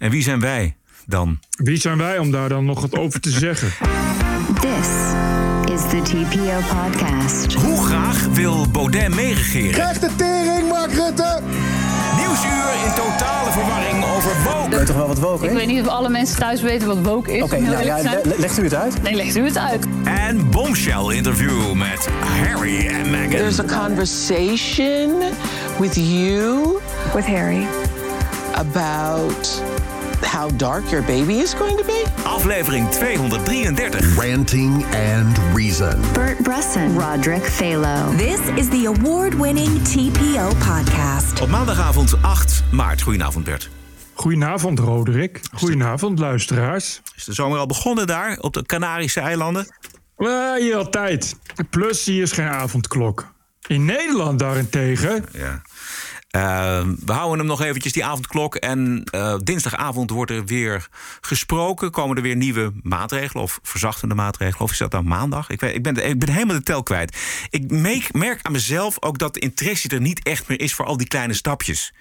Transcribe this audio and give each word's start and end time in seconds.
En 0.00 0.10
wie 0.10 0.22
zijn 0.22 0.40
wij 0.40 0.76
dan? 1.06 1.38
Wie 1.50 1.80
zijn 1.80 1.98
wij 1.98 2.18
om 2.18 2.30
daar 2.30 2.48
dan 2.48 2.64
nog 2.64 2.80
wat 2.80 2.98
over 2.98 3.20
te 3.20 3.30
zeggen? 3.30 3.68
This 4.60 4.88
is 5.74 5.80
the 5.90 6.00
TPO 6.02 6.58
podcast. 6.74 7.54
Hoe 7.54 7.84
graag 7.84 8.26
wil 8.32 8.66
Baudet 8.70 9.14
meeregeren? 9.14 9.70
Krijg 9.70 9.98
de 9.98 10.08
tering, 10.16 10.68
Mark 10.68 10.92
Rutte! 10.92 11.40
Nieuwsuur 12.16 12.72
in 12.86 12.92
totale 12.94 13.50
verwarring 13.50 14.04
over 14.04 14.32
woke. 14.44 14.76
weet 14.76 14.86
toch 14.86 14.96
wel 14.96 15.06
wat 15.06 15.18
woke 15.18 15.44
Ik 15.44 15.50
is? 15.50 15.56
weet 15.56 15.66
niet 15.66 15.80
of 15.80 15.86
alle 15.88 16.08
mensen 16.08 16.38
thuis 16.38 16.60
weten 16.62 16.86
wat 16.88 16.98
woke 17.02 17.36
is. 17.36 17.42
Oké, 17.42 17.58
nou 17.60 17.84
ja, 17.84 17.96
le- 18.02 18.20
legt 18.38 18.58
u 18.58 18.62
het 18.62 18.74
uit? 18.74 19.02
Nee, 19.02 19.14
legt 19.14 19.36
u 19.36 19.44
het 19.44 19.58
uit. 19.58 19.86
En 20.04 20.50
bombshell 20.50 21.16
interview 21.16 21.72
met 21.72 22.08
Harry 22.44 22.86
en 22.86 23.10
Meghan. 23.10 23.30
There's 23.30 23.58
a 23.60 23.84
conversation 23.86 25.10
with 25.78 25.94
you 25.94 26.78
with 27.14 27.26
Harry. 27.26 27.66
about 28.54 29.62
how 30.24 30.48
dark 30.56 30.90
your 30.90 31.02
baby 31.02 31.38
is 31.38 31.54
going 31.54 31.76
to 31.76 31.84
be. 31.84 32.04
Aflevering 32.24 32.90
233. 32.90 34.16
Ranting 34.16 34.84
and 34.84 35.38
Reason. 35.54 36.00
Bert 36.12 36.38
Bresson, 36.42 36.98
Roderick 36.98 37.42
Phalo. 37.42 38.16
This 38.16 38.40
is 38.56 38.68
the 38.68 38.86
award-winning 38.86 39.82
TPO 39.82 40.52
podcast. 40.58 41.40
Op 41.40 41.48
maandagavond 41.48 42.22
8 42.22 42.62
maart. 42.72 43.02
Goedenavond 43.02 43.44
Bert. 43.44 43.70
Goedenavond, 44.14 44.78
Roderick. 44.78 45.40
Goedenavond, 45.52 46.18
luisteraars. 46.18 47.00
Is 47.16 47.24
de 47.24 47.32
zomer 47.32 47.58
al 47.58 47.66
begonnen 47.66 48.06
daar 48.06 48.38
op 48.40 48.54
de 48.54 48.66
Canarische 48.66 49.20
eilanden? 49.20 49.66
Uh, 50.18 50.54
hier 50.54 50.76
altijd. 50.76 51.36
Plus, 51.70 52.04
hier 52.04 52.22
is 52.22 52.32
geen 52.32 52.48
avondklok. 52.48 53.32
In 53.66 53.84
Nederland 53.84 54.38
daarentegen. 54.38 55.24
Ja. 55.32 55.62
Uh, 56.36 56.82
we 57.04 57.12
houden 57.12 57.38
hem 57.38 57.46
nog 57.46 57.62
eventjes, 57.62 57.92
die 57.92 58.04
avondklok. 58.04 58.54
En 58.54 59.04
uh, 59.14 59.34
dinsdagavond 59.42 60.10
wordt 60.10 60.30
er 60.30 60.44
weer 60.44 60.88
gesproken. 61.20 61.90
Komen 61.90 62.16
er 62.16 62.22
weer 62.22 62.36
nieuwe 62.36 62.72
maatregelen 62.82 63.42
of 63.42 63.58
verzachtende 63.62 64.14
maatregelen. 64.14 64.60
Of 64.60 64.70
is 64.70 64.78
dat 64.78 64.90
dan 64.90 65.06
maandag? 65.06 65.50
Ik, 65.50 65.60
weet, 65.60 65.74
ik, 65.74 65.82
ben, 65.82 66.08
ik 66.08 66.18
ben 66.18 66.28
helemaal 66.28 66.56
de 66.56 66.62
tel 66.62 66.82
kwijt. 66.82 67.16
Ik 67.50 67.70
merk, 67.70 68.12
merk 68.12 68.38
aan 68.42 68.52
mezelf 68.52 69.02
ook 69.02 69.18
dat 69.18 69.34
de 69.34 69.40
interesse 69.40 69.88
er 69.88 70.00
niet 70.00 70.22
echt 70.22 70.48
meer 70.48 70.60
is... 70.60 70.74
voor 70.74 70.84
al 70.84 70.96
die 70.96 71.08
kleine 71.08 71.34
stapjes. 71.34 71.92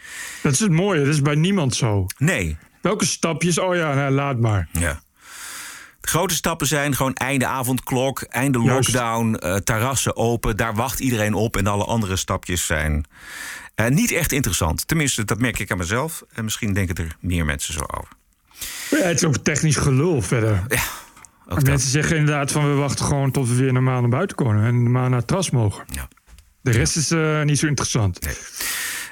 Dat 0.41 0.51
is 0.51 0.59
het 0.59 0.71
mooie, 0.71 0.99
dat 0.99 1.13
is 1.13 1.21
bij 1.21 1.35
niemand 1.35 1.75
zo. 1.75 2.05
Nee. 2.17 2.57
Welke 2.81 3.05
stapjes? 3.05 3.59
Oh 3.59 3.75
ja, 3.75 3.93
nou, 3.93 4.11
laat 4.11 4.39
maar. 4.39 4.67
Ja. 4.71 5.01
De 6.01 6.07
grote 6.07 6.33
stappen 6.33 6.67
zijn 6.67 6.95
gewoon 6.95 7.13
einde 7.13 7.45
avondklok, 7.45 8.21
einde 8.21 8.59
lockdown, 8.59 9.37
uh, 9.43 9.55
terrassen 9.55 10.15
open. 10.15 10.57
Daar 10.57 10.75
wacht 10.75 10.99
iedereen 10.99 11.33
op. 11.33 11.57
En 11.57 11.67
alle 11.67 11.83
andere 11.85 12.15
stapjes 12.15 12.65
zijn 12.65 13.05
uh, 13.79 13.87
niet 13.87 14.11
echt 14.11 14.31
interessant. 14.31 14.87
Tenminste, 14.87 15.25
dat 15.25 15.39
merk 15.39 15.59
ik 15.59 15.71
aan 15.71 15.77
mezelf. 15.77 16.23
En 16.33 16.43
misschien 16.43 16.73
denken 16.73 16.95
er 16.95 17.15
meer 17.19 17.45
mensen 17.45 17.73
zo 17.73 17.79
over. 17.79 18.07
Ja, 18.89 19.07
het 19.07 19.17
is 19.17 19.25
ook 19.25 19.37
technisch 19.37 19.75
gelul 19.75 20.21
verder. 20.21 20.63
Ja, 20.67 20.81
ook 21.47 21.63
mensen 21.63 21.89
zeggen 21.89 22.17
inderdaad 22.17 22.51
van 22.51 22.69
we 22.69 22.75
wachten 22.75 23.05
gewoon 23.05 23.31
tot 23.31 23.47
we 23.47 23.55
weer 23.55 23.73
normaal 23.73 24.01
naar 24.01 24.09
buiten 24.09 24.35
komen. 24.37 24.63
En 24.63 24.83
normaal 24.83 25.09
naar 25.09 25.17
het 25.17 25.27
terras 25.27 25.49
mogen. 25.49 25.85
Ja. 25.91 26.07
De 26.61 26.71
rest 26.71 26.95
is 26.95 27.11
uh, 27.11 27.43
niet 27.43 27.59
zo 27.59 27.67
interessant. 27.67 28.21
Nee. 28.21 28.35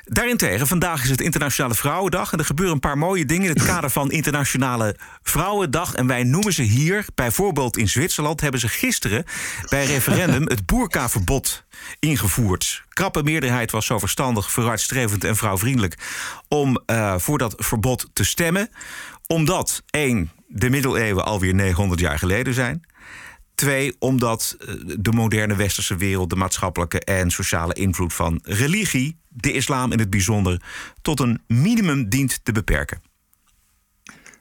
Daarentegen, 0.10 0.68
vandaag 0.68 1.04
is 1.04 1.10
het 1.10 1.22
Internationale 1.22 1.76
Vrouwendag. 1.76 2.32
En 2.32 2.40
er 2.40 2.46
gebeuren 2.46 2.74
een 2.74 2.80
paar 2.80 2.98
mooie 2.98 3.26
dingen 3.26 3.50
in 3.50 3.56
het 3.56 3.66
kader 3.66 3.90
van 3.90 4.12
Internationale 4.12 4.96
Vrouwendag. 5.22 5.94
En 5.94 6.08
wij 6.08 6.24
noemen 6.24 6.54
ze 6.54 6.62
hier, 6.62 7.06
bijvoorbeeld 7.16 7.78
in 7.78 7.90
Zwitserland, 7.90 8.42
hebben 8.42 8.60
ze 8.60 8.68
gisteren 8.68 9.26
bij 9.70 9.86
referendum 9.86 10.48
het 10.48 10.66
boerkaverbod 10.66 11.64
ingevoerd. 12.00 12.84
Krappe 12.90 13.24
meerderheid 13.24 13.72
was 13.72 13.86
zo 13.86 14.00
verstandig, 14.00 14.52
vooruitstrevend 14.52 15.24
en 15.24 15.36
vrouwvriendelijk 15.36 15.98
om 16.48 16.82
uh, 16.86 17.18
voor 17.18 17.38
dat 17.38 17.54
verbod 17.58 18.10
te 18.14 18.24
stemmen. 18.24 18.70
Omdat, 19.28 19.84
één, 19.90 20.32
de 20.48 20.70
middeleeuwen 20.70 21.26
alweer 21.26 21.54
900 21.54 22.00
jaar 22.00 22.20
geleden 22.20 22.54
zijn. 22.54 22.86
Twee, 23.58 23.96
omdat 24.00 24.58
de 25.00 25.12
moderne 25.12 25.56
westerse 25.56 25.96
wereld 25.96 26.30
de 26.30 26.36
maatschappelijke 26.36 27.00
en 27.00 27.32
sociale 27.32 27.74
invloed 27.74 28.14
van 28.14 28.40
religie, 28.44 29.18
de 29.28 29.52
islam 29.52 29.92
in 29.92 30.00
het 30.00 30.10
bijzonder, 30.10 30.62
tot 31.02 31.20
een 31.20 31.42
minimum 31.48 32.10
dient 32.10 32.40
te 32.44 32.52
beperken. 32.52 33.02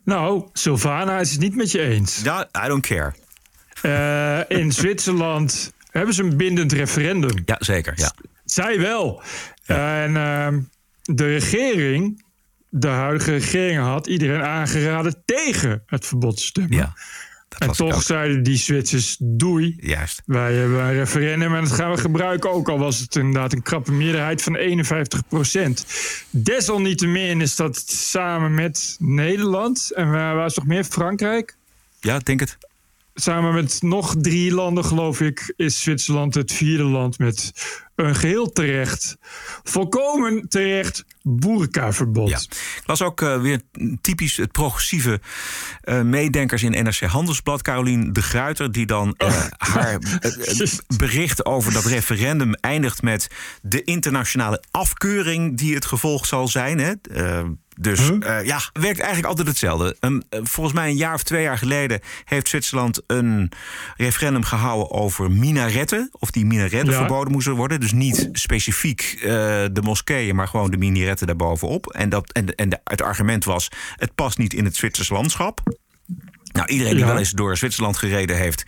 Nou, 0.04 0.48
Sylvana 0.52 1.20
is 1.20 1.30
het 1.30 1.40
niet 1.40 1.56
met 1.56 1.70
je 1.70 1.80
eens. 1.80 2.20
Ja, 2.22 2.48
I 2.64 2.68
don't 2.68 2.86
care. 2.86 3.14
Uh, 3.82 4.58
in 4.58 4.72
Zwitserland 4.80 5.72
hebben 5.90 6.14
ze 6.14 6.22
een 6.22 6.36
bindend 6.36 6.72
referendum. 6.72 7.42
Ja, 7.44 7.56
zeker. 7.58 7.92
Ja. 7.96 8.12
Zij 8.44 8.80
wel. 8.80 9.22
Ja. 9.62 10.02
En 10.02 10.10
uh, 10.10 10.60
de 11.02 11.24
regering, 11.24 12.24
de 12.68 12.88
huidige 12.88 13.32
regering, 13.32 13.80
had 13.80 14.06
iedereen 14.06 14.42
aangeraden 14.42 15.22
tegen 15.24 15.82
het 15.86 16.06
verbod 16.06 16.36
te 16.36 16.42
stemmen. 16.42 16.76
Ja. 16.76 16.94
En 17.58 17.72
toch 17.72 18.02
zeiden 18.02 18.42
die 18.42 18.56
Zwitsers 18.56 19.16
doei. 19.20 19.76
Juist. 19.80 20.22
Wij 20.26 20.54
hebben 20.54 20.84
een 20.84 20.92
referendum 20.92 21.54
en 21.54 21.64
dat 21.64 21.72
gaan 21.72 21.90
we 21.90 21.96
gebruiken. 21.96 22.50
Ook 22.50 22.68
al 22.68 22.78
was 22.78 22.98
het 22.98 23.16
inderdaad 23.16 23.52
een 23.52 23.62
krappe 23.62 23.92
meerderheid 23.92 24.42
van 24.42 24.56
51 24.56 25.28
procent. 25.28 25.86
Desalniettemin 26.30 27.40
is 27.40 27.56
dat 27.56 27.76
samen 27.86 28.54
met 28.54 28.96
Nederland. 28.98 29.92
En 29.94 30.10
waar 30.10 30.34
was 30.34 30.54
toch 30.54 30.66
meer? 30.66 30.84
Frankrijk? 30.84 31.56
Ja, 32.00 32.18
denk 32.18 32.40
het. 32.40 32.58
Samen 33.18 33.54
met 33.54 33.82
nog 33.82 34.14
drie 34.18 34.54
landen, 34.54 34.84
geloof 34.84 35.20
ik, 35.20 35.52
is 35.56 35.82
Zwitserland 35.82 36.34
het 36.34 36.52
vierde 36.52 36.84
land 36.84 37.18
met 37.18 37.52
een 37.94 38.14
geheel 38.14 38.52
terecht, 38.52 39.16
volkomen 39.62 40.48
terecht 40.48 41.04
boerkaverbod. 41.22 42.28
Ja. 42.28 42.38
Ik 42.80 42.82
las 42.86 43.02
ook 43.02 43.20
uh, 43.20 43.40
weer 43.40 43.60
typisch 44.00 44.36
het 44.36 44.52
progressieve 44.52 45.20
uh, 45.84 46.02
meedenkers 46.02 46.62
in 46.62 46.70
NRC 46.84 47.00
Handelsblad. 47.00 47.62
Carolien 47.62 48.12
de 48.12 48.22
Gruiter, 48.22 48.72
die 48.72 48.86
dan 48.86 49.14
uh, 49.18 49.44
haar 49.74 49.98
bericht 50.96 51.44
over 51.44 51.72
dat 51.72 51.84
referendum 51.84 52.54
eindigt 52.54 53.02
met 53.02 53.28
de 53.62 53.84
internationale 53.84 54.62
afkeuring 54.70 55.58
die 55.58 55.74
het 55.74 55.84
gevolg 55.84 56.26
zal 56.26 56.48
zijn. 56.48 56.78
Hè? 56.78 56.92
Dus 57.80 58.08
huh? 58.08 58.16
uh, 58.20 58.44
ja, 58.44 58.60
werkt 58.72 58.98
eigenlijk 58.98 59.26
altijd 59.28 59.48
hetzelfde. 59.48 59.96
Um, 60.00 60.22
uh, 60.30 60.40
volgens 60.42 60.74
mij 60.74 60.88
een 60.88 60.96
jaar 60.96 61.14
of 61.14 61.22
twee 61.22 61.42
jaar 61.42 61.58
geleden 61.58 62.00
heeft 62.24 62.48
Zwitserland 62.48 63.02
een 63.06 63.52
referendum 63.96 64.44
gehouden 64.44 64.90
over 64.90 65.30
minaretten. 65.30 66.08
Of 66.12 66.30
die 66.30 66.46
minaretten 66.46 66.90
ja. 66.90 66.98
verboden 66.98 67.32
moesten 67.32 67.54
worden. 67.54 67.80
Dus 67.80 67.92
niet 67.92 68.28
specifiek 68.32 69.14
uh, 69.16 69.22
de 69.72 69.80
moskeeën, 69.82 70.34
maar 70.34 70.48
gewoon 70.48 70.70
de 70.70 70.76
minaretten 70.76 71.26
daarbovenop. 71.26 71.86
En, 71.86 72.08
dat, 72.08 72.32
en, 72.32 72.54
en 72.54 72.68
de, 72.68 72.80
het 72.84 73.02
argument 73.02 73.44
was: 73.44 73.68
het 73.96 74.14
past 74.14 74.38
niet 74.38 74.54
in 74.54 74.64
het 74.64 74.76
Zwitsers 74.76 75.08
landschap. 75.08 75.60
Nou, 76.56 76.68
iedereen 76.68 76.92
die 76.92 77.00
ja. 77.00 77.06
wel 77.06 77.18
eens 77.18 77.30
door 77.30 77.56
Zwitserland 77.56 77.96
gereden 77.96 78.36
heeft, 78.36 78.64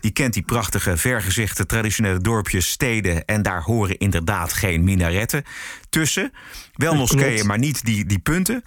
die 0.00 0.10
kent 0.10 0.34
die 0.34 0.42
prachtige, 0.42 0.96
vergezichte, 0.96 1.66
traditionele 1.66 2.18
dorpjes, 2.18 2.70
steden. 2.70 3.24
En 3.24 3.42
daar 3.42 3.62
horen 3.62 3.98
inderdaad 3.98 4.52
geen 4.52 4.84
minaretten 4.84 5.44
tussen. 5.88 6.32
Wel 6.72 6.94
moskeeën, 6.94 7.46
maar 7.46 7.58
niet 7.58 7.84
die, 7.84 8.06
die 8.06 8.18
punten. 8.18 8.64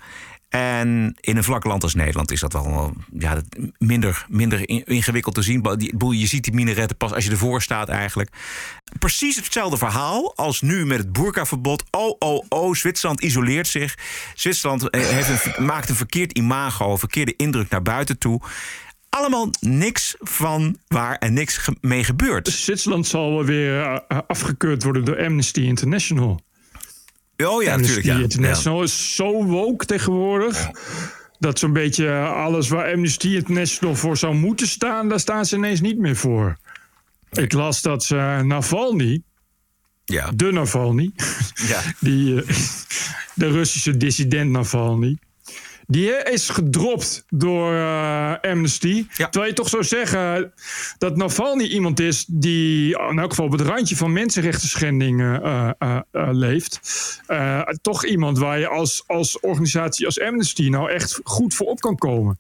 En 0.54 1.16
in 1.20 1.38
een 1.38 1.44
vlak 1.44 1.64
land 1.64 1.84
als 1.84 1.94
Nederland 1.94 2.32
is 2.32 2.40
dat 2.40 2.54
wel 2.54 2.94
ja, 3.18 3.42
minder, 3.78 4.26
minder 4.30 4.70
ingewikkeld 4.90 5.36
te 5.36 5.42
zien. 5.42 5.62
Je 6.10 6.28
ziet 6.28 6.44
die 6.44 6.54
minaretten 6.54 6.98
pas 6.98 7.14
als 7.14 7.26
je 7.26 7.32
ervoor 7.32 7.62
staat 7.62 7.90
eigenlijk. 7.90 8.30
Precies 9.00 9.36
hetzelfde 9.36 9.78
verhaal 9.78 10.36
als 10.36 10.62
nu 10.62 10.86
met 10.86 10.98
het 10.98 11.12
boerkaverbod. 11.12 11.84
Oh, 11.92 12.16
oh, 12.20 12.46
oh, 12.50 12.74
Zwitserland 12.74 13.22
isoleert 13.22 13.68
zich. 13.68 13.98
Zwitserland 14.36 14.88
heeft 14.92 15.58
een, 15.58 15.66
maakt 15.66 15.90
een 15.90 15.96
verkeerd 15.96 16.32
imago, 16.38 16.92
een 16.92 16.98
verkeerde 16.98 17.34
indruk 17.36 17.70
naar 17.70 17.82
buiten 17.82 18.18
toe. 18.18 18.42
Allemaal 19.10 19.50
niks 19.60 20.16
van 20.20 20.78
waar 20.88 21.16
en 21.18 21.34
niks 21.34 21.68
mee 21.82 22.04
gebeurt. 22.04 22.48
Zwitserland 22.48 23.08
zal 23.08 23.46
weer 23.46 24.02
afgekeurd 24.28 24.84
worden 24.84 25.06
door 25.06 25.26
Amnesty 25.26 25.62
International. 25.62 26.40
Oh 27.38 27.64
ja, 27.64 27.76
natuurlijk. 27.76 28.06
Ja. 28.06 28.18
International 28.18 28.78
ja. 28.78 28.84
is 28.84 29.16
zo 29.16 29.46
woke 29.46 29.86
tegenwoordig. 29.86 30.70
Dat 31.40 31.60
zo'n 31.60 31.74
beetje 31.74 32.20
alles 32.20 32.70
waar 32.70 32.94
Amnesty 32.94 33.28
International 33.28 33.96
voor 33.96 34.18
zou 34.18 34.36
moeten 34.36 34.68
staan, 34.68 35.10
daar 35.10 35.20
staan 35.20 35.46
ze 35.46 35.56
ineens 35.56 35.82
niet 35.82 35.98
meer 35.98 36.16
voor. 36.16 36.58
Ik 37.32 37.54
las 37.54 37.82
dat 37.82 38.04
ze 38.04 38.42
Navalny, 38.44 39.22
ja. 40.06 40.32
de 40.36 40.52
Navalny, 40.52 41.12
ja. 41.68 41.82
die, 42.00 42.34
uh, 42.34 42.48
de 43.36 43.52
Russische 43.52 43.98
dissident 43.98 44.52
Navalny, 44.52 45.18
die 45.88 46.10
is 46.10 46.50
gedropt 46.50 47.26
door 47.30 47.72
uh, 47.74 48.34
Amnesty. 48.42 49.06
Ja. 49.14 49.30
Terwijl 49.30 49.52
je 49.52 49.58
toch 49.58 49.70
zou 49.70 49.84
zeggen 49.84 50.54
dat 50.98 51.18
Navalny 51.18 51.64
iemand 51.64 52.00
is 52.00 52.26
die 52.28 53.00
in 53.10 53.20
elk 53.20 53.30
geval 53.30 53.46
op 53.46 53.52
het 53.52 53.62
randje 53.62 53.96
van 53.96 54.14
mensenrechten 54.14 54.70
schending 54.70 55.22
uh, 55.22 55.70
uh, 55.80 56.00
leeft. 56.32 56.80
toch 57.82 58.06
iemand 58.06 58.38
waar 58.38 58.60
je 58.60 58.68
als, 58.68 59.04
als 59.08 59.40
organisatie 59.40 60.06
als 60.06 60.20
Amnesty 60.20 60.70
nou 60.70 60.92
echt 60.92 61.20
goed 61.24 61.54
voor 61.54 61.68
op 61.68 61.80
kan 61.80 61.98
komen. 61.98 62.40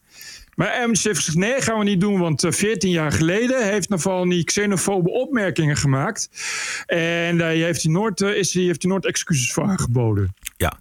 Maar 0.55 0.71
Amnesty 0.71 1.07
heeft 1.07 1.19
gezegd, 1.19 1.37
nee, 1.37 1.61
gaan 1.61 1.77
we 1.77 1.83
niet 1.83 2.01
doen. 2.01 2.19
Want 2.19 2.43
eh, 2.43 2.51
14 2.51 2.89
jaar 2.91 3.11
geleden 3.11 3.67
heeft 3.71 3.89
Navalny 3.89 4.43
xenofobe 4.43 5.09
opmerkingen 5.09 5.77
gemaakt. 5.77 6.29
En 6.85 7.37
daar 7.37 7.51
heeft 7.51 7.83
hij 7.83 7.91
nooit, 7.91 8.21
eh, 8.21 8.35
is, 8.37 8.53
hij, 8.53 8.63
heeft 8.63 8.81
hij 8.81 8.91
nooit 8.91 9.05
excuses 9.05 9.53
voor 9.53 9.63
aangeboden. 9.63 10.35
Ja, 10.57 10.73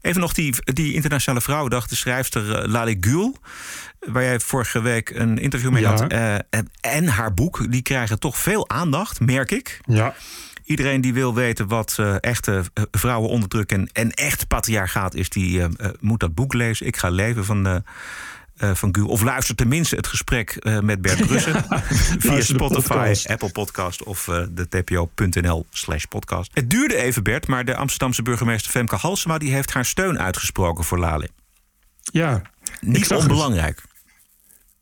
even 0.00 0.20
nog 0.20 0.32
die, 0.32 0.54
die 0.64 0.94
Internationale 0.94 1.40
Vrouwendag. 1.42 1.86
De 1.86 1.96
schrijfster 1.96 2.54
eh, 2.58 2.68
Lale 2.68 2.96
Gül, 3.00 3.36
waar 4.00 4.22
jij 4.22 4.40
vorige 4.40 4.80
week 4.80 5.10
een 5.10 5.38
interview 5.38 5.70
mee 5.70 5.82
Ja. 5.82 5.90
had. 5.90 6.12
eh, 6.12 6.34
en, 6.34 6.70
en 6.80 7.06
haar 7.06 7.34
boek, 7.34 7.72
die 7.72 7.82
krijgen 7.82 8.18
toch 8.18 8.38
veel 8.38 8.68
aandacht, 8.68 9.20
merk 9.20 9.50
ik. 9.50 9.80
Ja. 9.86 10.14
Iedereen 10.64 11.00
die 11.00 11.14
wil 11.14 11.34
weten 11.34 11.68
wat 11.68 11.96
eh, 11.98 12.14
echte 12.20 12.62
eh, 12.74 12.84
vrouwen 12.90 13.30
onderdrukken 13.30 13.78
en, 13.78 13.88
en 13.92 14.10
echt 14.10 14.46
patriarchaat 14.48 15.14
is, 15.14 15.28
die 15.28 15.58
eh, 15.60 15.64
eh, 15.78 15.90
moet 16.00 16.20
dat 16.20 16.34
boek 16.34 16.54
lezen. 16.54 16.86
Ik 16.86 16.96
ga 16.96 17.08
leven 17.10 17.44
van, 17.44 17.66
eh 17.66 17.76
eh, 18.60 18.74
van. 18.74 18.94
Of 19.06 19.22
luister 19.22 19.54
tenminste 19.54 19.96
het 19.96 20.06
gesprek 20.06 20.50
eh, 20.50 20.80
met 20.80 21.02
Bert 21.02 21.26
Brussen 21.26 21.64
via 22.18 22.40
Spotify, 22.40 22.88
podcast. 22.88 23.28
Apple 23.28 23.50
Podcast 23.52 24.02
of 24.02 24.28
eh, 24.28 24.42
de 24.50 24.68
tpo.nl 24.68 25.66
slash 25.70 26.04
podcast. 26.04 26.50
Het 26.54 26.70
duurde 26.70 26.96
even, 26.96 27.22
Bert, 27.22 27.46
maar 27.46 27.64
de 27.64 27.76
Amsterdamse 27.76 28.22
burgemeester 28.22 28.70
Femke 28.70 28.96
Halsema 28.96 29.38
die 29.38 29.52
heeft 29.52 29.72
haar 29.72 29.84
steun 29.84 30.18
uitgesproken 30.18 30.84
voor 30.84 30.98
Lale. 30.98 31.28
Ja, 32.02 32.42
Niet 32.80 33.10
onbelangrijk. 33.12 33.82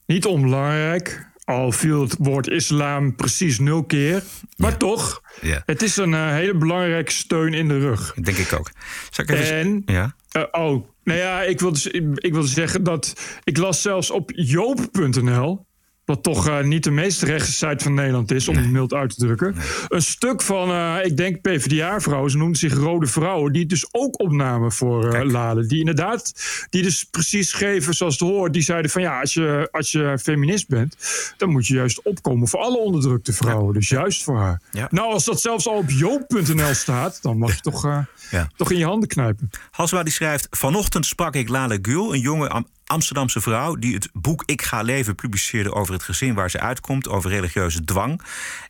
niet 0.07 0.27
onbelangrijk. 0.27 1.27
Al 1.45 1.73
viel 1.73 2.01
het 2.03 2.15
woord 2.19 2.49
islam 2.49 3.17
precies 3.17 3.59
nul 3.59 3.85
keer. 3.85 4.23
Maar 4.57 4.71
Ja. 4.71 4.77
toch, 4.77 5.23
Ja. 5.41 5.63
het 5.67 5.83
is 5.83 5.97
een 5.97 6.15
hele 6.33 6.55
belangrijke 6.55 7.13
steun 7.13 7.55
in 7.55 7.69
de 7.69 7.79
rug. 7.79 8.15
Denk 8.15 8.37
ik 8.37 8.53
ook. 8.53 8.71
Zal 9.11 9.25
ik 9.25 9.31
even... 9.31 9.57
En 9.57 9.83
Ja? 9.87 10.15
Oh, 10.53 10.89
nou 11.09 11.21
ja, 11.21 11.43
ik 11.43 11.61
wilde, 11.61 11.91
ik 12.15 12.33
wilde 12.33 12.49
zeggen 12.49 12.85
dat 12.85 13.15
ik 13.45 13.57
las 13.57 13.83
zelfs 13.83 14.11
op 14.11 14.31
joop.nl, 14.35 15.67
wat 16.09 16.23
toch 16.23 16.49
eh, 16.49 16.63
niet 16.63 16.85
de 16.85 16.91
meest 16.91 17.23
rechtse 17.23 17.53
site 17.53 17.85
van 17.85 17.95
Nederland 17.95 18.31
is, 18.31 18.49
om 18.49 18.57
het 18.57 18.71
mild 18.71 18.95
uit 18.95 19.11
te 19.11 19.17
drukken, 19.17 19.55
een 19.89 20.03
stuk 20.03 20.43
van, 20.43 20.71
eh, 20.71 20.97
ik 21.03 21.17
denk 21.17 21.41
PvdA-vrouwen, 21.41 22.31
ze 22.31 22.37
noemden 22.37 22.59
zich 22.59 22.75
Rode 22.75 23.07
Vrouwen, 23.07 23.53
die 23.53 23.61
het 23.61 23.71
dus 23.71 23.89
ook 23.91 24.21
opnamen 24.21 24.73
voor. 24.73 25.27
Lade. 25.27 25.67
Die 25.67 25.79
inderdaad, 25.79 26.33
die 26.71 26.83
dus 26.83 27.05
precies 27.05 27.49
schreven 27.51 27.95
zoals 27.95 28.19
het 28.19 28.29
hoort. 28.29 28.53
Die 28.53 28.63
zeiden 28.63 28.91
van 28.91 29.03
ja, 29.03 29.21
als 29.21 29.35
je, 29.35 29.69
als 29.71 29.93
je 29.93 30.19
feminist 30.23 30.69
bent, 30.69 30.97
dan 31.37 31.49
moet 31.51 31.67
je 31.67 31.75
juist 31.75 32.03
opkomen 32.03 32.49
voor 32.49 32.61
alle 32.61 32.79
onderdrukte 32.79 33.33
vrouwen. 33.33 33.75
Dus 33.75 33.89
juist 33.89 34.23
voor 34.25 34.37
haar. 34.39 34.61
Ja. 34.73 34.89
Nou, 34.91 35.13
als 35.13 35.25
dat 35.25 35.41
zelfs 35.41 35.67
al 35.69 35.77
op 35.77 35.91
joop.nl 35.91 36.75
staat, 36.75 37.19
dan 37.23 37.39
mag 37.39 37.55
je 37.55 37.61
toch, 37.61 38.07
Ja. 38.31 38.49
toch 38.57 38.71
in 38.71 38.79
je 38.79 38.85
handen 38.85 39.09
knijpen. 39.09 39.51
Halsema 39.71 40.03
die 40.03 40.13
schrijft... 40.13 40.47
Vanochtend 40.51 41.07
sprak 41.07 41.35
ik 41.35 41.49
Lale 41.49 41.79
Gül, 41.83 42.15
een 42.15 42.21
jonge 42.21 42.49
Am- 42.49 42.67
Amsterdamse 42.89 43.41
vrouw... 43.41 43.75
die 43.75 43.95
het 43.95 44.09
boek 44.13 44.43
Ik 44.47 44.63
ga 44.63 44.83
leven 44.83 45.15
publiceerde 45.15 45.73
over 45.73 45.93
het 45.93 46.03
gezin 46.03 46.35
waar 46.35 46.51
ze 46.51 46.61
uitkomt... 46.61 47.09
over 47.09 47.31
religieuze 47.31 47.85
dwang 47.85 48.23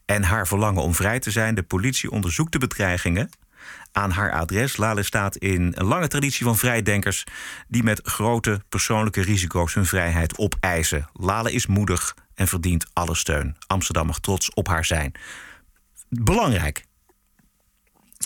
en 0.05 0.23
haar 0.23 0.47
verlangen 0.47 0.83
om 0.83 0.95
vrij 0.95 1.19
te 1.19 1.31
zijn. 1.31 1.55
De 1.55 1.63
politie 1.63 2.11
onderzoekt 2.11 2.53
de 2.53 2.59
bedreigingen 2.59 3.31
aan 3.93 4.11
haar 4.11 4.33
adres. 4.33 4.77
Lale 4.77 5.03
staat 5.03 5.37
in 5.37 5.73
een 5.77 5.87
lange 5.87 6.09
traditie 6.09 6.45
van 6.45 6.57
vrijdenkers... 6.57 7.25
die 7.69 7.83
met 7.83 8.01
grote 8.03 8.63
persoonlijke 8.69 9.21
risico's 9.23 9.75
hun 9.75 9.87
vrijheid 9.87 10.39
opeisen. 10.39 11.09
Lale 11.13 11.53
is 11.53 11.67
moedig 11.67 12.17
en 12.35 12.49
verdient 12.49 12.87
alle 12.93 13.15
steun. 13.15 13.57
Amsterdam 13.67 14.07
mag 14.07 14.19
trots 14.19 14.55
op 14.55 14.69
haar 14.69 14.85
zijn. 14.85 15.13
Belangrijk. 16.09 16.88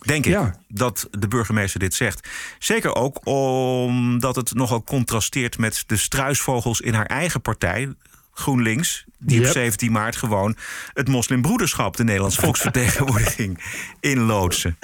Denk 0.06 0.26
ik 0.26 0.32
Ja. 0.32 0.54
dat 0.68 1.08
de 1.10 1.28
burgemeester 1.28 1.80
dit 1.80 1.94
zegt. 1.94 2.28
Zeker 2.58 2.94
ook 2.94 3.26
omdat 3.26 4.36
het 4.36 4.54
nogal 4.54 4.84
contrasteert 4.84 5.58
met 5.58 5.84
de 5.86 5.96
struisvogels 5.96 6.80
in 6.80 6.94
haar 6.94 7.06
eigen 7.06 7.40
partij. 7.40 7.94
GroenLinks, 8.34 9.04
die 9.18 9.38
op 9.38 9.44
Yep. 9.44 9.52
17 9.52 9.92
maart 9.92 10.16
gewoon 10.16 10.56
het 10.94 11.08
moslimbroederschap, 11.08 11.96
de 11.96 12.04
Nederlandse 12.04 12.40
volksvertegenwoordiging, 12.46 13.58
inloodsen. 14.00 14.76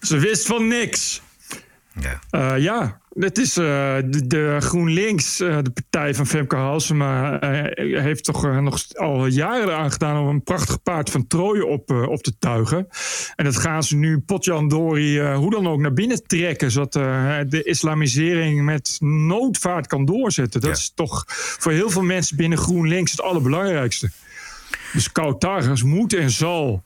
Ze 0.00 0.18
wist 0.18 0.46
van 0.46 0.68
niks. 0.68 1.22
Ja. 2.00 2.20
Eh, 2.30 2.62
ja, 2.62 3.00
het 3.14 3.38
is 3.38 3.56
eh, 3.56 3.64
de, 4.04 4.26
de 4.26 4.56
GroenLinks, 4.60 5.40
eh, 5.40 5.58
de 5.62 5.70
partij 5.70 6.14
van 6.14 6.26
Femke 6.26 6.56
Halsema, 6.56 7.38
heeft 7.76 8.24
toch 8.24 8.60
nog 8.60 8.94
al 8.94 9.26
jaren 9.26 9.68
eraan 9.68 9.92
gedaan 9.92 10.20
om 10.22 10.28
een 10.28 10.42
prachtig 10.42 10.82
paard 10.82 11.10
van 11.10 11.26
Troje 11.26 11.66
op, 11.66 11.90
op 11.90 12.22
te 12.22 12.38
tuigen. 12.38 12.86
En 13.36 13.44
dat 13.44 13.56
gaan 13.56 13.82
ze 13.82 13.96
nu 13.96 14.18
potjandori 14.20 15.20
hoe 15.32 15.50
dan 15.50 15.68
ook 15.68 15.80
naar 15.80 15.92
binnen 15.92 16.26
trekken, 16.26 16.70
zodat 16.70 16.92
de 17.50 17.60
islamisering 17.62 18.64
met 18.64 18.96
noodvaart 19.00 19.86
kan 19.86 20.04
doorzetten. 20.04 20.60
Dat 20.60 20.70
Ja. 20.70 20.76
is 20.76 20.92
toch 20.94 21.24
voor 21.28 21.72
heel 21.72 21.90
veel 21.90 22.02
mensen 22.02 22.36
binnen 22.36 22.58
GroenLinks 22.58 23.10
het 23.10 23.22
allerbelangrijkste. 23.22 24.10
Dus 24.92 25.12
Kautargas 25.12 25.82
moet 25.82 26.14
en 26.14 26.30
zal 26.30 26.82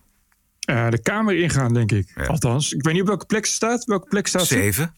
eh, 0.71 0.91
de 0.91 1.03
Kamer 1.03 1.39
ingaan, 1.43 1.75
denk 1.75 1.93
ik. 1.93 2.13
Ja. 2.15 2.25
Althans, 2.25 2.73
ik 2.73 2.83
weet 2.83 2.93
niet 2.93 3.03
op 3.03 3.09
welke 3.09 3.27
plek 3.27 3.47
ze 3.47 3.53
staat. 3.53 3.85
Welke 3.85 4.09
plek 4.09 4.27
staat 4.27 4.47
ze? 4.47 4.55
Zeven. 4.55 4.95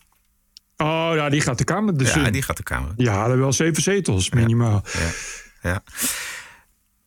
Oh, 0.77 1.11
ja, 1.15 1.29
die 1.29 1.41
gaat 1.41 1.59
de 1.59 1.65
Kamer 1.65 1.97
dus 1.97 2.15
Ja, 2.15 2.27
in. 2.27 2.33
die 2.33 2.43
gaat 2.43 2.57
de 2.57 2.63
Kamer. 2.63 2.93
Ja, 2.97 3.15
hadden 3.15 3.39
wel 3.39 3.53
zeven 3.53 3.83
zetels, 3.83 4.31
minimaal. 4.31 4.85
Ja. 5.63 5.83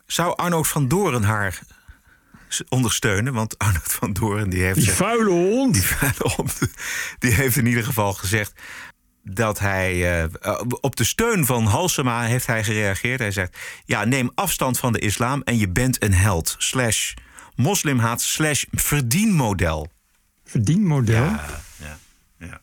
Zou 0.06 0.36
Arnoud 0.36 0.68
van 0.68 0.88
Doren 0.88 1.24
haar 1.24 1.60
ondersteunen? 2.70 3.34
Want 3.34 3.58
Arnoud 3.58 3.92
van 3.94 4.14
Doren 4.14 4.50
die 4.50 4.62
heeft 4.62 4.76
Die 4.76 4.84
zich- 4.86 4.96
vuile 4.96 5.30
hond. 5.30 5.84
die 7.20 7.32
heeft 7.32 7.56
in 7.56 7.66
ieder 7.66 7.84
geval 7.84 8.14
gezegd 8.14 8.54
dat 9.24 9.60
hij 9.60 10.20
eh, 10.22 10.60
op 10.82 10.96
de 10.96 11.04
steun 11.04 11.46
van 11.46 11.66
Halsema 11.66 12.22
heeft 12.24 12.46
hij 12.48 12.64
gereageerd. 12.64 13.20
Hij 13.20 13.32
zegt: 13.32 13.58
ja, 13.86 14.04
neem 14.06 14.32
afstand 14.36 14.80
van 14.80 14.94
de 14.94 15.00
islam 15.00 15.42
en 15.42 15.58
je 15.58 15.70
bent 15.70 16.04
een 16.04 16.14
held. 16.14 16.56
Slash 16.58 17.14
moslimhaat 17.56 18.22
slash 18.22 18.64
verdienmodel. 18.72 19.88
Verdienmodel. 20.46 21.24
Ja, 21.24 21.46
ja, 21.78 21.98
ja. 22.38 22.62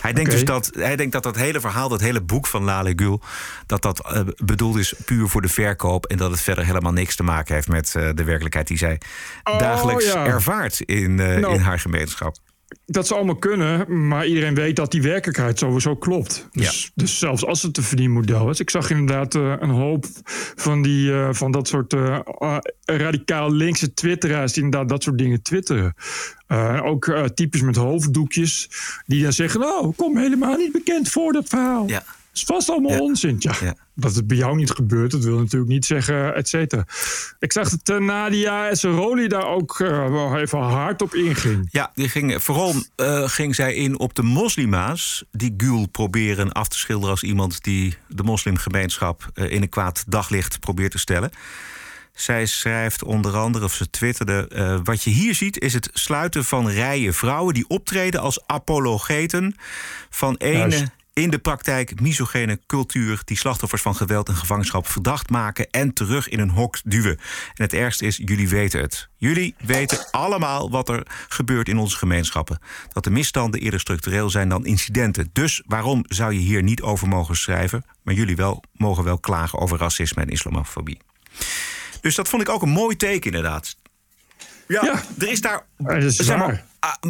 Hij 0.00 0.12
denkt 0.12 0.30
dus 0.30 0.44
dat 0.44 0.70
hij 0.74 0.96
denkt 0.96 1.12
dat 1.12 1.22
dat 1.22 1.36
hele 1.36 1.60
verhaal, 1.60 1.88
dat 1.88 2.00
hele 2.00 2.20
boek 2.20 2.46
van 2.46 2.62
Lale 2.62 2.92
Gül, 2.96 3.20
dat 3.66 3.82
dat 3.82 4.12
eh, 4.12 4.20
bedoeld 4.36 4.76
is 4.76 4.94
puur 5.04 5.28
voor 5.28 5.42
de 5.42 5.48
verkoop 5.48 6.06
en 6.06 6.16
dat 6.16 6.30
het 6.30 6.40
verder 6.40 6.64
helemaal 6.64 6.92
niks 6.92 7.16
te 7.16 7.22
maken 7.22 7.54
heeft 7.54 7.68
met 7.68 7.94
eh, 7.94 8.08
de 8.14 8.24
werkelijkheid 8.24 8.66
die 8.66 8.78
zij 8.78 9.00
Oh, 9.44 9.58
dagelijks 9.58 10.04
ja. 10.04 10.26
ervaart 10.26 10.80
in, 10.80 11.20
eh, 11.20 11.36
Nou. 11.36 11.54
in 11.54 11.60
haar 11.60 11.78
gemeenschap. 11.78 12.36
Dat 12.86 13.06
zou 13.06 13.18
allemaal 13.18 13.38
kunnen, 13.38 14.06
maar 14.08 14.26
iedereen 14.26 14.54
weet 14.54 14.76
dat 14.76 14.90
die 14.90 15.02
werkelijkheid 15.02 15.58
sowieso 15.58 15.96
klopt. 15.96 16.48
Dus, 16.52 16.82
Ja. 16.82 16.90
dus 16.94 17.18
zelfs 17.18 17.44
als 17.44 17.62
het 17.62 17.76
een 17.76 17.82
verdienmodel 17.82 18.50
is. 18.50 18.60
Ik 18.60 18.70
zag 18.70 18.90
inderdaad 18.90 19.34
eh, 19.34 19.54
een 19.58 19.70
hoop 19.70 20.06
van, 20.54 20.82
die, 20.82 21.12
eh, 21.12 21.28
van 21.32 21.50
dat 21.52 21.68
soort 21.68 21.92
eh, 21.92 22.18
eh, 22.38 22.56
radicaal 22.84 23.52
linkse 23.52 23.94
twitteraars... 23.94 24.52
die 24.52 24.62
inderdaad 24.62 24.88
dat 24.88 25.02
soort 25.02 25.18
dingen 25.18 25.42
twitteren. 25.42 25.94
Ook 26.82 27.30
types 27.34 27.60
met 27.60 27.76
hoofddoekjes 27.76 28.68
die 29.06 29.22
dan 29.22 29.32
zeggen... 29.32 29.60
nou, 29.60 29.92
kom 29.96 30.16
helemaal 30.16 30.56
niet 30.56 30.72
bekend 30.72 31.08
voor 31.08 31.32
dat 31.32 31.48
verhaal. 31.48 31.88
Ja. 31.88 32.02
Het 32.32 32.40
is 32.40 32.46
vast 32.46 32.70
allemaal 32.70 32.92
Ja. 32.92 32.98
onzin. 33.00 33.36
Ja, 33.38 33.54
Ja. 33.60 33.74
Dat 33.94 34.14
het 34.14 34.26
bij 34.26 34.36
jou 34.36 34.56
niet 34.56 34.70
gebeurt, 34.70 35.10
dat 35.10 35.24
wil 35.24 35.38
natuurlijk 35.38 35.70
niet 35.70 35.84
zeggen, 35.84 36.34
et 36.34 36.48
cetera. 36.48 36.86
Ik 37.38 37.52
zag 37.52 37.68
dat 37.68 38.00
uh, 38.00 38.06
Nadia 38.06 38.68
Esseroli 38.68 39.28
daar 39.28 39.46
ook 39.46 39.80
eh, 39.80 40.10
wel 40.10 40.38
even 40.38 40.58
hard 40.58 41.02
op 41.02 41.14
inging. 41.14 41.68
Ja, 41.70 41.90
die 41.94 42.08
ging, 42.08 42.42
vooral 42.42 42.74
eh, 42.96 43.28
ging 43.28 43.54
zij 43.54 43.74
in 43.74 43.98
op 43.98 44.14
de 44.14 44.22
moslima's 44.22 45.24
die 45.30 45.54
Gül 45.56 45.86
proberen 45.88 46.52
af 46.52 46.68
te 46.68 46.78
schilderen 46.78 47.10
als 47.10 47.22
iemand 47.22 47.64
die 47.64 47.96
de 48.08 48.22
moslimgemeenschap 48.22 49.30
in 49.34 49.62
een 49.62 49.68
kwaad 49.68 50.04
daglicht 50.08 50.60
probeert 50.60 50.90
te 50.90 50.98
stellen. 50.98 51.30
Zij 52.14 52.46
schrijft 52.46 53.04
onder 53.04 53.36
andere, 53.36 53.64
of 53.64 53.74
ze 53.74 53.90
twitterde... 53.90 54.80
wat 54.84 55.02
je 55.02 55.10
hier 55.10 55.34
ziet 55.34 55.58
is 55.60 55.72
het 55.74 55.90
sluiten 55.92 56.44
van 56.44 56.68
rijen 56.68 57.14
vrouwen... 57.14 57.54
die 57.54 57.68
optreden 57.68 58.20
als 58.20 58.42
apologeten 58.46 59.54
van 60.10 60.36
ene 60.36 60.58
Juist. 60.58 60.84
In 61.12 61.30
de 61.30 61.38
praktijk 61.38 62.00
misogene 62.00 62.60
cultuur... 62.66 63.22
die 63.24 63.36
slachtoffers 63.36 63.82
van 63.82 63.94
geweld 63.94 64.28
en 64.28 64.36
gevangenschap 64.36 64.86
verdacht 64.86 65.30
maken... 65.30 65.70
en 65.70 65.92
terug 65.92 66.28
in 66.28 66.40
een 66.40 66.50
hok 66.50 66.78
duwen. 66.84 67.18
En 67.54 67.64
het 67.64 67.72
ergste 67.72 68.06
is, 68.06 68.16
jullie 68.16 68.48
weten 68.48 68.80
het. 68.80 69.08
Jullie 69.16 69.54
weten 69.58 70.10
allemaal 70.10 70.70
wat 70.70 70.88
er 70.88 71.06
gebeurt 71.28 71.68
in 71.68 71.78
onze 71.78 71.96
gemeenschappen. 71.96 72.58
Dat 72.92 73.04
de 73.04 73.10
misstanden 73.10 73.60
eerder 73.60 73.80
structureel 73.80 74.30
zijn 74.30 74.48
dan 74.48 74.66
incidenten. 74.66 75.30
Dus 75.32 75.62
waarom 75.66 76.04
zou 76.08 76.32
je 76.32 76.40
hier 76.40 76.62
niet 76.62 76.82
over 76.82 77.08
mogen 77.08 77.36
schrijven... 77.36 77.84
maar 78.02 78.14
jullie 78.14 78.36
wel, 78.36 78.62
mogen 78.72 79.04
wel 79.04 79.18
klagen 79.18 79.58
over 79.58 79.78
racisme 79.78 80.22
en 80.22 80.28
islamofobie. 80.28 80.98
Dus 82.00 82.14
dat 82.14 82.28
vond 82.28 82.42
ik 82.42 82.48
ook 82.48 82.62
een 82.62 82.68
mooi 82.68 82.96
teken, 82.96 83.30
inderdaad. 83.30 83.76
Ja, 84.68 84.84
Ja. 84.84 85.02
er 85.18 85.28
is 85.30 85.40
daar 85.40 85.66
Ja, 85.78 85.94
dat 85.94 86.02
is 86.02 86.16
zeg 86.16 86.38
maar, 86.38 86.64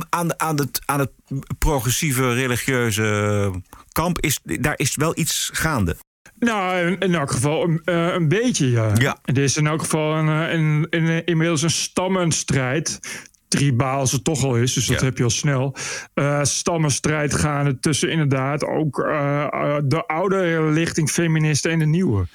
aan, 0.09 0.41
aan, 0.41 0.59
het, 0.59 0.81
aan 0.85 0.99
het 1.01 1.11
progressieve 1.59 2.35
religieuze 2.35 3.51
kamp 3.93 4.21
is 4.21 4.39
daar 4.43 4.75
is 4.77 4.97
wel 4.97 5.19
iets 5.19 5.51
gaande. 5.53 5.97
Nou, 6.39 6.87
in, 6.87 6.99
in 6.99 7.15
elk 7.15 7.31
geval 7.31 7.65
een, 7.65 7.83
eh, 7.85 8.07
een 8.07 8.29
beetje, 8.29 8.71
ja. 8.71 8.91
Ja. 8.95 9.19
Er 9.25 9.39
is 9.39 9.57
in 9.57 9.67
elk 9.67 9.81
geval 9.81 10.15
een, 10.17 10.29
eh, 10.29 10.53
een, 10.53 10.87
een, 10.91 11.25
inmiddels 11.25 11.63
een 11.63 11.71
stammenstrijd 11.71 13.01
tribaal 13.49 13.99
als 13.99 14.13
het 14.13 14.25
toch 14.25 14.45
al 14.45 14.57
is, 14.57 14.73
dus 14.73 14.87
dat 14.87 15.01
heb 15.01 15.19
je 15.19 15.25
al 15.25 15.31
snel. 15.31 15.77
Uh, 16.15 16.43
stammenstrijd 16.43 17.35
gaande 17.35 17.79
tussen 17.79 18.11
inderdaad 18.11 18.65
ook 18.65 18.99
uh, 18.99 19.77
de 19.85 20.07
oude 20.07 20.63
lichting 20.73 21.11
feministen 21.11 21.71
en 21.71 21.79
de 21.79 21.87
nieuwe, 21.87 22.27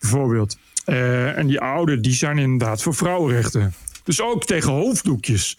bijvoorbeeld. 0.00 0.58
en 0.84 1.46
die 1.46 1.60
oude, 1.60 2.00
die 2.00 2.12
zijn 2.12 2.38
inderdaad 2.38 2.82
voor 2.82 2.94
vrouwenrechten. 2.94 3.74
Dus 4.08 4.20
ook 4.20 4.44
tegen 4.44 4.72
hoofddoekjes. 4.72 5.56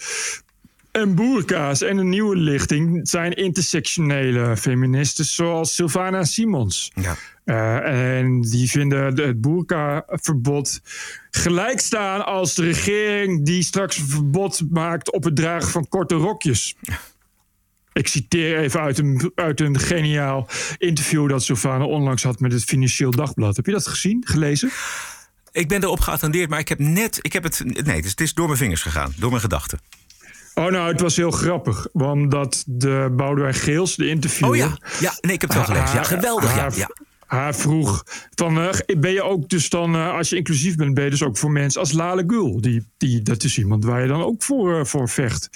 En 0.91 1.15
boerka's 1.15 1.81
en 1.81 1.97
een 1.97 2.09
nieuwe 2.09 2.35
lichting 2.35 3.07
zijn 3.09 3.33
intersectionele 3.33 4.57
feministen, 4.57 5.25
zoals 5.25 5.75
Sylvana 5.75 6.23
Simons. 6.23 6.91
Ja. 6.95 7.15
Uh, 7.45 8.17
en 8.17 8.41
die 8.41 8.69
vinden 8.69 9.15
het 9.15 9.41
boerkaverbod 9.41 10.81
gelijk 11.31 11.79
staan 11.79 12.25
als 12.25 12.55
de 12.55 12.63
regering 12.63 13.45
die 13.45 13.63
straks 13.63 13.97
een 13.97 14.07
verbod 14.07 14.61
maakt 14.69 15.11
op 15.11 15.23
het 15.23 15.35
dragen 15.35 15.69
van 15.71 15.87
korte 15.87 16.15
rokjes. 16.15 16.75
Ik 17.93 18.07
citeer 18.07 18.57
even 18.57 18.81
uit 18.81 18.97
een, 18.97 19.31
uit 19.35 19.61
een 19.61 19.79
geniaal 19.79 20.47
interview 20.77 21.29
dat 21.29 21.43
Sylvana 21.43 21.85
onlangs 21.85 22.23
had 22.23 22.39
met 22.39 22.51
het 22.51 22.63
Financieel 22.63 23.11
Dagblad. 23.11 23.55
Heb 23.55 23.65
je 23.65 23.71
dat 23.71 23.87
gezien, 23.87 24.23
gelezen? 24.27 24.69
Ik 25.59 25.67
ben 25.67 25.83
erop 25.83 25.99
geattendeerd, 25.99 26.49
maar 26.49 26.59
ik 26.59 26.69
heb 26.69 26.79
net. 26.79 27.19
Ik 27.21 27.33
heb 27.33 27.43
het, 27.43 27.61
nee, 27.63 27.95
het 27.95 28.05
is, 28.05 28.11
het 28.11 28.21
is 28.21 28.33
door 28.33 28.45
mijn 28.45 28.57
vingers 28.57 28.81
gegaan, 28.81 29.13
door 29.17 29.29
mijn 29.29 29.41
gedachten. 29.41 29.79
Oh, 30.53 30.65
nou, 30.65 30.91
het 30.91 31.01
was 31.01 31.15
heel 31.15 31.31
grappig. 31.31 31.87
Omdat 31.91 32.63
de 32.67 33.13
Boudewijn 33.15 33.53
Geels, 33.53 33.95
de 33.95 34.07
interviewer... 34.07 34.51
Oh 34.51 34.57
ja, 34.57 34.77
ja 34.99 35.13
nee, 35.21 35.33
ik 35.33 35.41
heb 35.41 35.49
het 35.49 35.59
wel 35.59 35.75
gelezen. 35.75 35.95
Ja, 35.95 36.03
geweldig, 36.03 36.55
ja. 36.55 36.69
ja 36.75 36.89
haar 37.29 37.55
vroeg 37.55 38.03
van 38.35 38.57
uh, 38.57 38.69
ben 38.97 39.11
je 39.11 39.23
ook 39.23 39.49
dus 39.49 39.69
dan 39.69 39.95
uh, 39.95 40.13
als 40.13 40.29
je 40.29 40.35
inclusief 40.35 40.75
bent 40.75 40.93
ben 40.93 41.03
je 41.03 41.09
dus 41.09 41.23
ook 41.23 41.37
voor 41.37 41.51
mensen 41.51 41.79
als 41.79 41.91
Lale 41.91 42.23
Gul 42.27 42.61
die, 42.61 42.85
die 42.97 43.21
dat 43.21 43.43
is 43.43 43.57
iemand 43.57 43.83
waar 43.83 44.01
je 44.01 44.07
dan 44.07 44.23
ook 44.23 44.43
voor, 44.43 44.79
uh, 44.79 44.85
voor 44.85 45.09
vecht 45.09 45.49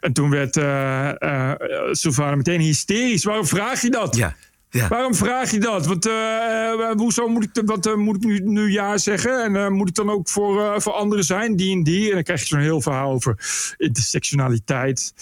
en 0.00 0.12
toen 0.12 0.30
werd 0.30 0.56
uh, 0.56 2.34
meteen 2.34 2.60
hysterisch 2.60 3.24
waarom 3.24 3.46
vraag 3.46 3.82
je 3.82 3.90
dat 3.90 4.16
ja. 4.16 4.36
Ja. 4.72 4.88
Waarom 4.88 5.14
vraag 5.14 5.50
je 5.50 5.60
dat? 5.60 5.86
Want 5.86 6.06
uh, 6.06 6.90
hoezo 6.96 7.28
moet 7.28 7.44
ik, 7.44 7.62
wat, 7.64 7.96
moet 7.96 8.16
ik 8.16 8.22
nu, 8.22 8.38
nu 8.38 8.70
ja 8.70 8.98
zeggen? 8.98 9.54
En 9.54 9.72
moet 9.72 9.88
ik 9.88 9.94
dan 9.94 10.10
ook 10.10 10.28
voor, 10.28 10.82
voor 10.82 10.92
anderen 10.92 11.24
zijn, 11.24 11.56
die 11.56 11.76
en 11.76 11.82
die? 11.82 12.08
En 12.08 12.14
dan 12.14 12.22
krijg 12.22 12.40
je 12.40 12.46
zo'n 12.46 12.58
heel 12.58 12.80
verhaal 12.80 13.12
over 13.12 13.36
intersectionaliteit. 13.76 15.12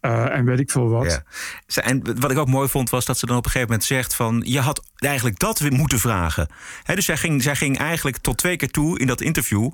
En 0.00 0.44
weet 0.44 0.58
ik 0.60 0.70
veel 0.70 0.88
wat. 0.88 1.22
Ja. 1.66 1.82
En 1.82 2.20
wat 2.20 2.30
ik 2.30 2.38
ook 2.38 2.48
mooi 2.48 2.68
vond 2.68 2.90
was 2.90 3.04
dat 3.04 3.18
ze 3.18 3.26
dan 3.26 3.36
op 3.36 3.44
een 3.44 3.50
gegeven 3.50 3.70
moment 3.70 3.88
zegt 3.88 4.14
van... 4.14 4.42
je 4.44 4.60
had 4.60 4.84
eigenlijk 4.96 5.38
dat 5.38 5.58
weer 5.58 5.72
moeten 5.72 5.98
vragen. 5.98 6.48
dus 6.84 7.04
zij 7.04 7.16
ging, 7.16 7.42
zij 7.42 7.56
ging 7.56 7.78
eigenlijk 7.78 8.16
tot 8.16 8.38
twee 8.38 8.56
keer 8.56 8.70
toe 8.70 8.98
in 8.98 9.06
dat 9.06 9.20
interview... 9.20 9.70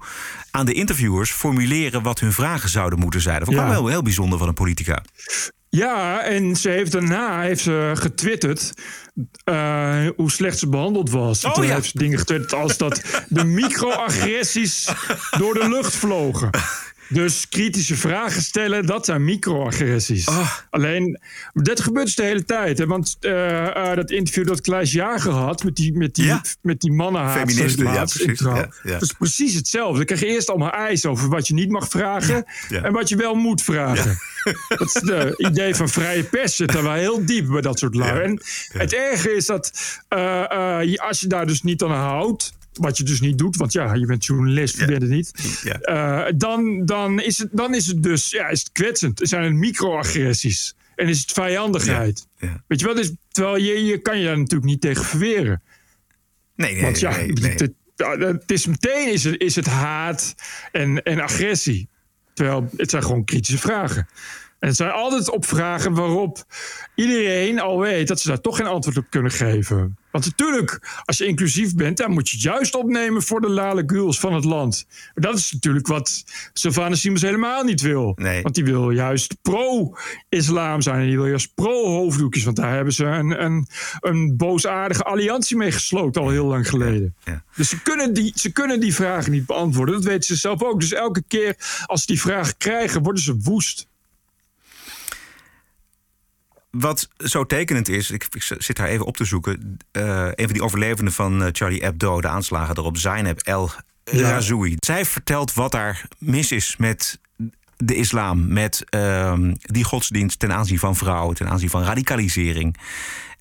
aan 0.50 0.66
de 0.66 0.72
interviewers 0.72 1.30
formuleren 1.30 2.02
wat 2.02 2.20
hun 2.20 2.32
vragen 2.32 2.68
zouden 2.68 2.98
moeten 2.98 3.20
zijn. 3.20 3.38
Dat 3.38 3.48
vond 3.48 3.60
ik 3.60 3.66
wel 3.66 3.86
heel 3.86 4.02
bijzonder 4.02 4.38
van 4.38 4.48
een 4.48 4.54
politica. 4.54 5.02
Ja, 5.76 6.22
en 6.22 6.56
ze 6.56 6.68
heeft 6.68 6.92
daarna 6.92 7.40
heeft 7.40 7.62
ze 7.62 7.92
getwitterd 7.94 8.72
uh, 9.44 10.06
hoe 10.16 10.30
slecht 10.30 10.58
ze 10.58 10.68
behandeld 10.68 11.10
was. 11.10 11.44
Oh, 11.44 11.52
toen 11.52 11.64
heeft 11.64 11.90
ze 11.90 11.98
dingen 11.98 12.18
getwitterd 12.18 12.52
als 12.52 12.76
dat 12.76 13.24
de 13.28 13.44
microagressies 13.44 14.88
door 15.38 15.54
de 15.54 15.68
lucht 15.68 15.94
vlogen. 15.94 16.50
Dus 17.12 17.49
kritische 17.49 17.97
vragen 17.97 18.42
stellen, 18.42 18.87
dat 18.87 19.04
zijn 19.04 19.25
microagressies. 19.25 20.28
Oh. 20.28 20.52
Alleen, 20.71 21.21
dat 21.52 21.81
gebeurt 21.81 22.07
dus 22.07 22.14
de 22.14 22.23
hele 22.23 22.45
tijd. 22.45 22.78
Hè? 22.78 22.87
Want 22.87 23.16
uh, 23.21 23.33
uh, 23.33 23.95
dat 23.95 24.11
interview 24.11 24.47
dat 24.47 24.61
Klaas 24.61 24.92
Jager 24.92 25.33
had 25.33 25.64
met 25.64 25.76
die, 25.76 25.97
met 25.97 26.14
die, 26.14 26.25
ja. 26.25 26.42
met 26.61 26.81
die 26.81 26.92
mannenhaatsters 26.92 27.75
ja, 27.75 28.04
precies. 28.04 28.40
Ja, 28.40 28.69
ja. 28.83 28.99
Precies 29.19 29.54
hetzelfde. 29.54 29.97
Dan 29.97 30.04
krijg 30.04 30.21
je 30.21 30.26
eerst 30.26 30.49
allemaal 30.49 30.73
eisen 30.73 31.11
over 31.11 31.28
wat 31.28 31.49
je 31.49 31.54
niet 31.54 31.71
mag 31.71 31.88
vragen 31.88 32.45
en 32.69 32.92
wat 32.92 33.09
je 33.09 33.16
wel 33.16 33.35
moet 33.35 33.62
vragen. 33.62 34.19
Dat 34.69 34.81
is 34.81 34.95
het 34.95 35.38
idee 35.38 35.75
van 35.75 35.88
vrije 35.88 36.25
pers 36.25 36.57
zit 36.57 36.75
er 36.75 36.83
wel 36.83 36.92
heel 36.92 37.26
diep 37.26 37.47
bij 37.47 37.61
dat 37.61 37.78
soort 37.78 37.95
lui. 37.95 38.23
En 38.23 38.40
het 38.73 38.95
erge 38.95 39.35
is 39.35 39.47
dat 39.47 39.73
uh, 40.09 40.97
als 40.97 41.21
je 41.21 41.26
daar 41.26 41.47
dus 41.47 41.62
niet 41.62 41.83
aan 41.83 41.90
houdt 41.90 42.52
wat 42.72 42.96
je 42.96 43.04
dus 43.04 43.20
niet 43.20 43.38
doet, 43.38 43.56
want 43.56 43.72
ja, 43.72 43.94
je 43.94 44.06
bent 44.06 44.24
journalist, 44.24 44.78
je 44.78 44.86
bent 44.86 45.02
het 45.02 45.10
niet. 45.10 45.32
Uh, 45.82 46.24
dan, 46.36 46.86
dan, 46.86 47.20
is 47.20 47.38
het, 47.38 47.48
dan 47.52 47.74
is 47.74 47.86
het 47.86 48.02
dus 48.02 48.30
ja, 48.30 48.48
is 48.48 48.58
het 48.58 48.72
kwetsend. 48.72 49.20
Er 49.20 49.26
zijn 49.26 49.44
het 49.44 49.54
microagressies. 49.54 50.74
En 50.94 51.08
is 51.08 51.20
het 51.20 51.32
vijandigheid. 51.32 52.26
Ja. 52.36 52.62
Weet 52.66 52.80
je 52.80 52.86
wel, 52.86 52.94
dus, 52.94 53.12
terwijl 53.28 53.56
je, 53.56 53.84
je 53.84 53.98
kan 53.98 54.18
je 54.18 54.24
daar 54.24 54.38
natuurlijk 54.38 54.70
niet 54.70 54.80
tegen 54.80 55.04
verweren. 55.04 55.62
Nee, 56.56 56.72
nee, 56.72 56.82
want, 56.82 57.00
ja, 57.00 57.16
nee, 57.16 57.32
nee. 57.32 57.50
Het, 57.50 57.72
het, 57.96 58.50
is 58.50 58.66
meteen 58.66 59.12
is 59.12 59.24
het, 59.24 59.40
is 59.40 59.56
het 59.56 59.66
haat 59.66 60.34
en, 60.72 61.02
en 61.02 61.20
agressie. 61.20 61.88
Terwijl 62.34 62.70
het 62.76 62.90
zijn 62.90 63.02
gewoon 63.02 63.24
kritische 63.24 63.58
vragen. 63.58 64.08
En 64.62 64.69
het 64.69 64.76
zijn 64.76 64.90
altijd 64.90 65.31
op 65.31 65.47
vragen 65.47 65.95
waarop 65.95 66.45
iedereen 66.95 67.61
al 67.61 67.78
weet 67.78 68.09
dat 68.09 68.21
ze 68.21 68.28
daar 68.28 68.40
toch 68.40 68.57
geen 68.57 68.66
antwoord 68.66 68.97
op 68.97 69.07
kunnen 69.11 69.31
geven. 69.31 69.99
Want 70.11 70.25
natuurlijk, 70.25 71.00
als 71.04 71.19
je 71.19 71.26
inclusief 71.26 71.75
bent, 71.75 71.97
dan 71.97 72.11
moet 72.11 72.28
je 72.28 72.37
het 72.37 72.45
juist 72.45 72.75
opnemen 72.75 73.23
voor 73.23 73.40
de 73.40 73.49
lale 73.49 73.83
guls 73.87 74.21
van 74.21 74.35
het 74.35 74.45
land. 74.45 74.87
dat 75.14 75.38
is 75.38 75.52
natuurlijk 75.52 75.87
wat 75.87 76.25
Sylvana 76.52 76.95
Simons 76.95 77.23
helemaal 77.23 77.64
niet 77.64 77.81
wil. 77.81 78.12
Nee. 78.16 78.42
Want 78.42 78.54
die 78.54 78.64
wil 78.64 78.90
juist 78.90 79.37
pro-islam 79.42 80.81
zijn. 80.81 81.00
En 81.00 81.07
die 81.07 81.16
wil 81.16 81.26
juist 81.26 81.54
pro-hoofddoekjes. 81.54 82.45
Want 82.45 82.57
daar 82.57 82.75
hebben 82.75 82.92
ze 82.92 83.04
een, 83.04 83.45
een, 83.45 83.66
een 84.00 84.37
boosaardige 84.37 85.02
alliantie 85.02 85.57
mee 85.57 85.73
gesloten 85.73 86.23
al 86.23 86.31
heel 86.31 86.47
lang 86.47 86.69
geleden. 86.69 87.14
Ja. 87.25 87.45
Dus 87.57 87.69
ze 87.69 87.83
kunnen, 87.83 88.14
die, 88.14 88.33
ze 88.35 88.52
kunnen 88.52 88.81
die 88.81 88.95
vragen 88.95 89.33
niet 89.33 89.47
beantwoorden. 89.47 89.95
Dat 89.95 90.04
weten 90.04 90.25
ze 90.25 90.37
zelf 90.37 90.62
ook. 90.62 90.81
Dus 90.81 90.92
elke 90.92 91.23
keer 91.28 91.57
als 91.87 92.00
ze 92.00 92.07
die 92.07 92.21
vragen 92.21 92.57
krijgen, 92.57 93.02
worden 93.02 93.23
ze 93.23 93.37
woest. 93.42 93.90
Wat 96.78 97.08
zo 97.16 97.44
tekenend 97.46 97.88
is, 97.88 98.10
ik, 98.10 98.26
ik, 98.30 98.42
zit 98.58 98.76
daar 98.76 98.86
even 98.86 99.06
op 99.06 99.16
te 99.16 99.24
zoeken. 99.24 99.76
Uh, 99.92 100.26
een 100.26 100.44
van 100.44 100.52
die 100.52 100.62
overlevenden 100.62 101.14
van 101.14 101.42
uh, 101.42 101.48
Charlie 101.52 101.82
Hebdo, 101.82 102.20
de 102.20 102.28
aanslagen 102.28 102.76
erop, 102.76 102.96
Zainab 102.96 103.38
El 103.38 103.70
Razoui. 104.04 104.76
Zij 104.78 105.04
vertelt 105.04 105.52
wat 105.52 105.72
daar 105.72 106.06
mis 106.18 106.52
is 106.52 106.76
met 106.76 107.20
de 107.76 107.94
islam, 107.94 108.52
met 108.52 108.84
uh, 108.94 109.38
die 109.60 109.84
godsdienst 109.84 110.38
ten 110.38 110.52
aanzien 110.52 110.78
van 110.78 110.96
vrouwen, 110.96 111.36
ten 111.36 111.48
aanzien 111.48 111.70
van 111.70 111.82
radicalisering. 111.82 112.76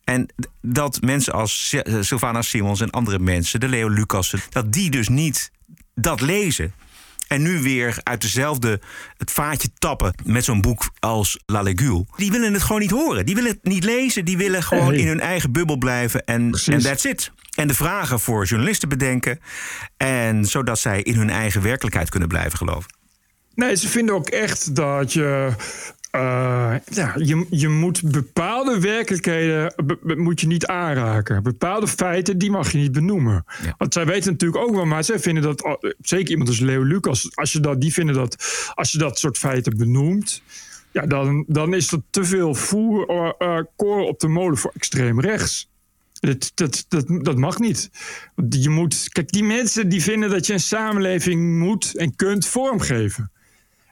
En 0.03 0.33
dat 0.61 1.01
mensen 1.01 1.33
als 1.33 1.75
Sylvana 1.99 2.41
Simons 2.41 2.81
en 2.81 2.89
andere 2.89 3.19
mensen, 3.19 3.59
de 3.59 3.67
Leo 3.67 3.87
Lucassen, 3.87 4.39
dat 4.49 4.73
die 4.73 4.89
dus 4.89 5.07
niet 5.07 5.51
dat 5.93 6.21
lezen 6.21 6.73
en 7.31 7.41
nu 7.41 7.61
weer 7.61 7.99
uit 8.03 8.21
dezelfde 8.21 8.81
het 9.17 9.31
vaatje 9.31 9.69
tappen 9.77 10.13
met 10.23 10.43
zo'n 10.43 10.61
boek 10.61 10.91
als 10.99 11.39
La 11.45 11.61
Legule. 11.61 12.05
Die 12.15 12.31
willen 12.31 12.53
het 12.53 12.61
gewoon 12.61 12.81
niet 12.81 12.91
horen. 12.91 13.25
Die 13.25 13.35
willen 13.35 13.51
het 13.51 13.63
niet 13.63 13.83
lezen. 13.83 14.25
Die 14.25 14.37
willen 14.37 14.63
gewoon 14.63 14.93
in 14.93 15.07
hun 15.07 15.19
eigen 15.19 15.51
bubbel 15.51 15.77
blijven. 15.77 16.25
En 16.25 16.51
that's 16.81 17.03
it. 17.03 17.31
En 17.55 17.67
de 17.67 17.73
vragen 17.73 18.19
voor 18.19 18.45
journalisten 18.45 18.89
bedenken. 18.89 19.39
En 19.97 20.45
zodat 20.45 20.79
zij 20.79 21.01
in 21.01 21.15
hun 21.15 21.29
eigen 21.29 21.61
werkelijkheid 21.61 22.09
kunnen 22.09 22.29
blijven 22.29 22.57
geloven. 22.57 22.93
Nee, 23.55 23.75
ze 23.75 23.89
vinden 23.89 24.15
ook 24.15 24.29
echt 24.29 24.75
dat 24.75 25.13
je 25.13 25.53
uh, 26.15 26.75
ja, 26.85 27.13
je, 27.17 27.45
je 27.49 27.67
moet 27.67 28.11
bepaalde 28.11 28.79
werkelijkheden 28.79 29.73
moet 30.17 30.41
je 30.41 30.47
niet 30.47 30.65
aanraken. 30.65 31.43
Bepaalde 31.43 31.87
feiten, 31.87 32.37
die 32.37 32.51
mag 32.51 32.71
je 32.71 32.77
niet 32.77 32.91
benoemen. 32.91 33.45
Want 33.77 33.93
zij 33.93 34.05
weten 34.05 34.31
natuurlijk 34.31 34.63
ook 34.63 34.75
wel, 34.75 34.85
maar 34.85 35.03
zij 35.03 35.19
vinden 35.19 35.43
dat, 35.43 35.63
oh, 35.63 35.83
zeker 36.01 36.29
iemand 36.29 36.49
als 36.49 36.59
Leo 36.59 36.83
Lucas, 36.83 37.35
als 37.35 37.51
je 37.51 37.59
dat, 37.59 37.81
die 37.81 37.93
vinden 37.93 38.15
dat 38.15 38.71
als 38.73 38.91
je 38.91 38.97
dat 38.97 39.19
soort 39.19 39.37
feiten 39.37 39.77
benoemt, 39.77 40.41
ja, 40.91 41.05
dan, 41.05 41.45
dan 41.47 41.73
is 41.73 41.89
dat 41.89 42.01
te 42.09 42.23
veel 42.23 42.55
voer, 42.55 43.33
uh, 43.39 43.59
koren 43.75 44.07
op 44.07 44.19
de 44.19 44.27
molen 44.27 44.57
voor 44.57 44.71
extreem 44.75 45.19
rechts. 45.19 45.69
Dat, 46.19 46.51
dat, 46.55 46.85
dat, 46.87 47.05
dat 47.07 47.37
mag 47.37 47.59
niet. 47.59 47.89
Je 48.49 48.69
moet, 48.69 49.09
kijk, 49.09 49.31
die 49.31 49.43
mensen 49.43 49.89
die 49.89 50.01
vinden 50.01 50.29
dat 50.29 50.45
je 50.45 50.53
een 50.53 50.59
samenleving 50.59 51.59
moet 51.59 51.95
en 51.95 52.15
kunt 52.15 52.47
vormgeven. 52.47 53.31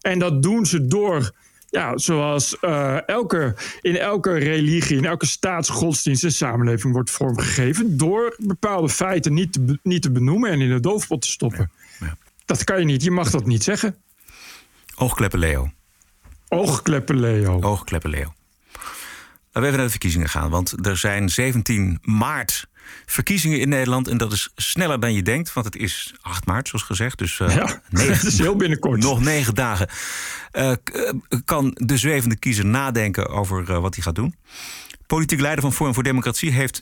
En 0.01 0.19
dat 0.19 0.43
doen 0.43 0.65
ze 0.65 0.87
door 0.87 1.31
ja, 1.69 1.97
zoals 1.97 2.57
uh, 2.61 3.07
elke, 3.07 3.55
in 3.81 3.97
elke 3.97 4.33
religie, 4.33 4.97
in 4.97 5.05
elke 5.05 5.25
staatsgodsdienst 5.25 6.23
en 6.23 6.31
samenleving 6.31 6.93
wordt 6.93 7.11
vormgegeven 7.11 7.97
door 7.97 8.35
bepaalde 8.37 8.89
feiten 8.89 9.33
niet 9.33 9.53
te, 9.53 9.79
niet 9.83 10.01
te 10.01 10.11
benoemen 10.11 10.51
en 10.51 10.61
in 10.61 10.69
de 10.69 10.79
doofpot 10.79 11.21
te 11.21 11.27
stoppen. 11.27 11.71
Ja, 11.99 12.17
Dat 12.45 12.63
kan 12.63 12.79
je 12.79 12.85
niet, 12.85 13.03
je 13.03 13.11
mag 13.11 13.29
dat 13.29 13.45
niet 13.45 13.63
zeggen. 13.63 13.95
Oogkleppen 14.95 15.39
Leo. 15.39 15.71
Oogkleppen 16.47 17.19
Leo. 17.19 17.61
Oogkleppen 17.61 18.09
Leo. 18.09 18.33
Laten 19.51 19.61
we 19.61 19.65
even 19.65 19.75
naar 19.75 19.85
de 19.85 19.89
verkiezingen 19.89 20.29
gaan, 20.29 20.49
want 20.49 20.85
er 20.85 20.97
zijn 20.97 21.29
17 21.29 21.99
maart 22.01 22.67
verkiezingen 23.05 23.59
in 23.59 23.69
Nederland. 23.69 24.07
En 24.07 24.17
dat 24.17 24.31
is 24.31 24.49
sneller 24.55 24.99
dan 24.99 25.13
je 25.13 25.21
denkt, 25.21 25.53
want 25.53 25.65
het 25.65 25.75
is 25.75 26.13
8 26.21 26.45
maart, 26.45 26.67
zoals 26.67 26.83
gezegd. 26.85 27.17
Dus 27.17 27.39
uh, 27.39 27.55
ja, 27.55 27.81
negen, 27.89 28.27
is 28.27 28.37
heel 28.37 28.55
binnenkort. 28.55 28.99
Nog 28.99 29.21
negen 29.21 29.55
dagen. 29.55 29.87
Uh, 30.53 30.71
kan 31.45 31.71
de 31.75 31.97
zwevende 31.97 32.35
kiezer 32.35 32.65
nadenken 32.65 33.29
over 33.29 33.69
uh, 33.69 33.79
wat 33.79 33.95
hij 33.95 34.03
gaat 34.03 34.15
doen. 34.15 34.35
Politiek 35.07 35.39
leider 35.39 35.61
van 35.61 35.73
Forum 35.73 35.93
voor 35.93 36.03
Democratie 36.03 36.51
heeft 36.51 36.79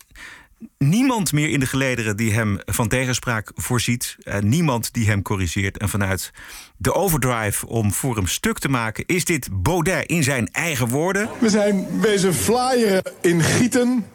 niemand 0.77 1.33
meer 1.33 1.49
in 1.49 1.59
de 1.59 1.65
gelederen 1.65 2.17
die 2.17 2.33
hem 2.33 2.59
van 2.65 2.87
tegenspraak 2.87 3.51
voorziet. 3.55 4.15
Uh, 4.19 4.39
niemand 4.39 4.93
die 4.93 5.07
hem 5.07 5.21
corrigeert. 5.21 5.77
En 5.77 5.89
vanuit 5.89 6.31
de 6.77 6.93
overdrive 6.93 7.67
om 7.67 7.91
hem 8.01 8.27
stuk 8.27 8.59
te 8.59 8.69
maken... 8.69 9.03
is 9.05 9.25
dit 9.25 9.49
Baudet 9.51 10.05
in 10.05 10.23
zijn 10.23 10.49
eigen 10.51 10.87
woorden. 10.87 11.29
We 11.39 11.49
zijn 11.49 12.01
wezen 12.01 12.33
flyeren 12.33 13.03
in 13.21 13.41
Gieten. 13.41 14.05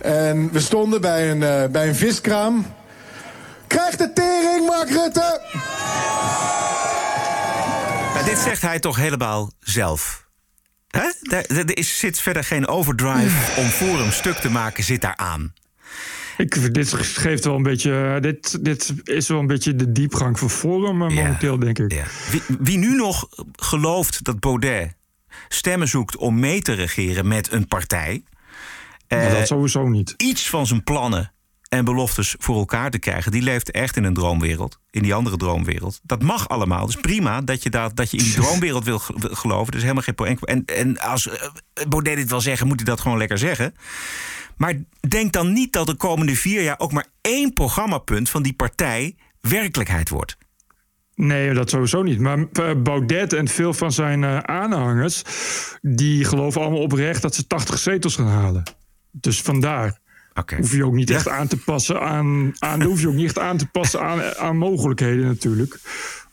En 0.00 0.52
we 0.52 0.60
stonden 0.60 1.00
bij 1.00 1.30
een, 1.30 1.40
uh, 1.40 1.70
bij 1.70 1.88
een 1.88 1.94
viskraam. 1.94 2.66
Krijg 3.66 3.96
de 3.96 4.12
tering, 4.12 4.66
Mark 4.66 4.88
Rutte! 4.88 5.40
Dit 8.24 8.38
zegt 8.38 8.62
hij 8.62 8.78
toch 8.78 8.96
helemaal 8.96 9.50
zelf. 9.60 10.26
Hè? 10.88 11.36
Er, 11.46 11.76
is, 11.76 11.98
zit 11.98 12.20
verder 12.20 12.44
geen 12.44 12.66
overdrive 12.66 13.60
om 13.60 13.66
voor 13.66 13.98
hem 13.98 14.10
stuk 14.10 14.36
te 14.36 14.50
maken, 14.50 14.84
zit 14.84 15.00
daar 15.00 15.16
aan. 15.16 15.52
Ik, 16.36 16.74
dit 16.74 16.92
geeft 16.94 17.44
wel 17.44 17.54
een 17.54 17.62
beetje. 17.62 18.18
Dit, 18.20 18.64
dit 18.64 18.94
is 19.04 19.28
wel 19.28 19.38
een 19.38 19.46
beetje 19.46 19.74
de 19.74 19.92
diepgang 19.92 20.38
van 20.38 20.50
Forum 20.50 21.02
eh, 21.02 21.08
momenteel, 21.08 21.58
denk 21.58 21.78
ik. 21.78 22.04
Wie, 22.30 22.42
wie, 22.58 22.78
nu 22.78 22.96
nog 22.96 23.28
gelooft 23.52 24.24
dat 24.24 24.40
Baudet 24.40 24.94
stemmen 25.48 25.88
zoekt 25.88 26.16
om 26.16 26.40
mee 26.40 26.62
te 26.62 26.72
regeren 26.72 27.28
met 27.28 27.52
een 27.52 27.66
partij. 27.66 28.24
Dat 29.08 29.20
eh, 29.20 29.44
sowieso 29.44 29.88
niet. 29.88 30.14
Iets 30.16 30.48
van 30.48 30.66
zijn 30.66 30.82
plannen 30.82 31.32
en 31.68 31.84
beloftes 31.84 32.34
voor 32.38 32.56
elkaar 32.56 32.90
te 32.90 32.98
krijgen, 32.98 33.32
die 33.32 33.42
leeft 33.42 33.70
echt 33.70 33.96
in 33.96 34.04
een 34.04 34.14
droomwereld. 34.14 34.78
In 34.90 35.02
die 35.02 35.14
andere 35.14 35.36
droomwereld. 35.36 36.00
Dat 36.02 36.22
mag 36.22 36.48
allemaal. 36.48 36.86
Dus 36.86 36.96
prima 36.96 37.40
dat 37.40 37.62
je, 37.62 37.70
dat, 37.70 37.96
dat 37.96 38.10
je 38.10 38.16
in 38.16 38.24
die 38.24 38.34
droomwereld 38.42 38.84
wil 38.84 38.98
geloven. 38.98 39.74
Is 39.74 39.82
helemaal 39.82 40.02
geen 40.02 40.14
enkel. 40.16 40.46
En, 40.46 40.64
en 40.64 40.98
als 40.98 41.26
uh, 41.26 41.32
Baudet 41.88 42.16
dit 42.16 42.30
wil 42.30 42.40
zeggen, 42.40 42.66
moet 42.66 42.76
hij 42.76 42.84
dat 42.84 43.00
gewoon 43.00 43.18
lekker 43.18 43.38
zeggen. 43.38 43.74
Maar 44.56 44.74
denk 45.08 45.32
dan 45.32 45.52
niet 45.52 45.72
dat 45.72 45.86
de 45.86 45.94
komende 45.94 46.36
vier 46.36 46.62
jaar 46.62 46.78
ook 46.78 46.92
maar 46.92 47.06
één 47.20 47.52
programmapunt 47.52 48.30
van 48.30 48.42
die 48.42 48.54
partij 48.54 49.16
werkelijkheid 49.40 50.08
wordt. 50.08 50.36
Nee, 51.14 51.54
dat 51.54 51.70
sowieso 51.70 52.02
niet. 52.02 52.20
Maar 52.20 52.38
eh, 52.52 52.70
Baudet 52.82 53.32
en 53.32 53.48
veel 53.48 53.74
van 53.74 53.92
zijn 53.92 54.48
aanhangers... 54.48 55.22
die 55.82 56.24
geloven 56.24 56.60
allemaal 56.60 56.80
oprecht 56.80 57.22
dat 57.22 57.34
ze 57.34 57.46
80 57.46 57.78
zetels 57.78 58.16
gaan 58.16 58.28
halen. 58.28 58.62
Dus 59.20 59.42
vandaar. 59.42 59.98
Okay. 60.34 60.58
Hoef 60.58 60.74
je 60.74 60.84
ook 60.84 60.94
niet 60.94 61.10
echt 61.10 61.28
aan 61.28 61.46
te 61.46 61.56
passen 61.56 62.00
aan, 62.00 62.52
aan 62.58 62.82
hoef 62.82 63.00
je 63.00 63.08
ook 63.08 63.14
niet 63.14 63.26
echt 63.26 63.38
aan 63.38 63.56
te 63.56 63.66
passen 63.66 64.00
aan, 64.00 64.36
aan 64.36 64.56
mogelijkheden 64.56 65.26
natuurlijk. 65.26 65.80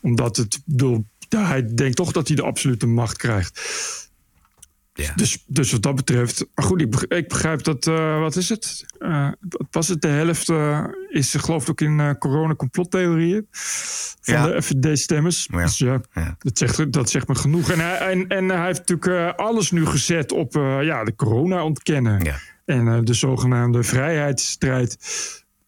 Omdat 0.02 0.38
het 0.38 0.62
bedoel, 0.66 1.06
hij 1.30 1.74
denkt 1.76 1.96
toch 1.96 2.12
dat 2.12 2.28
hij 2.28 2.36
de 2.36 2.44
absolute 2.44 2.88
macht 2.88 3.18
krijgt. 3.18 3.62
Ja. 4.94 5.14
Dus, 5.16 5.44
dus 5.48 5.72
wat 5.72 5.82
dat 5.82 5.96
betreft. 5.96 6.46
Goed, 6.56 6.82
ik, 6.82 6.96
ik 7.02 7.28
begrijp 7.28 7.64
dat. 7.64 7.86
Uh, 7.86 8.20
wat 8.20 8.36
is 8.36 8.50
het? 8.50 8.86
Uh, 9.00 9.32
was 9.72 9.88
het 9.88 10.02
de 10.02 10.08
helft? 10.08 10.50
Uh, 10.50 10.86
is 11.10 11.34
geloof 11.34 11.64
ik 11.64 11.70
ook 11.70 11.82
in 11.82 12.18
corona-complottheorieën. 12.20 13.48
Van 14.22 14.34
ja. 14.34 14.48
de 14.48 14.62
FVD-stemmers. 14.62 15.48
Ja. 15.52 15.64
Dus 15.64 15.78
ja, 15.78 16.02
Dat, 16.40 16.58
zegt, 16.58 16.94
dat 16.94 17.10
zegt 17.10 17.28
me 17.28 17.36
genoeg. 17.36 17.70
En 17.70 17.80
hij, 17.80 17.98
en, 17.98 18.28
en 18.28 18.50
hij 18.50 18.66
heeft 18.66 18.90
natuurlijk 18.90 19.38
alles 19.38 19.72
nu 19.72 19.86
gezet 19.86 20.32
op 20.32 20.54
ja, 20.82 21.04
de 21.04 21.16
corona 21.16 21.64
ontkennen. 21.64 22.24
Ja. 22.24 22.40
En 22.66 22.86
uh, 22.86 23.00
de 23.04 23.14
zogenaamde 23.14 23.84
vrijheidsstrijd. 23.84 24.98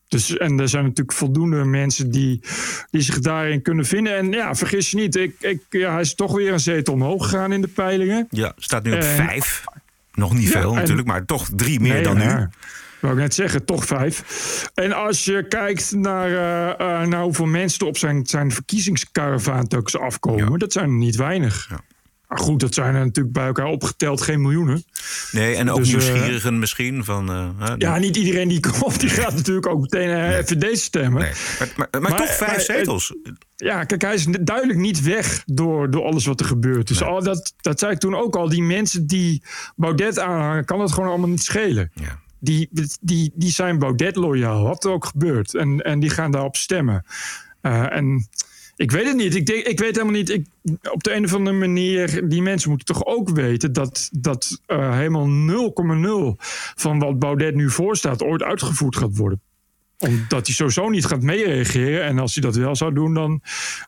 Dus, 0.08 0.38
en 0.38 0.60
er 0.60 0.70
zijn 0.70 0.84
natuurlijk 0.84 1.18
voldoende 1.18 1.64
mensen 1.64 2.12
die, 2.12 2.42
die 2.90 3.02
zich 3.02 3.20
daarin 3.20 3.62
kunnen 3.62 3.86
vinden. 3.86 4.16
En 4.16 4.32
ja, 4.32 4.56
vergis 4.56 4.92
je 4.92 4.98
niet, 4.98 5.16
ik, 5.16 5.36
ik, 5.40 5.62
ja, 5.70 5.92
hij 5.92 6.02
is 6.02 6.16
toch 6.16 6.36
weer 6.36 6.54
een 6.54 6.60
zetel 6.60 6.94
omhoog 6.94 7.24
gegaan 7.24 7.52
in 7.52 7.62
de 7.62 7.68
peilingen. 7.68 8.28
Ja, 8.30 8.54
staat 8.58 8.84
nu 8.84 8.94
op 8.94 9.04
vijf. 9.04 9.64
Nog 10.14 10.34
niet 10.34 10.50
veel 10.50 10.74
natuurlijk, 10.74 11.08
maar 11.08 11.26
toch 11.26 11.50
drie 11.56 11.80
meer 11.80 12.04
dan 12.04 12.18
nu. 12.18 12.48
Wou 13.00 13.14
ik 13.14 13.24
net 13.24 13.34
zeggen, 13.34 13.66
toch 13.66 13.86
vijf. 13.86 14.70
En 14.74 14.92
als 14.94 15.26
je 15.26 15.48
kijkt 15.48 15.92
naar, 15.96 16.30
uh, 16.30 16.88
uh, 16.88 17.08
naar 17.08 17.22
hoeveel 17.22 17.46
mensen 17.46 17.80
er 17.80 17.88
op 17.88 17.98
zijn, 17.98 18.26
zijn 18.26 18.52
verkiezingskaravaan 18.52 19.68
afkomen, 20.00 20.60
dat 20.60 20.72
zijn 20.72 20.98
niet 20.98 21.16
weinig. 21.16 21.68
Ja. 21.70 21.80
Maar 22.28 22.40
goed, 22.40 22.60
dat 22.60 22.74
zijn 22.74 22.96
er 22.96 23.06
natuurlijk 23.06 23.34
bij 23.34 23.46
elkaar 23.46 23.66
opgeteld 23.66 24.22
geen 24.22 24.42
miljoenen. 24.42 24.84
Nee, 25.32 25.56
en 25.56 25.70
ook 25.70 25.78
dus, 25.78 25.88
nieuwsgierigen 25.88 26.60
misschien. 26.60 27.04
Van, 27.04 27.32
uh, 27.32 27.74
ja, 27.78 27.98
niet 27.98 28.16
iedereen 28.16 28.48
die 28.48 28.60
komt, 28.80 29.00
die 29.00 29.10
gaat 29.10 29.34
natuurlijk 29.34 29.68
ook 29.68 29.82
meteen 29.82 30.10
uh, 30.10 30.16
nee. 30.16 30.44
FVD 30.44 30.80
stemmen. 30.80 31.22
Nee. 31.22 31.32
Maar, 31.60 31.90
maar, 31.92 32.02
maar, 32.02 32.18
toch 32.18 32.36
vijf 32.36 32.62
zetels. 32.62 33.14
Ja, 33.56 33.84
kijk, 33.84 34.02
hij 34.02 34.14
is 34.14 34.26
duidelijk 34.42 34.80
niet 34.80 35.02
weg 35.02 35.44
door, 35.46 35.92
door 35.92 36.04
alles 36.04 36.26
wat 36.26 36.40
er 36.40 36.46
gebeurt. 36.46 36.88
Dus 36.88 37.04
al 37.04 37.24
dat, 37.24 37.54
dat 37.62 37.80
zei 37.80 37.92
ik 37.92 38.00
toen 38.00 38.16
ook 38.16 38.36
al. 38.36 38.50
Die 38.50 38.64
mensen 38.64 39.08
die 39.08 39.44
Baudet 39.76 40.20
aanhangen, 40.20 40.66
kan 40.66 40.82
het 40.82 40.92
gewoon 40.92 41.10
allemaal 41.10 41.30
niet 41.30 41.44
schelen. 41.44 41.92
Ja. 41.94 42.20
Die, 42.40 42.70
die, 43.02 43.32
die 43.36 43.52
zijn 43.52 43.80
Baudet 43.80 44.16
loyaal, 44.16 44.64
wat 44.64 44.84
er 44.84 44.92
ook 44.92 45.06
gebeurt. 45.06 45.56
En, 45.56 45.82
en 45.82 46.00
die 46.00 46.10
gaan 46.10 46.32
daarop 46.32 46.56
stemmen. 46.56 47.06
Uh, 47.62 47.96
en 47.96 48.28
ik 48.76 48.92
weet 48.92 49.06
het 49.06 49.16
niet. 49.16 49.36
Ik, 49.36 49.46
denk, 49.46 49.66
ik 49.66 49.80
weet 49.80 49.96
helemaal 49.96 50.20
niet. 50.20 50.30
Ik, 50.30 50.46
op 50.92 51.04
de 51.04 51.14
een 51.14 51.24
of 51.24 51.34
andere 51.34 51.58
manier, 51.58 52.30
die 52.30 52.42
mensen 52.42 52.70
moeten 52.70 52.96
toch 52.96 53.06
ook 53.06 53.30
weten 53.30 53.74
dat, 53.74 54.10
dat 54.12 54.62
uh, 54.68 54.94
helemaal 54.94 55.28
0,0 56.36 56.46
van 56.76 57.00
wat 57.00 57.20
Baudet 57.20 57.56
nu 57.56 57.70
voorstaat 57.70 58.24
ooit 58.24 58.44
uitgevoerd 58.44 58.96
gaat 58.96 59.18
worden 59.18 59.42
omdat 59.98 60.46
hij 60.46 60.56
sowieso 60.56 60.90
niet 60.90 61.06
gaat 61.06 61.22
meereageren. 61.22 62.04
En 62.04 62.20
als 62.20 62.34
hij 62.34 62.44
dat 62.44 62.56
wel 62.56 62.76
zou 62.76 62.94
doen, 62.94 63.14
dan 63.14 63.42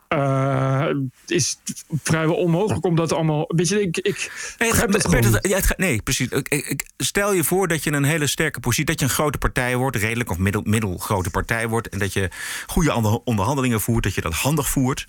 uh, 0.10 0.88
is 1.26 1.60
het 1.66 1.84
vrijwel 2.04 2.36
onmogelijk 2.36 2.86
om 2.86 2.96
dat 2.96 3.14
allemaal. 3.14 3.46
Weet 3.48 3.68
je, 3.68 3.82
ik. 3.82 3.98
ik 3.98 4.32
nee, 4.58 4.74
het 4.74 5.44
het, 5.68 5.78
nee, 5.78 6.02
precies. 6.02 6.28
Ik, 6.28 6.48
ik, 6.48 6.86
stel 6.98 7.34
je 7.34 7.44
voor 7.44 7.68
dat 7.68 7.84
je 7.84 7.92
een 7.92 8.04
hele 8.04 8.28
sterke 8.28 8.60
positie. 8.60 8.86
dat 8.86 9.00
je 9.00 9.06
een 9.06 9.12
grote 9.12 9.38
partij 9.38 9.76
wordt, 9.76 9.96
redelijk 9.96 10.30
of 10.30 10.38
middel, 10.38 10.62
middelgrote 10.64 11.30
partij 11.30 11.68
wordt. 11.68 11.90
en 11.90 12.00
dat 12.00 12.14
je 12.14 12.30
goede 12.68 13.22
onderhandelingen 13.24 13.82
voert, 13.82 14.04
dat 14.04 14.16
je 14.16 14.22
dat 14.22 14.34
handig 14.34 14.70
voert. 14.70 15.08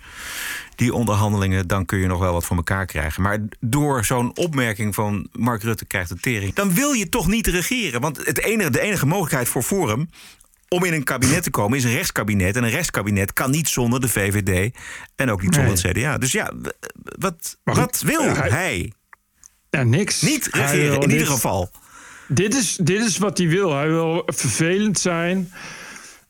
Die 0.75 0.93
onderhandelingen, 0.93 1.67
dan 1.67 1.85
kun 1.85 1.99
je 1.99 2.07
nog 2.07 2.19
wel 2.19 2.33
wat 2.33 2.45
voor 2.45 2.57
elkaar 2.57 2.85
krijgen. 2.85 3.21
Maar 3.21 3.39
door 3.59 4.05
zo'n 4.05 4.37
opmerking 4.37 4.95
van 4.95 5.27
Mark 5.31 5.63
Rutte 5.63 5.85
krijgt 5.85 6.09
de 6.09 6.19
tering. 6.19 6.53
dan 6.53 6.73
wil 6.73 6.91
je 6.91 7.09
toch 7.09 7.27
niet 7.27 7.47
regeren. 7.47 8.01
Want 8.01 8.25
het 8.25 8.43
enige, 8.43 8.69
de 8.69 8.81
enige 8.81 9.05
mogelijkheid 9.05 9.49
voor 9.49 9.63
Forum 9.63 10.09
om 10.69 10.83
in 10.83 10.93
een 10.93 11.03
kabinet 11.03 11.43
te 11.43 11.49
komen 11.49 11.77
is 11.77 11.83
een 11.83 11.91
rechtskabinet. 11.91 12.55
En 12.55 12.63
een 12.63 12.69
rechtskabinet 12.69 13.33
kan 13.33 13.51
niet 13.51 13.67
zonder 13.67 14.01
de 14.01 14.07
VVD 14.07 14.75
en 15.15 15.31
ook 15.31 15.41
niet 15.41 15.55
zonder 15.55 15.71
het 15.71 15.81
CDA. 15.81 16.17
Dus 16.17 16.31
ja, 16.31 16.53
wat, 17.19 17.57
wat 17.63 18.01
wil 18.05 18.35
hij? 18.35 18.93
Ja, 19.69 19.83
niks. 19.83 20.21
Niet 20.21 20.47
regeren, 20.51 21.01
in 21.01 21.11
ieder 21.11 21.27
geval. 21.27 21.71
Dit 22.27 22.55
is, 22.55 22.75
dit 22.75 23.05
is 23.05 23.17
wat 23.17 23.37
hij 23.37 23.47
wil. 23.47 23.75
Hij 23.75 23.87
wil 23.87 24.23
vervelend 24.25 24.99
zijn. 24.99 25.51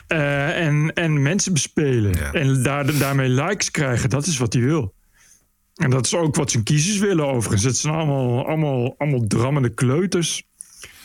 Uh, 0.08 0.65
en, 0.65 0.93
en 0.93 1.21
mensen 1.21 1.54
bespelen. 1.54 2.34
En 2.34 2.63
daar, 2.63 2.97
daarmee 2.97 3.30
likes 3.30 3.71
krijgen. 3.71 4.10
Dat 4.10 4.25
is 4.25 4.38
wat 4.38 4.54
hij 4.54 4.62
wil. 4.62 4.93
En 5.75 5.89
dat 5.89 6.06
is 6.06 6.15
ook 6.15 6.36
wat 6.36 6.52
zijn 6.52 6.63
kiezers 6.63 6.97
willen 6.97 7.28
overigens. 7.28 7.63
Het 7.63 7.78
zijn 7.78 7.93
allemaal, 7.93 8.45
allemaal, 8.45 8.95
allemaal 8.97 9.28
drammende 9.28 9.73
kleuters. 9.73 10.48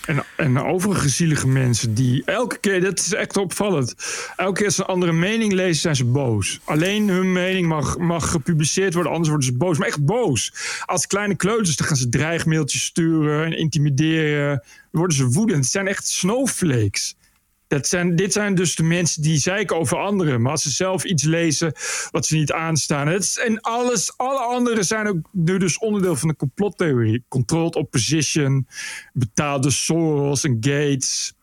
En, 0.06 0.24
en 0.36 0.58
overige 0.58 1.08
zielige 1.08 1.48
mensen 1.48 1.94
die 1.94 2.22
elke 2.24 2.58
keer, 2.58 2.80
dat 2.80 2.98
is 2.98 3.14
echt 3.14 3.36
opvallend. 3.36 3.94
Elke 4.36 4.52
keer 4.52 4.64
als 4.64 4.74
ze 4.74 4.80
een 4.80 4.88
andere 4.88 5.12
mening 5.12 5.52
lezen, 5.52 5.80
zijn 5.80 5.96
ze 5.96 6.04
boos. 6.04 6.60
Alleen 6.64 7.08
hun 7.08 7.32
mening 7.32 7.66
mag, 7.66 7.98
mag 7.98 8.30
gepubliceerd 8.30 8.94
worden, 8.94 9.12
anders 9.12 9.30
worden 9.30 9.48
ze 9.48 9.56
boos. 9.56 9.78
Maar 9.78 9.88
echt 9.88 10.04
boos. 10.04 10.52
Als 10.84 11.06
kleine 11.06 11.34
kleuters, 11.34 11.76
dan 11.76 11.86
gaan 11.86 11.96
ze 11.96 12.08
dreigmailtjes 12.08 12.84
sturen 12.84 13.44
en 13.44 13.58
intimideren. 13.58 14.48
Dan 14.48 15.00
worden 15.00 15.16
ze 15.16 15.26
woedend. 15.26 15.62
Het 15.62 15.72
zijn 15.72 15.88
echt 15.88 16.08
snowflakes. 16.08 17.16
Dat 17.66 17.86
zijn, 17.86 18.16
dit 18.16 18.32
zijn 18.32 18.54
dus 18.54 18.74
de 18.74 18.82
mensen 18.82 19.22
die 19.22 19.38
zeiken 19.38 19.76
over 19.76 19.96
anderen. 19.96 20.42
Maar 20.42 20.50
als 20.50 20.62
ze 20.62 20.70
zelf 20.70 21.04
iets 21.04 21.22
lezen 21.22 21.72
wat 22.10 22.26
ze 22.26 22.36
niet 22.36 22.52
aanstaan. 22.52 23.06
Het 23.06 23.22
is, 23.22 23.38
en 23.38 23.60
alles, 23.60 24.16
alle 24.16 24.38
anderen 24.38 24.84
zijn 24.84 25.08
ook 25.08 25.28
nu 25.32 25.58
dus 25.58 25.78
onderdeel 25.78 26.16
van 26.16 26.28
de 26.28 26.36
complottheorie. 26.36 27.24
Controlled 27.28 27.76
opposition, 27.76 28.66
betaalde 29.12 29.70
Soros 29.70 30.44
en 30.44 30.56
Gates, 30.60 31.34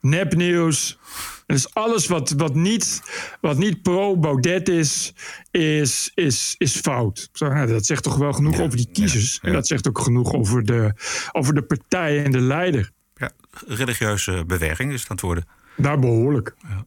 nepnieuws. 0.00 0.98
Dus 1.46 1.74
alles 1.74 2.06
wat, 2.06 2.30
wat 2.30 2.54
niet, 2.54 3.02
wat 3.40 3.58
niet 3.58 3.82
pro-Baudet 3.82 4.68
is, 4.68 5.14
is, 5.50 6.10
is, 6.14 6.54
is 6.58 6.76
fout. 6.76 7.28
Nou, 7.38 7.66
dat 7.66 7.86
zegt 7.86 8.02
toch 8.02 8.16
wel 8.16 8.32
genoeg 8.32 8.60
over 8.60 8.76
die 8.76 8.88
kiezers. 8.92 9.38
En 9.42 9.52
dat 9.52 9.66
zegt 9.66 9.88
ook 9.88 9.98
genoeg 9.98 10.32
over 10.32 10.64
de, 10.64 10.92
over 11.32 11.54
de 11.54 11.62
partij 11.62 12.24
en 12.24 12.30
de 12.30 12.40
leider. 12.40 12.90
Ja, 13.16 13.30
religieuze 13.66 14.44
beweging 14.46 14.92
is 14.92 15.00
het 15.00 15.10
aan 15.10 15.16
het 15.16 15.24
worden. 15.24 15.57
Daar 15.78 15.98
behoorlijk. 15.98 16.54
Ja. 16.68 16.86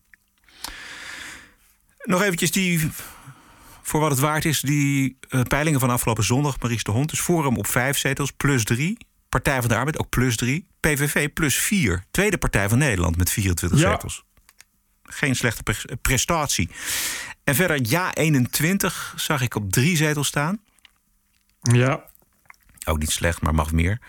Nog 2.04 2.22
eventjes 2.22 2.52
die, 2.52 2.90
voor 3.82 4.00
wat 4.00 4.12
het 4.12 4.20
waard 4.20 4.46
is, 4.46 4.62
die 4.62 5.18
uh, 5.30 5.42
peilingen 5.42 5.80
van 5.80 5.90
afgelopen 5.90 6.24
zondag. 6.24 6.60
Maries 6.60 6.84
de 6.84 6.92
Hond. 6.92 7.10
Dus 7.10 7.20
Forum 7.20 7.58
op 7.58 7.68
vijf 7.68 7.98
zetels, 7.98 8.32
plus 8.32 8.64
drie. 8.64 8.98
Partij 9.30 9.60
van 9.60 9.70
de 9.70 9.76
Arbeid 9.76 10.00
ook 10.00 10.10
plus 10.10 10.36
drie. 10.36 10.68
PVV 10.80 11.34
plus 11.34 11.56
vier. 11.56 12.04
Tweede 12.12 12.38
Partij 12.38 12.70
van 12.70 12.78
Nederland 12.78 13.18
met 13.18 13.30
24 13.30 13.80
zetels. 13.80 14.24
Geen 15.04 15.36
slechte 15.36 15.64
prestatie. 16.02 16.70
En 17.44 17.56
verder 17.56 17.80
Ja 17.82 18.14
21 18.14 19.14
zag 19.16 19.42
ik 19.42 19.56
op 19.56 19.72
drie 19.72 19.96
zetels 19.96 20.28
staan. 20.28 20.60
Ja. 21.62 22.11
Ook 22.86 23.00
niet 23.00 23.12
slecht, 23.12 23.42
maar 23.42 23.56
mag 23.56 23.72
meer. 23.72 24.00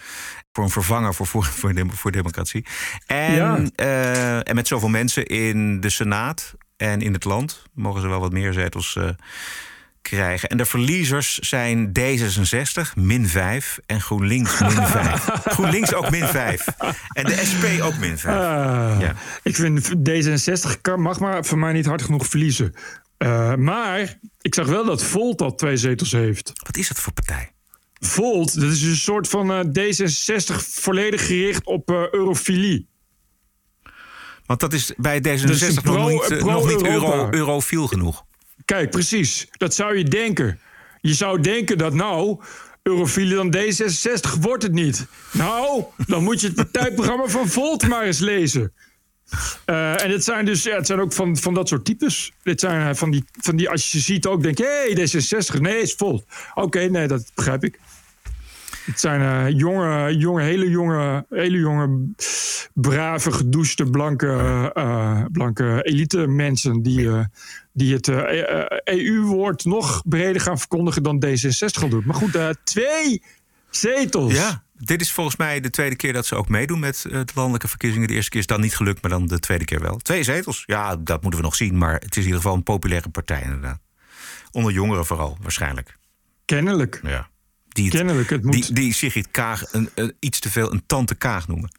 Voor 0.53 0.65
een 0.65 0.71
vervanger 0.71 1.15
voor, 1.15 1.27
voor, 1.27 1.45
voor, 1.45 1.75
voor 1.95 2.13
democratie. 2.13 2.67
En, 3.07 3.35
Ja. 3.35 3.61
eh, 3.75 4.49
en 4.49 4.55
met 4.55 4.67
zoveel 4.69 4.89
mensen 4.89 5.27
in 5.27 5.81
de 5.81 5.91
Senaat 5.91 6.55
en 6.77 7.01
in 7.01 7.13
het 7.13 7.25
land 7.25 7.63
mogen 7.75 8.01
ze 8.01 8.09
wel 8.09 8.21
wat 8.21 8.33
meer 8.33 8.53
zetels 8.53 8.97
eh, 8.97 9.09
krijgen. 10.03 10.49
En 10.49 10.57
de 10.57 10.65
verliezers 10.65 11.39
zijn 11.39 11.93
D66 12.01 12.95
min 12.95 13.29
5 13.29 13.79
en 13.87 14.01
GroenLinks 14.01 14.61
min 14.61 14.71
5. 15.01 15.25
GroenLinks 15.45 15.95
ook 15.95 16.11
min 16.11 16.27
5. 16.29 16.67
En 17.13 17.25
de 17.25 17.41
SP 17.51 17.65
ook 17.83 17.97
min 17.97 18.19
5. 18.19 18.35
Ah, 18.35 19.01
Ja. 19.01 19.15
Ik 19.43 19.57
vind 19.57 19.89
D66 19.89 20.81
kan, 20.81 21.01
mag 21.01 21.21
maar 21.21 21.45
voor 21.45 21.59
mij 21.59 21.73
niet 21.73 21.87
hard 21.87 22.03
genoeg 22.03 22.27
verliezen. 22.27 22.75
Eh, 23.19 23.55
maar 23.55 24.19
ik 24.41 24.55
zag 24.55 24.67
wel 24.67 24.85
dat 24.85 25.03
Volt 25.05 25.41
al 25.41 25.55
twee 25.55 25.77
zetels 25.77 26.13
heeft. 26.13 26.53
Wat 26.67 26.77
is 26.77 26.89
dat 26.89 26.99
voor 27.01 27.13
partij? 27.13 27.51
Volt, 28.05 28.61
dat 28.61 28.71
is 28.71 28.83
een 28.83 28.97
soort 28.97 29.29
van 29.29 29.53
eh, 29.53 29.61
D66 29.65 30.55
volledig 30.69 31.27
gericht 31.27 31.67
op 31.67 31.91
eh, 31.91 32.11
eurofilie. 32.11 32.89
Want 34.47 34.61
dat 34.61 34.73
is 34.73 34.93
bij 34.97 35.19
D66 35.19 35.23
Dat 35.23 35.51
is 35.61 35.75
nog 35.75 35.83
pro- 35.83 36.09
niet, 36.09 36.31
eh, 36.31 36.39
pro- 36.39 36.51
nog 36.51 36.69
niet 36.69 36.87
euro, 36.87 37.29
eurofiel 37.31 37.87
genoeg. 37.87 38.25
Kijk, 38.65 38.91
precies. 38.91 39.49
Dat 39.51 39.75
zou 39.75 39.97
je 39.99 40.05
denken. 40.05 40.59
Je 41.01 41.15
zou 41.15 41.41
denken 41.41 41.79
dat 41.79 41.95
nou, 41.95 42.41
eurofilie 42.83 43.35
dan 43.35 43.57
D66 43.57 44.41
wordt 44.41 44.63
het 44.63 44.73
niet. 44.73 45.07
Nou, 45.33 45.85
dan 46.07 46.23
moet 46.23 46.41
je 46.41 46.47
het 46.47 46.57
partijprogramma 46.71 47.27
van 47.27 47.49
Volt 47.49 47.89
maar 47.89 48.05
eens 48.05 48.19
lezen. 48.19 48.73
Eh, 49.65 50.05
en 50.05 50.11
het 50.11 50.25
zijn 50.25 50.45
dus 50.45 50.63
ja, 50.63 50.77
het 50.77 50.87
zijn 50.87 51.01
ook 51.01 51.13
van, 51.13 51.37
van 51.37 51.55
dat 51.55 51.69
soort 51.69 51.85
types. 51.85 52.33
Dit 52.43 52.61
zijn 52.61 52.89
eh, 52.89 52.95
van 52.95 53.11
die, 53.11 53.25
van 53.41 53.57
die, 53.57 53.71
als 53.71 53.91
je 53.91 53.99
ze 53.99 54.05
ziet 54.05 54.27
ook, 54.27 54.43
denk 54.43 54.59
je, 54.59 54.65
hé, 54.65 54.93
hey, 54.93 55.09
D66, 55.09 55.61
nee, 55.61 55.81
is 55.81 55.95
Volt. 55.95 56.25
Oké, 56.55 56.81
nee, 56.81 57.09
dat 57.09 57.31
begrijp 57.35 57.65
ik. 57.65 57.79
Het 58.85 59.01
zijn 59.01 59.21
eh, 59.21 59.59
jonge, 59.59 60.17
jonge, 60.17 60.43
hele 60.43 60.71
jonge, 60.71 61.25
hele 61.31 61.59
jonge, 61.59 62.07
brave, 62.75 63.33
gedouchte, 63.33 63.85
blanke, 63.85 65.29
blanke 65.33 65.81
elite 65.83 66.27
mensen 66.27 66.83
die, 66.83 67.11
die 67.73 67.95
het 67.95 68.09
EU-woord 68.85 69.65
nog 69.65 70.03
breder 70.09 70.41
gaan 70.41 70.59
verkondigen 70.59 71.03
dan 71.03 71.25
D66 71.27 71.79
gaan 71.79 71.91
doen. 71.91 72.03
Maar 72.07 72.15
goed, 72.15 72.39
twee 72.65 73.23
zetels. 73.71 74.35
Ja, 74.35 74.63
dit 74.85 75.01
is 75.01 75.13
volgens 75.13 75.37
mij 75.37 75.61
de 75.61 75.71
tweede 75.71 75.97
keer 75.97 76.13
dat 76.13 76.27
ze 76.27 76.35
ook 76.35 76.49
meedoen 76.49 76.79
met 76.81 77.05
eh, 77.05 77.13
de 77.13 77.33
landelijke 77.35 77.69
verkiezingen. 77.69 78.09
De 78.09 78.15
eerste 78.15 78.31
keer 78.31 78.41
is 78.41 78.47
dan 78.47 78.61
niet 78.61 78.77
gelukt, 78.77 79.03
maar 79.03 79.11
dan 79.11 79.27
de 79.27 79.39
tweede 79.39 79.65
keer 79.65 79.81
wel. 79.81 79.97
Twee 79.97 80.23
zetels, 80.23 80.63
ja, 80.67 80.97
dat 80.97 81.23
moeten 81.23 81.41
we 81.41 81.47
nog 81.47 81.55
zien. 81.57 81.79
Maar 81.79 81.93
het 81.95 82.11
is 82.11 82.17
in 82.17 82.23
ieder 82.23 82.37
geval 82.41 82.55
een 82.57 82.63
populaire 82.63 83.09
partij 83.09 83.43
inderdaad. 83.43 83.81
Onder 84.51 84.73
jongeren 84.73 85.07
vooral, 85.07 85.39
waarschijnlijk. 85.43 85.97
Kennelijk. 86.45 87.01
Ja. 87.03 87.29
Die, 87.69 87.85
het- 87.85 87.95
Kennelijk, 87.95 88.31
het 88.31 88.43
moet... 88.45 88.53
die, 88.67 88.73
die 88.75 88.95
Sigrid 88.95 89.29
Kaag 89.31 89.73
een, 89.73 89.89
een- 89.95 90.15
iets 90.21 90.41
te 90.41 90.51
veel 90.51 90.73
een 90.73 90.83
tante 90.87 91.15
Kaag 91.15 91.49
noemen. 91.49 91.71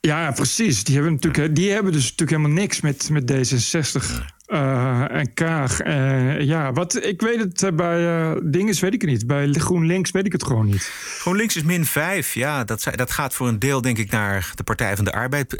Ja, 0.00 0.30
precies. 0.30 0.84
Die 0.84 0.94
hebben, 0.94 1.12
natuurlijk, 1.12 1.54
die 1.56 1.70
hebben 1.70 1.92
dus 1.92 2.02
natuurlijk 2.02 2.30
helemaal 2.30 2.58
niks 2.62 2.80
met, 2.80 3.08
met 3.10 3.32
D66 3.32 4.22
eh, 4.50 5.14
en 5.14 5.34
Kaag. 5.34 5.80
Eh, 5.80 6.40
ja, 6.40 6.72
wat, 6.72 7.04
ik 7.04 7.20
weet 7.20 7.38
het 7.38 7.62
eh, 7.62 7.72
bij 7.72 8.34
Dinges 8.42 8.80
weet 8.80 8.94
ik 8.94 9.00
het 9.00 9.10
niet. 9.10 9.26
Bij 9.26 9.52
GroenLinks 9.52 10.10
weet 10.10 10.26
ik 10.26 10.32
het 10.32 10.44
gewoon 10.44 10.66
niet. 10.66 10.90
GroenLinks 11.18 11.56
is 11.56 11.62
min 11.62 11.84
5. 11.84 12.34
Ja, 12.34 12.64
dat, 12.64 12.86
dat 12.94 13.10
gaat 13.10 13.34
voor 13.34 13.48
een 13.48 13.58
deel 13.58 13.80
denk 13.80 13.98
ik 13.98 14.10
naar 14.10 14.52
de 14.54 14.62
Partij 14.62 14.96
van 14.96 15.04
de 15.04 15.12
Arbeid. 15.12 15.56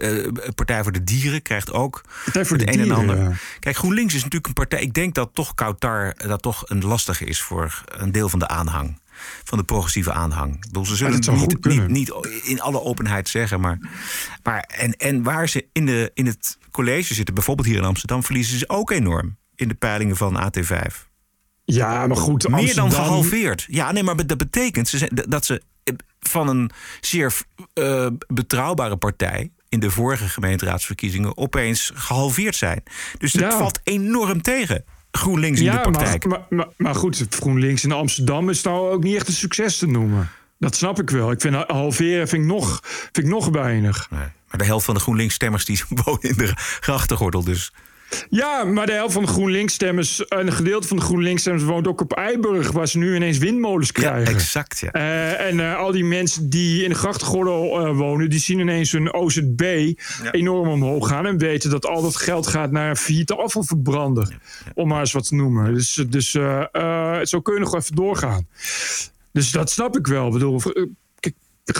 Partij 0.55 0.83
voor 0.83 0.93
de 0.93 1.05
Dieren 1.05 1.43
krijgt 1.43 1.73
ook 1.73 2.03
Partij 2.25 2.45
voor 2.45 2.57
het 2.57 2.67
de 2.67 2.73
een 2.73 2.81
en 2.81 2.91
ander. 2.91 3.41
Kijk, 3.61 3.77
GroenLinks 3.77 4.15
is 4.15 4.23
natuurlijk 4.23 4.47
een 4.47 4.53
partij... 4.53 4.81
Ik 4.81 4.95
denk 4.95 5.15
dat 5.15 5.31
toch 5.33 5.55
Kautar 5.55 6.15
dat 6.27 6.43
toch 6.43 6.63
een 6.67 6.85
lastige 6.85 7.25
is... 7.25 7.41
voor 7.41 7.83
een 7.87 8.13
deel 8.13 8.29
van 8.29 8.39
de 8.39 8.49
aanhang. 8.49 8.99
Van 9.45 9.59
de 9.59 9.65
progressieve 9.65 10.13
aanhang. 10.13 10.61
Bedoel, 10.61 10.87
ze 10.87 10.97
zullen 10.97 11.21
dat 11.21 11.41
het 11.41 11.65
niet, 11.65 11.89
niet, 11.89 12.13
in 12.43 12.61
alle 12.61 12.83
openheid 12.83 13.29
zeggen. 13.29 13.61
Maar, 13.61 13.79
maar 14.43 14.61
en, 14.61 14.93
en 14.93 15.23
waar 15.23 15.49
ze 15.49 15.67
in, 15.73 15.87
de, 15.87 16.11
in 16.15 16.27
het 16.27 16.59
college 16.71 17.15
zitten... 17.15 17.35
bijvoorbeeld 17.35 17.69
hier 17.69 17.77
in 17.77 17.85
Amsterdam... 17.85 18.25
verliezen 18.25 18.59
ze 18.59 18.69
ook 18.69 18.91
enorm 18.91 19.37
in 19.55 19.69
de 19.69 19.75
peilingen 19.75 20.17
van 20.17 20.43
AT5. 20.43 21.09
Ja, 21.65 22.07
maar 22.07 22.17
goed. 22.17 22.49
Meer 22.49 22.75
dan 22.75 22.93
gehalveerd. 22.93 23.67
Ja, 23.69 23.93
nee, 23.93 24.03
maar 24.03 24.27
dat 24.27 24.39
betekent 24.39 24.89
ze 24.89 24.99
zijn- 24.99 25.25
dat 25.29 25.45
ze 25.45 25.63
van 26.21 26.49
een 26.49 26.71
zeer 27.01 27.33
eh, 27.75 28.07
betrouwbare 28.27 28.97
partij 28.97 29.51
in 29.69 29.81
de 29.81 29.91
vorige 29.91 30.29
gemeenteraadsverkiezingen 30.29 31.37
opeens 31.37 31.91
gehalveerd 31.95 32.57
zijn. 32.57 32.83
Dus 33.19 33.33
Ja. 33.33 33.59
valt 33.59 33.81
enorm 33.85 34.43
tegen. 34.43 34.85
GroenLinks 35.13 35.59
in 35.61 35.65
de 35.67 35.71
Ja, 35.73 35.81
praktijk. 35.81 36.25
maar, 36.25 36.39
maar, 36.39 36.49
maar, 36.59 36.69
maar 36.77 36.95
goed, 36.95 37.27
GroenLinks 37.31 37.85
in 37.85 37.93
Amsterdam 37.93 38.51
is 38.51 38.63
nou 38.63 38.91
ook 38.93 39.03
niet 39.03 39.17
echt 39.17 39.29
een 39.29 39.33
succes 39.35 39.79
te 39.79 39.87
noemen. 39.87 40.29
Dat 40.59 40.77
snap 40.77 41.01
ik 41.01 41.11
wel. 41.11 41.31
Ik 41.31 41.41
vind 41.41 41.55
halveren 41.55 42.29
vind 42.29 42.43
ik 42.43 42.49
nog, 42.49 42.81
vind 42.85 43.19
ik 43.19 43.27
nog 43.33 43.49
weinig. 43.49 44.07
Nee, 44.11 44.21
maar 44.21 44.59
de 44.59 44.65
helft 44.65 44.85
van 44.85 44.95
de 44.95 45.01
GroenLinks-stemmers 45.01 45.65
die 45.65 45.83
wonen 46.05 46.23
in 46.23 46.37
de 46.37 46.53
grachtengordel. 46.81 47.45
Dus 47.45 47.73
Ja, 48.29 48.65
maar 48.65 48.87
de 48.87 48.93
helft 48.93 49.13
van 49.13 49.23
de 49.23 49.29
GroenLinks-stemmers... 49.29 50.27
en 50.27 50.47
een 50.47 50.53
gedeelte 50.53 50.89
van 50.89 50.97
de 50.97 51.03
GroenLinks-stemmers 51.03 51.65
woont 51.65 51.89
ook 51.89 52.01
op 52.01 52.13
Eiburg... 52.13 52.71
waar 52.71 52.89
ze 52.89 52.99
nu 52.99 53.15
ineens 53.15 53.39
windmolens 53.39 53.91
ja, 53.93 53.93
krijgen. 53.93 54.35
exact. 54.35 54.79
Ja. 54.79 54.91
Eh, 54.91 55.47
en 55.49 55.61
eh, 55.61 55.77
al 55.77 55.93
die 55.93 56.05
mensen 56.05 56.51
die 56.51 56.83
in 56.83 56.89
de 56.89 56.95
grachtgordel 56.95 57.87
eh, 57.87 57.97
wonen... 57.97 58.31
die 58.31 58.41
zien 58.41 58.59
ineens 58.59 58.93
hun 58.93 59.13
OZB 59.13 59.93
enorm 60.31 60.69
omhoog 60.69 61.09
gaan... 61.09 61.27
en 61.27 61.39
weten 61.39 61.71
dat 61.71 61.87
al 61.87 62.03
dat 62.03 62.17
geld 62.17 62.47
gaat 62.47 62.71
naar 62.71 62.91
een 62.91 62.97
failliete 62.97 63.37
afvalverbrander. 63.37 64.39
Om 64.75 64.89
maar 64.89 65.01
eens 65.01 65.13
wat 65.13 65.29
te 65.29 65.35
noemen. 65.35 65.75
Dus, 65.75 66.05
dus 66.09 66.31
zo 67.23 67.41
kun 67.43 67.55
je 67.55 67.61
nog 67.61 67.75
even 67.75 67.95
doorgaan. 67.95 68.47
Dus 69.33 69.51
dat 69.51 69.71
snap 69.71 69.97
ik 69.97 70.07
wel. 70.07 70.27
Ik 70.27 70.33
bedoel, 70.33 70.61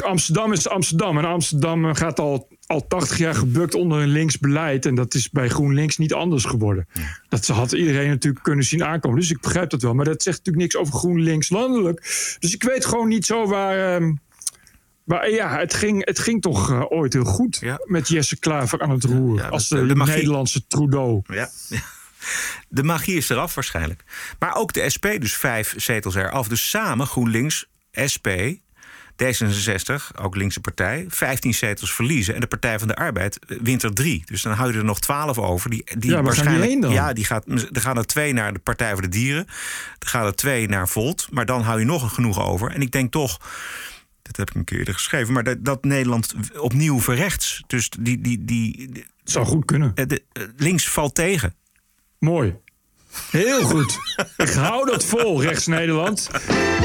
Amsterdam 0.03 0.53
is 0.53 0.69
Amsterdam. 0.69 1.19
En 1.19 1.25
Amsterdam 1.25 1.95
gaat 1.95 2.21
al, 2.21 2.49
al 2.71 2.87
80 2.87 3.19
jaar 3.19 3.35
gebukt 3.35 3.75
onder 3.75 4.01
een 4.03 4.09
links 4.09 4.39
beleid. 4.39 4.87
En 4.87 4.95
dat 4.95 5.15
is 5.15 5.31
bij 5.31 5.49
GroenLinks 5.49 5.97
niet 5.99 6.13
anders 6.15 6.45
geworden. 6.45 6.87
Dat 7.29 7.47
had 7.47 7.73
iedereen 7.73 8.09
natuurlijk 8.09 8.45
kunnen 8.45 8.65
zien 8.65 8.85
aankomen. 8.85 9.19
Dus 9.21 9.31
ik 9.31 9.41
begrijp 9.41 9.71
dat 9.71 9.83
wel. 9.83 9.95
Maar 9.95 10.05
dat 10.05 10.23
zegt 10.23 10.37
natuurlijk 10.39 10.65
niks 10.65 10.77
over 10.77 10.95
GroenLinks 10.99 11.49
landelijk. 11.51 12.01
Dus 12.39 12.55
ik 12.55 12.63
weet 12.63 12.85
gewoon 12.85 13.09
niet 13.09 13.27
zo 13.27 13.47
waar. 13.47 13.95
ehm, 13.95 14.13
maar 15.05 15.31
ja, 15.31 15.59
het 15.59 15.75
ging, 15.75 16.05
het 16.07 16.19
ging 16.19 16.43
toch 16.43 16.71
eh, 16.71 16.85
ooit 16.89 17.13
heel 17.13 17.25
goed 17.25 17.59
Ja. 17.61 17.81
met 17.85 18.09
Jesse 18.09 18.39
Klaver 18.39 18.81
aan 18.81 18.91
het 18.91 19.05
roer. 19.05 19.39
Ja, 19.39 19.49
als 19.49 19.69
dat- 19.69 19.89
de. 19.89 19.95
Nederlandse 19.95 20.67
Trudeau. 20.67 21.23
Ja. 21.27 21.51
De 22.69 22.83
magie 22.83 23.17
is 23.17 23.29
eraf 23.29 23.55
waarschijnlijk. 23.55 24.05
Maar 24.39 24.55
ook 24.55 24.73
de 24.73 24.91
SP, 24.95 25.07
dus 25.19 25.35
vijf 25.37 25.75
zetels 25.77 26.15
eraf. 26.15 26.49
Dus 26.49 26.71
samen 26.71 27.07
GroenLinks, 27.07 27.67
SP, 28.13 28.29
D66, 29.23 30.17
ook 30.21 30.37
linkse 30.37 30.61
partij, 30.61 31.05
15 31.09 31.55
zetels 31.55 31.93
verliezen. 31.95 32.35
En 32.35 32.41
de 32.41 32.47
Partij 32.47 32.79
van 32.79 32.89
de 32.89 32.95
Arbeid 32.97 33.39
eh, 33.39 33.59
wint 33.63 33.83
er 33.83 33.95
drie. 33.95 34.23
Dus 34.27 34.43
dan 34.43 34.53
hou 34.53 34.73
je 34.73 34.79
er 34.79 34.85
nog 34.85 35.01
12 35.01 35.39
over. 35.39 35.71
Die, 35.71 35.85
die 35.99 36.11
Ja, 36.11 36.17
die 36.17 36.25
waarschijnlijk, 36.25 36.81
dan? 36.83 36.93
Ja, 36.93 37.13
die 37.13 37.25
gaat, 37.25 37.45
er 37.49 37.81
gaan 37.81 37.97
er 37.97 38.07
twee 38.07 38.33
naar 38.33 38.53
de 38.53 38.59
Partij 38.59 38.93
voor 38.93 39.03
de 39.03 39.09
Dieren. 39.09 39.47
Er 39.99 40.07
gaan 40.09 40.27
er 40.27 40.35
twee 40.35 40.69
naar 40.69 40.89
Volt. 40.89 41.27
Maar 41.31 41.47
dan 41.47 41.63
hou 41.63 41.79
je 41.79 41.85
nog 41.85 42.03
een 42.03 42.11
genoeg 42.11 42.41
over. 42.41 42.71
En 42.71 42.81
ik 42.81 42.91
denk 42.91 43.13
toch. 43.13 43.39
Dat 44.23 44.37
heb 44.37 44.49
ik 44.51 44.55
een 44.57 44.65
keer 44.65 44.79
eerder 44.79 44.95
geschreven. 44.95 45.33
Maar 45.33 45.45
dat, 45.45 45.65
dat 45.65 45.85
Nederland 45.85 46.35
opnieuw 46.59 47.01
verrechts. 47.01 47.63
Dus 47.67 47.89
die, 47.91 48.21
die, 48.21 48.45
die, 48.45 48.77
die- 48.93 49.05
Het 49.21 49.31
zou 49.31 49.47
goed 49.47 49.65
kunnen. 49.65 49.93
eh, 49.95 50.07
de, 50.07 50.23
eh, 50.33 50.43
links 50.57 50.89
valt 50.89 51.15
tegen. 51.15 51.55
Mooi. 52.19 52.57
Heel 53.31 53.63
goed. 53.63 53.99
ik 54.37 54.49
hou 54.49 54.91
dat 54.91 55.05
vol, 55.05 55.43
rechts 55.43 55.67
Nederland. 55.67 56.31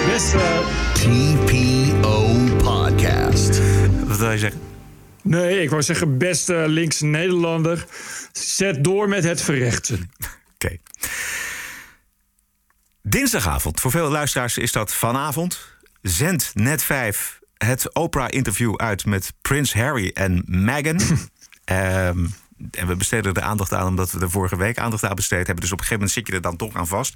Best, 0.08 0.34
eh, 0.34 0.60
TPO 0.94 2.34
Podcast. 2.58 3.60
Wat 4.06 4.18
wil 4.18 4.32
je 4.32 4.38
zeggen? 4.38 4.62
nee, 5.22 5.62
ik 5.62 5.70
wou 5.70 5.82
zeggen, 5.82 6.18
beste 6.18 6.54
linkse 6.68 7.06
Nederlander. 7.06 7.86
Zet 8.32 8.84
door 8.84 9.10
met 9.10 9.24
het 9.24 9.42
verrechten. 9.42 10.12
Oké. 10.54 10.78
Dinsdagavond, 13.02 13.80
voor 13.80 13.92
veel 13.92 14.10
luisteraars 14.10 14.58
is 14.58 14.72
dat 14.72 14.94
vanavond. 14.94 15.60
Zendt 16.02 16.52
net 16.54 16.84
5 16.84 17.40
het 17.58 17.94
Oprah-interview 17.94 18.76
uit 18.76 19.06
met 19.06 19.34
Prins 19.42 19.74
Harry 19.74 20.12
en 20.14 20.44
Meghan. 20.46 21.00
Ehm, 21.66 22.26
en 22.72 22.88
we 22.88 22.96
besteden 22.96 23.34
er 23.34 23.42
aandacht 23.42 23.74
aan 23.74 23.88
omdat 23.88 24.12
we 24.12 24.20
er 24.20 24.30
vorige 24.30 24.58
week 24.58 24.78
aandacht 24.78 25.04
aan 25.04 25.16
besteed 25.16 25.46
hebben. 25.46 25.64
Dus 25.64 25.72
op 25.72 25.80
een 25.80 25.86
gegeven 25.86 26.06
moment 26.06 26.12
zit 26.12 26.28
je 26.28 26.34
er 26.34 26.42
dan 26.42 26.56
toch 26.56 26.76
aan 26.76 26.88
vast. 26.88 27.14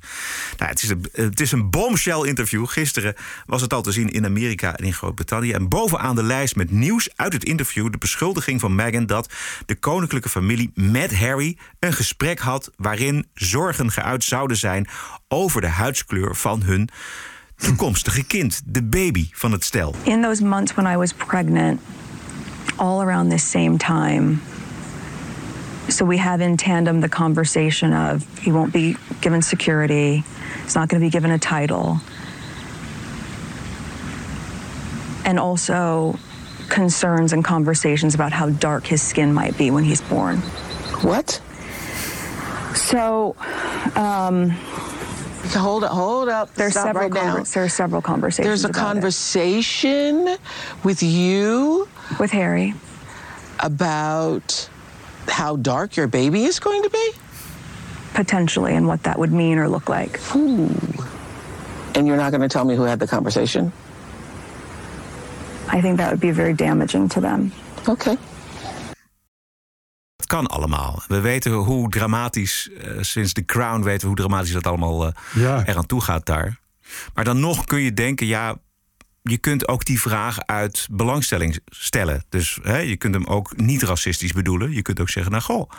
Nou, 0.57 0.71
het, 0.71 0.83
is 0.83 0.89
een, 0.89 1.09
het 1.11 1.39
is 1.39 1.51
een 1.51 1.69
bombshell-interview. 1.69 2.67
Gisteren 2.67 3.15
was 3.45 3.61
het 3.61 3.73
al 3.73 3.81
te 3.81 3.91
zien 3.91 4.09
in 4.09 4.25
Amerika 4.25 4.75
en 4.75 4.85
in 4.85 4.93
Groot-Brittannië. 4.93 5.51
En 5.51 5.69
bovenaan 5.69 6.15
de 6.15 6.23
lijst 6.23 6.55
met 6.55 6.71
nieuws 6.71 7.09
uit 7.15 7.33
het 7.33 7.43
interview... 7.43 7.91
de 7.91 7.97
beschuldiging 7.97 8.59
van 8.59 8.75
Meghan 8.75 9.05
dat 9.05 9.33
de 9.65 9.75
koninklijke 9.75 10.29
familie 10.29 10.71
met 10.73 11.19
Harry... 11.19 11.57
een 11.79 11.93
gesprek 11.93 12.39
had 12.39 12.71
waarin 12.75 13.27
zorgen 13.33 13.91
geuit 13.91 14.23
zouden 14.23 14.57
zijn... 14.57 14.87
over 15.27 15.61
de 15.61 15.67
huidskleur 15.67 16.35
van 16.35 16.61
hun 16.61 16.89
toekomstige 17.55 18.23
kind. 18.23 18.61
De 18.65 18.83
baby 18.83 19.29
van 19.31 19.51
het 19.51 19.63
stel. 19.63 19.95
In 20.03 20.21
those 20.21 20.43
months 20.43 20.73
when 20.73 20.93
I 20.93 20.97
was 20.97 21.13
pregnant, 21.13 21.81
all 22.75 23.01
around 23.01 23.29
this 23.29 23.49
same 23.49 23.77
time, 23.77 24.41
so 25.89 26.05
we 26.05 26.17
have 26.17 26.41
in 26.41 26.57
tandem 26.57 27.01
the 27.01 27.09
conversation 27.09 27.93
of 27.93 28.25
he 28.39 28.51
won't 28.51 28.71
be 28.73 28.95
given 29.21 29.41
security, 29.41 30.23
he's 30.63 30.75
not 30.75 30.89
going 30.89 31.01
to 31.01 31.05
be 31.05 31.09
given 31.09 31.31
a 31.31 31.39
title. 31.39 31.99
and 35.25 35.37
also 35.39 36.17
concerns 36.69 37.33
and 37.33 37.43
conversations 37.45 38.15
about 38.15 38.31
how 38.31 38.49
dark 38.49 38.85
his 38.87 38.99
skin 39.01 39.31
might 39.31 39.55
be 39.59 39.69
when 39.69 39.83
he's 39.83 40.01
born. 40.01 40.37
What? 41.03 41.39
So, 42.75 43.35
um, 43.95 44.49
hold 45.51 45.83
up, 45.83 45.91
hold 45.91 46.29
up. 46.29 46.53
There's 46.55 46.73
Stop 46.73 46.87
several 46.87 47.09
right 47.09 47.45
there 47.45 47.63
are 47.63 47.69
several 47.69 48.01
conversations. 48.01 48.47
There's 48.47 48.65
a 48.65 48.69
about 48.69 48.79
it. 48.79 48.81
conversation 48.81 50.37
with 50.83 51.03
you 51.03 51.87
with 52.19 52.31
Harry 52.31 52.73
about 53.59 54.67
how 55.29 55.55
dark 55.61 55.95
your 55.95 56.07
baby 56.09 56.39
is 56.43 56.59
going 56.59 56.83
to 56.83 56.89
be. 56.89 57.11
potentially 58.13 58.75
and 58.75 58.85
what 58.85 59.03
that 59.03 59.15
would 59.17 59.31
mean 59.31 59.57
or 59.59 59.69
look 59.69 59.87
like. 59.87 60.19
And 61.93 62.05
you're 62.07 62.17
not 62.17 62.29
going 62.31 62.41
to 62.41 62.47
tell 62.47 62.65
me 62.65 62.75
who 62.75 62.83
had 62.83 62.99
the 62.99 63.07
conversation. 63.07 63.71
I 65.73 65.81
think 65.81 65.97
that 65.97 66.09
would 66.09 66.19
be 66.19 66.31
very 66.33 66.53
damaging 66.55 67.09
to 67.09 67.19
them. 67.21 67.51
Okay. 67.87 68.17
Het 70.15 70.27
kan 70.27 70.47
allemaal. 70.47 71.03
We 71.07 71.19
weten 71.19 71.51
hoe 71.51 71.89
dramatisch, 71.89 72.69
eh, 72.71 72.91
sinds 73.01 73.33
The 73.33 73.45
Crown 73.45 73.83
weten 73.83 74.01
we 74.01 74.07
hoe 74.07 74.15
dramatisch 74.15 74.51
dat 74.51 74.67
allemaal 74.67 75.05
eh, 75.05 75.11
Ja. 75.33 75.65
eraan 75.65 75.85
toe 75.85 76.01
gaat 76.01 76.25
daar. 76.25 76.59
Maar 77.13 77.23
dan 77.23 77.39
nog 77.39 77.65
kun 77.65 77.79
je 77.79 77.93
denken, 77.93 78.27
ja, 78.27 78.55
je 79.23 79.37
kunt 79.37 79.67
ook 79.67 79.85
die 79.85 80.01
vraag 80.01 80.39
uit 80.45 80.87
belangstelling 80.91 81.59
stellen. 81.65 82.23
Dus 82.29 82.59
hè, 82.61 82.77
je 82.77 82.95
kunt 82.97 83.13
hem 83.13 83.25
ook 83.25 83.57
niet 83.57 83.83
racistisch 83.83 84.31
bedoelen. 84.33 84.71
Je 84.71 84.81
kunt 84.81 84.99
ook 84.99 85.09
zeggen, 85.09 85.31
nou 85.31 85.43
goh, 85.43 85.69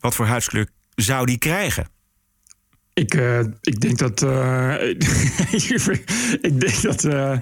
wat 0.00 0.14
voor 0.14 0.26
huidskleur 0.26 0.68
zou 0.94 1.26
die 1.26 1.38
krijgen? 1.38 1.86
Ik, 2.94 3.14
eh, 3.14 3.38
ik 3.60 3.80
denk 3.80 3.98
dat. 3.98 4.22
eh, 4.22 4.88
ik 6.48 6.60
denk 6.60 6.82
dat. 6.82 7.04
eh, 7.04 7.38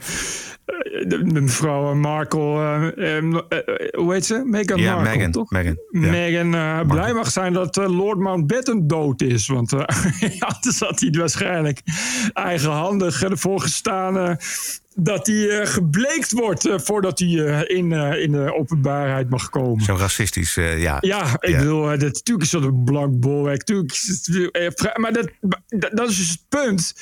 mevrouw 1.22 1.94
eh, 1.94 3.58
hoe 3.92 4.12
heet 4.12 4.26
ze? 4.26 4.42
Meghan 4.44 4.78
Ja, 4.80 4.94
Markle, 4.94 5.14
Meghan, 5.16 5.32
toch? 5.32 5.50
Meghan, 5.50 5.76
ja. 5.90 6.10
Meghan 6.10 6.86
blij 6.86 7.12
mag 7.12 7.30
zijn 7.30 7.52
dat 7.52 7.76
Lord 7.76 8.18
Mountbatten 8.18 8.86
dood 8.86 9.20
is. 9.20 9.46
Want 9.46 9.72
anders 10.54 10.78
had 10.78 11.00
hij 11.00 11.10
waarschijnlijk 11.10 11.80
eigenhandig 12.32 13.22
ervoor 13.22 13.60
gestaan. 13.60 14.38
Dat 15.02 15.26
hij 15.26 15.48
eh, 15.48 15.66
gebleekt 15.66 16.32
wordt 16.32 16.66
eh, 16.66 16.78
voordat 16.78 17.18
hij 17.18 17.28
eh, 17.28 17.76
in, 17.76 17.92
in 17.92 18.32
de 18.32 18.54
openbaarheid 18.54 19.30
mag 19.30 19.50
komen. 19.50 19.84
Zo 19.84 19.94
racistisch, 19.94 20.54
ja. 20.54 20.98
Ja, 21.00 21.36
ik 21.40 21.56
bedoel, 21.56 21.82
dat, 21.82 22.00
natuurlijk 22.00 22.42
is 22.42 22.50
dat 22.50 22.62
een 22.62 22.84
blank 22.84 23.20
bolwerk. 23.20 23.68
Natuurlijk 23.68 24.98
maar 24.98 25.12
dat, 25.12 25.30
dat, 25.68 26.08
is 26.08 26.16
dus 26.16 26.28
het 26.28 26.44
punt. 26.48 26.94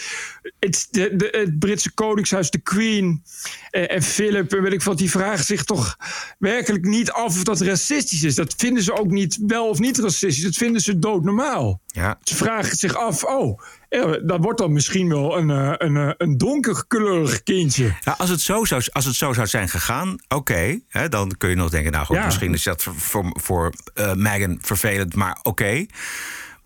Het, 0.58 0.88
de, 0.90 1.16
de, 1.16 1.28
het 1.30 1.58
Britse 1.58 1.94
Koningshuis, 1.94 2.50
de 2.50 2.58
Queen 2.58 3.22
en 3.70 4.02
Philip, 4.02 4.52
en 4.52 4.62
weet 4.62 4.72
ik 4.72 4.82
wat, 4.82 4.98
die 4.98 5.10
vragen 5.10 5.44
zich 5.44 5.64
toch 5.64 5.96
werkelijk 6.38 6.84
niet 6.84 7.10
af 7.10 7.36
of 7.36 7.44
dat 7.44 7.60
racistisch 7.60 8.22
is. 8.22 8.34
Dat 8.34 8.54
vinden 8.56 8.82
ze 8.82 8.98
ook 8.98 9.10
niet 9.10 9.38
wel 9.46 9.68
of 9.68 9.78
niet 9.78 9.98
racistisch. 9.98 10.44
Dat 10.44 10.56
vinden 10.56 10.80
ze 10.80 10.98
doodnormaal. 10.98 11.80
Ja. 11.86 12.18
Ze 12.22 12.36
vragen 12.36 12.76
zich 12.76 12.96
af, 12.96 13.24
oh, 13.24 13.60
eh, 13.88 14.12
dat 14.22 14.38
wordt 14.40 14.58
dan 14.58 14.72
misschien 14.72 15.08
wel 15.08 15.38
een, 15.38 15.50
eh, 15.50 15.72
een, 15.76 15.96
eh, 15.96 16.10
een 16.16 16.38
donkerkleurig 16.38 17.42
kindje. 17.42 17.94
Ja, 18.00 18.14
als, 18.18 18.30
het 18.30 18.40
zo 18.40 18.64
zou, 18.64 18.82
als 18.92 19.04
het 19.04 19.14
zo 19.14 19.32
zou 19.32 19.46
zijn 19.46 19.68
gegaan, 19.68 20.16
oké. 20.28 20.80
dan 21.08 21.34
kun 21.38 21.48
je 21.48 21.54
nog 21.56 21.70
denken, 21.70 21.92
nou 21.92 22.06
goed, 22.06 22.16
Ja. 22.16 22.24
misschien 22.24 22.54
is 22.54 22.62
dat 22.62 22.82
voor, 22.82 22.94
voor, 22.96 23.32
voor 23.40 23.72
eh, 23.94 24.14
Meghan 24.14 24.58
vervelend, 24.60 25.14
maar 25.14 25.38
oké. 25.42 25.86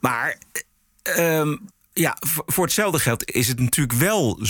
Maar 0.00 0.38
ehm, 1.02 1.56
ja, 1.92 2.16
voor, 2.20 2.64
hetzelfde 2.64 2.98
geld 2.98 3.30
is 3.30 3.48
het 3.48 3.60
natuurlijk 3.60 3.98
wel 3.98 4.40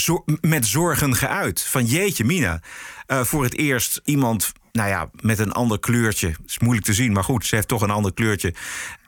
met 0.40 0.66
zorgen 0.66 1.14
geuit. 1.16 1.62
Van 1.62 1.84
jeetje, 1.84 2.24
Mina. 2.24 2.60
voor 3.06 3.44
het 3.44 3.56
eerst 3.56 4.00
iemand, 4.04 4.52
nou 4.72 4.88
ja, 4.88 5.10
met 5.20 5.38
een 5.38 5.52
ander 5.52 5.80
kleurtje. 5.80 6.34
is 6.46 6.58
moeilijk 6.58 6.86
te 6.86 6.92
zien, 6.92 7.12
maar 7.12 7.24
goed, 7.24 7.46
ze 7.46 7.54
heeft 7.54 7.68
toch 7.68 7.82
een 7.82 7.90
ander 7.90 8.12
kleurtje 8.12 8.54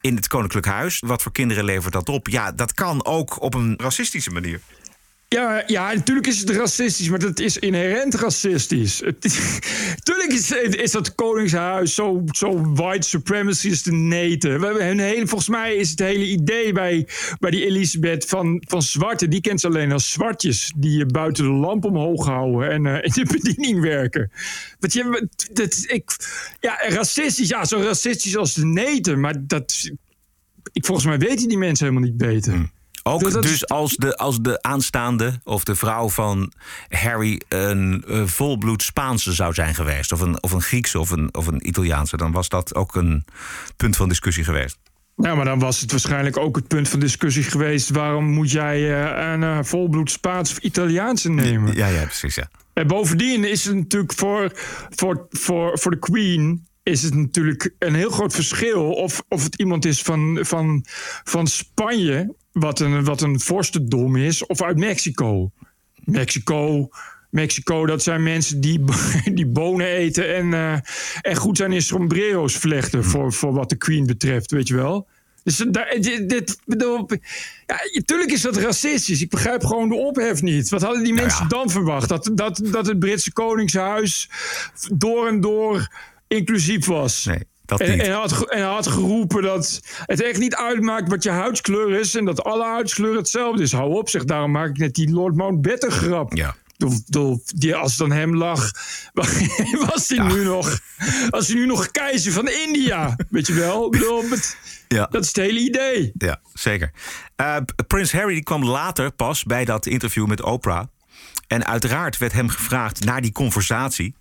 in 0.00 0.16
het 0.16 0.28
Koninklijk 0.28 0.66
Huis. 0.66 1.02
Wat 1.06 1.22
voor 1.22 1.32
kinderen 1.32 1.64
levert 1.64 1.92
dat 1.92 2.08
op? 2.08 2.28
Ja, 2.28 2.52
dat 2.52 2.74
kan 2.74 3.04
ook 3.04 3.42
op 3.42 3.54
een 3.54 3.74
racistische 3.76 4.30
manier. 4.30 4.60
Ja, 5.34 5.62
ja, 5.66 5.92
natuurlijk 5.92 6.26
is 6.26 6.40
het 6.40 6.50
racistisch, 6.50 7.08
maar 7.08 7.18
dat 7.18 7.40
is 7.40 7.58
inherent 7.58 8.14
racistisch. 8.14 9.00
Is, 9.00 9.58
tuurlijk 10.02 10.32
is, 10.32 10.50
is 10.70 10.90
dat 10.90 11.14
Koningshuis 11.14 11.94
zo, 11.94 12.22
zo 12.30 12.72
white 12.74 13.08
supremacist 13.08 13.84
te 13.84 13.92
neten. 13.92 14.60
We 14.60 14.66
hebben 14.66 14.98
hele, 14.98 15.26
volgens 15.26 15.48
mij 15.48 15.74
is 15.74 15.90
het 15.90 15.98
hele 15.98 16.26
idee 16.26 16.72
bij, 16.72 17.08
bij 17.38 17.50
die 17.50 17.66
Elisabeth 17.66 18.24
van, 18.24 18.62
van 18.66 18.82
zwarte... 18.82 19.28
die 19.28 19.40
kent 19.40 19.60
ze 19.60 19.66
alleen 19.66 19.92
als 19.92 20.10
zwartjes 20.10 20.72
die 20.76 20.98
je 20.98 21.06
buiten 21.06 21.44
de 21.44 21.50
lamp 21.50 21.84
omhoog 21.84 22.26
houden... 22.26 22.70
en 22.70 22.86
eh, 22.86 23.02
in 23.16 23.24
de 23.24 23.32
bediening 23.32 23.80
werken. 23.80 24.30
Want 24.78 24.92
je, 24.92 25.28
dat, 25.52 25.84
ik, 25.86 26.16
ja, 26.60 26.78
racistisch, 26.88 27.48
ja, 27.48 27.64
zo 27.64 27.80
racistisch 27.80 28.36
als 28.36 28.54
de 28.54 28.66
neten. 28.66 29.20
Maar 29.20 29.34
dat, 29.46 29.90
ik, 30.72 30.84
volgens 30.84 31.06
mij 31.06 31.18
weten 31.18 31.48
die 31.48 31.58
mensen 31.58 31.86
helemaal 31.86 32.08
niet 32.08 32.18
beter. 32.18 32.72
Ook 33.06 33.42
dus 33.42 33.52
is- 33.52 33.68
als, 33.68 33.96
de, 33.96 34.16
als 34.16 34.40
de 34.40 34.62
aanstaande 34.62 35.40
of 35.44 35.64
de 35.64 35.74
vrouw 35.74 36.08
van 36.08 36.52
Harry 36.88 37.40
een 37.48 38.04
eh, 38.08 38.24
volbloed 38.24 38.82
Spaanse 38.82 39.32
zou 39.32 39.54
zijn 39.54 39.74
geweest, 39.74 40.12
of 40.12 40.20
een, 40.20 40.42
of 40.42 40.52
een 40.52 40.62
Griekse 40.62 40.98
of 40.98 41.10
een, 41.10 41.34
of 41.34 41.46
een 41.46 41.68
Italiaanse, 41.68 42.16
dan 42.16 42.32
was 42.32 42.48
dat 42.48 42.74
ook 42.74 42.94
een 42.94 43.24
punt 43.76 43.96
van 43.96 44.08
discussie 44.08 44.44
geweest. 44.44 44.78
Nou, 45.16 45.36
maar 45.36 45.44
dan 45.44 45.58
was 45.58 45.80
het 45.80 45.90
waarschijnlijk 45.90 46.36
ook 46.36 46.56
het 46.56 46.68
punt 46.68 46.88
van 46.88 47.00
discussie 47.00 47.42
geweest... 47.42 47.90
waarom 47.90 48.24
moet 48.24 48.50
jij 48.50 49.04
eh, 49.04 49.32
een 49.32 49.42
eh, 49.42 49.58
volbloed 49.62 50.10
Spaans 50.10 50.50
of 50.50 50.58
Italiaanse 50.58 51.30
nemen? 51.30 51.74
Ja, 51.74 51.86
ja, 51.86 52.04
precies. 52.04 52.34
Ja. 52.34 52.48
En 52.72 52.86
bovendien 52.86 53.44
is 53.44 53.64
het 53.64 53.74
natuurlijk 53.74 54.12
voor, 54.12 54.52
voor, 54.90 55.26
voor, 55.30 55.78
voor 55.78 55.90
de 55.90 55.98
Queen... 55.98 56.66
is 56.82 57.02
het 57.02 57.14
natuurlijk 57.14 57.74
een 57.78 57.94
heel 57.94 58.10
groot 58.10 58.34
verschil... 58.34 58.92
of, 58.92 59.22
of 59.28 59.44
het 59.44 59.54
iemand 59.54 59.84
is 59.84 60.02
van, 60.02 60.38
van, 60.40 60.84
van 61.24 61.46
Spanje, 61.46 62.34
wat 62.54 62.80
een, 62.80 63.04
wat 63.04 63.22
een 63.22 63.40
vorstendom 63.40 64.16
is... 64.16 64.46
of 64.46 64.62
uit 64.62 64.78
Mexico. 64.78 65.50
Mexico... 66.04 66.88
Mexico, 67.30 67.86
dat 67.86 68.02
zijn 68.02 68.22
mensen 68.22 68.60
die, 68.60 68.80
die 69.34 69.46
bonen 69.46 69.86
eten 69.86 70.34
en, 70.34 70.54
eh, 70.54 70.78
en 71.20 71.36
goed 71.36 71.56
zijn 71.56 71.72
in 71.72 71.82
sombrero's 71.82 72.56
vlechten 72.56 73.04
voor, 73.04 73.32
voor 73.32 73.52
wat 73.52 73.68
de 73.68 73.76
Queen 73.76 74.06
betreft, 74.06 74.50
weet 74.50 74.68
je 74.68 74.74
wel. 74.74 75.08
Dus 75.44 75.56
daar, 75.56 75.96
dit, 76.00 76.28
dit, 76.28 76.58
bedoel, 76.64 77.08
ja, 77.66 77.78
tuurlijk 78.04 78.32
is 78.32 78.40
dat 78.40 78.56
racistisch. 78.56 79.22
Ik 79.22 79.30
begrijp 79.30 79.64
gewoon 79.64 79.88
de 79.88 79.94
ophef 79.94 80.42
niet. 80.42 80.68
Wat 80.68 80.82
hadden 80.82 81.02
die 81.02 81.12
Nou 81.12 81.24
mensen 81.24 81.42
ja. 81.42 81.48
dan 81.48 81.70
verwacht? 81.70 82.08
Dat, 82.08 82.30
dat, 82.34 82.60
dat 82.64 82.86
het 82.86 82.98
Britse 82.98 83.32
Koningshuis 83.32 84.30
door 84.92 85.28
en 85.28 85.40
door 85.40 85.88
inclusief 86.28 86.86
was. 86.86 87.24
Nee, 87.24 87.42
dat 87.78 87.88
En, 87.88 87.96
niet. 87.96 88.06
en, 88.06 88.12
had, 88.12 88.50
en 88.50 88.62
had 88.62 88.86
geroepen 88.86 89.42
dat 89.42 89.80
het 90.04 90.22
echt 90.22 90.38
niet 90.38 90.54
uitmaakt 90.54 91.08
wat 91.08 91.22
je 91.22 91.30
huidskleur 91.30 91.98
is... 92.00 92.14
en 92.14 92.24
dat 92.24 92.44
alle 92.44 92.64
huidskleur 92.64 93.16
hetzelfde 93.16 93.62
is. 93.62 93.72
Hou 93.72 93.94
op, 93.94 94.08
zeg. 94.08 94.24
Daarom 94.24 94.50
maak 94.50 94.68
ik 94.68 94.78
net 94.78 94.94
die 94.94 95.10
Lord 95.10 95.34
Mountbatten 95.34 95.90
grap. 95.92 96.36
Ja. 96.36 96.54
Die, 97.54 97.74
als 97.76 97.92
het 97.92 98.00
aan 98.00 98.12
hem 98.12 98.36
lag, 98.36 98.70
was 99.90 100.08
hij 100.08 100.26
nu 100.26 100.44
nog, 100.44 100.78
was 101.30 101.46
hij 101.46 101.56
nu 101.56 101.66
nog 101.66 101.90
keizer 101.90 102.32
van 102.32 102.48
India. 102.48 103.16
Weet 103.30 103.46
je 103.46 103.52
wel? 103.54 103.90
Bedoel, 103.90 104.24
Ja. 104.88 105.06
Dat 105.10 105.22
is 105.22 105.28
het 105.28 105.36
hele 105.36 105.58
idee. 105.60 106.12
Ja, 106.18 106.40
zeker. 106.52 106.90
Eh, 107.36 107.56
Prins 107.86 108.12
Harry 108.12 108.34
die 108.34 108.42
kwam 108.42 108.64
later 108.64 109.10
pas 109.10 109.44
bij 109.44 109.64
dat 109.64 109.86
interview 109.86 110.26
met 110.26 110.42
Oprah. 110.42 110.84
En 111.46 111.66
uiteraard 111.66 112.18
werd 112.18 112.32
hem 112.32 112.48
gevraagd 112.48 113.04
naar 113.04 113.20
die 113.20 113.32
conversatie. 113.32 114.14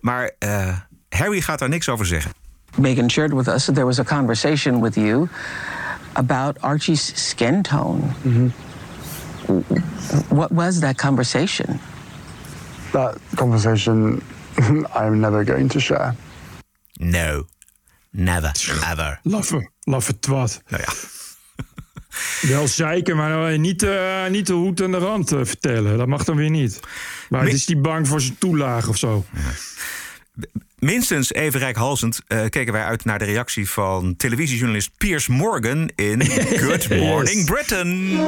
Maar 0.00 0.30
eh, 0.38 0.78
Harry 1.08 1.40
gaat 1.40 1.58
daar 1.58 1.68
niks 1.68 1.88
over 1.88 2.06
zeggen. 2.06 2.32
Megan 2.78 3.08
shared 3.08 3.32
with 3.32 3.48
us 3.48 3.66
that 3.66 3.74
there 3.74 3.86
was 3.86 3.98
a 3.98 4.04
conversation 4.04 4.80
with 4.80 4.96
you 4.96 5.28
about 6.14 6.56
Archie's 6.62 7.12
skin 7.14 7.62
tone. 7.62 8.12
What 10.28 10.50
was 10.52 10.80
that 10.80 10.96
conversation? 10.96 11.78
That 12.92 13.18
conversation 13.34 14.22
I'm 14.94 15.20
never 15.20 15.44
going 15.44 15.68
to 15.70 15.80
share. 15.80 16.14
No, 16.98 17.44
never, 18.10 18.52
ever. 18.90 19.18
Laffe, 19.24 19.70
laffe 19.84 20.18
twat. 20.20 20.62
Nou 20.68 20.82
ja. 20.86 20.92
Wel 22.54 22.68
zeiken, 22.68 23.16
maar 23.16 23.28
nou, 23.28 23.58
niet, 23.58 23.82
eh, 23.82 24.26
niet 24.30 24.46
de 24.46 24.52
hoed 24.52 24.80
en 24.80 24.90
de 24.90 24.98
rand 24.98 25.32
eh, 25.32 25.40
vertellen. 25.42 25.98
Dat 25.98 26.06
mag 26.06 26.24
dan 26.24 26.36
weer 26.36 26.50
niet. 26.50 26.80
Maar 27.28 27.40
Mi- 27.40 27.46
het 27.46 27.56
is 27.56 27.66
die 27.66 27.76
bang 27.80 28.08
voor 28.08 28.20
zijn 28.20 28.38
toelage 28.38 28.88
of 28.88 28.96
zo. 28.96 29.24
Minstens 30.86 31.32
even 31.32 31.60
rijkhalsend 31.60 32.18
eh, 32.26 32.40
keken 32.48 32.72
wij 32.72 32.84
uit 32.84 33.04
naar 33.04 33.18
de 33.18 33.24
reactie 33.24 33.70
van 33.70 34.16
televisiejournalist 34.16 34.90
Piers 34.98 35.26
Morgan 35.28 35.90
in 35.94 36.26
Good 36.66 36.88
Morning 36.90 37.36
Yes. 37.36 37.44
Britain. 37.44 38.18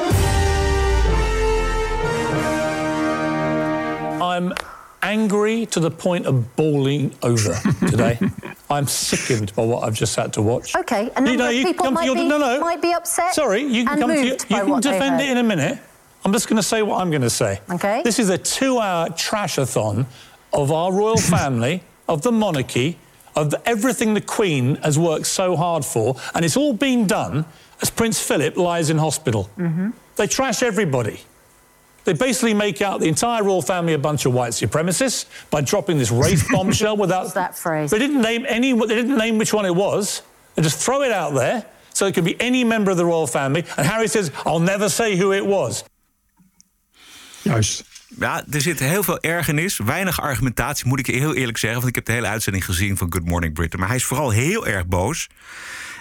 I'm 4.21 4.53
angry 5.01 5.67
to 5.67 5.81
the 5.81 5.91
point 5.91 6.27
of 6.27 6.35
bawling 6.55 7.13
over 7.21 7.61
today. 7.91 8.19
I'm 8.71 8.87
sickened 8.87 9.55
by 9.55 9.63
what 9.63 9.83
I've 9.89 9.97
just 9.99 10.17
had 10.17 10.33
to 10.33 10.43
watch. 10.43 10.77
Okay, 10.77 11.11
a 11.15 11.21
You 11.23 11.37
know, 11.37 11.51
you 11.51 11.65
people 11.65 11.91
might 11.91 12.05
your- 12.07 12.15
be, 12.17 12.29
no, 12.29 12.39
no. 12.39 12.61
might 12.61 12.81
be 12.83 12.95
upset 12.95 13.35
Sorry, 13.35 13.61
you 13.63 13.85
can 13.85 13.93
and 13.93 14.01
come 14.01 14.11
to 14.11 14.17
your, 14.27 14.37
you 14.49 14.65
can 14.73 14.81
defend 14.81 15.21
it 15.21 15.29
in 15.31 15.37
a 15.37 15.43
minute. 15.43 15.79
I'm 16.25 16.33
just 16.33 16.49
going 16.49 16.57
to 16.63 16.67
say 16.69 16.83
what 16.83 17.01
I'm 17.01 17.11
going 17.11 17.23
to 17.23 17.31
say. 17.31 17.61
Okay. 17.71 18.03
This 18.03 18.19
is 18.19 18.29
a 18.31 18.39
two-hour 18.39 19.09
trashathon 19.11 20.05
of 20.53 20.71
our 20.73 20.93
royal 20.93 21.17
family, 21.37 21.83
of 22.09 22.23
the 22.23 22.33
monarchy, 22.33 22.99
of 23.37 23.55
everything 23.65 24.15
the 24.15 24.21
Queen 24.21 24.77
has 24.77 24.99
worked 24.99 25.27
so 25.27 25.57
hard 25.57 25.85
for, 25.85 26.17
and 26.35 26.45
it's 26.45 26.57
all 26.57 26.73
been 26.73 27.07
done 27.07 27.45
as 27.81 27.91
Prince 27.91 28.21
Philip 28.21 28.57
lies 28.57 28.91
in 28.91 28.99
hospital. 28.99 29.49
Mm-hmm. 29.57 29.91
They 30.17 30.27
trash 30.27 30.63
everybody. 30.63 31.21
They 32.05 32.15
basically 32.15 32.55
make 32.55 32.81
out 32.81 33.01
the 33.01 33.09
entire 33.09 33.45
royal 33.45 33.61
family 33.61 33.93
a 33.93 33.99
bunch 33.99 34.25
of 34.25 34.33
white 34.33 34.53
supremacists 34.53 35.27
by 35.51 35.61
dropping 35.61 35.99
this 35.99 36.11
race 36.11 36.43
bombshell 36.53 36.97
without 36.97 37.35
that 37.35 37.57
phrase. 37.57 37.91
They 37.91 37.99
didn't 37.99 38.23
name 38.23 38.47
any. 38.49 38.73
They 38.73 38.95
didn't 38.95 39.19
name 39.19 39.37
which 39.39 39.53
one 39.53 39.67
it 39.67 39.75
was. 39.75 40.23
They 40.55 40.63
just 40.63 40.79
throw 40.79 41.03
it 41.03 41.13
out 41.13 41.35
there 41.35 41.67
so 41.93 42.07
it 42.07 42.15
could 42.15 42.25
be 42.25 42.41
any 42.41 42.65
member 42.65 42.91
of 42.91 42.97
the 42.97 43.05
royal 43.05 43.27
family. 43.27 43.65
And 43.77 43.87
Harry 43.87 44.09
says, 44.09 44.33
"I'll 44.47 44.59
never 44.59 44.89
say 44.89 45.17
who 45.17 45.33
it 45.33 45.45
was." 45.45 45.85
Juist. 47.45 47.85
Ja, 48.09 48.45
er 48.51 48.61
zit 48.61 48.79
heel 48.79 49.03
veel 49.03 49.21
ergernis, 49.21 49.79
weinig 49.79 50.21
argumentatie, 50.21 50.87
moet 50.87 50.99
ik 50.99 51.07
heel 51.07 51.35
eerlijk 51.35 51.59
zeggen. 51.59 51.79
Want 51.79 51.91
ik 51.91 51.95
heb 51.95 52.05
de 52.05 52.13
hele 52.13 52.27
uitzending 52.27 52.65
gezien 52.65 52.97
van 52.97 53.13
Good 53.13 53.25
Morning 53.25 53.55
Britain. 53.55 53.81
Maar 53.81 53.89
hij 53.89 53.99
is 53.99 54.05
vooral 54.05 54.31
heel 54.31 54.67
erg 54.67 54.87
boos. 54.87 55.29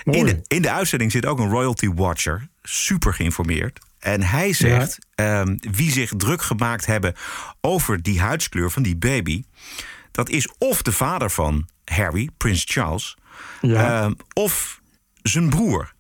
In 0.04 0.26
de, 0.26 0.42
in 0.48 0.62
de 0.62 0.72
uitzending 0.72 1.12
zit 1.12 1.26
ook 1.26 1.40
een 1.40 1.50
royalty 1.50 1.90
watcher, 1.94 2.48
super 2.64 3.14
geïnformeerd. 3.14 3.80
En 4.00 4.24
hij 4.24 4.54
zegt, 4.54 5.00
ehm, 5.16 5.58
wie 5.72 5.92
zich 5.92 6.12
druk 6.18 6.42
gemaakt 6.42 6.86
hebben 6.86 7.14
over 7.62 8.02
die 8.02 8.20
huidskleur 8.20 8.72
van 8.72 8.84
die 8.84 8.96
baby... 8.96 9.44
dat 10.12 10.30
is 10.30 10.50
of 10.58 10.82
de 10.82 10.92
vader 10.92 11.30
van 11.30 11.68
Harry, 11.86 12.30
Prins 12.38 12.64
Charles, 12.68 13.18
ehm, 13.62 14.14
of 14.34 14.77
zijn 15.28 15.50
broer. 15.50 15.92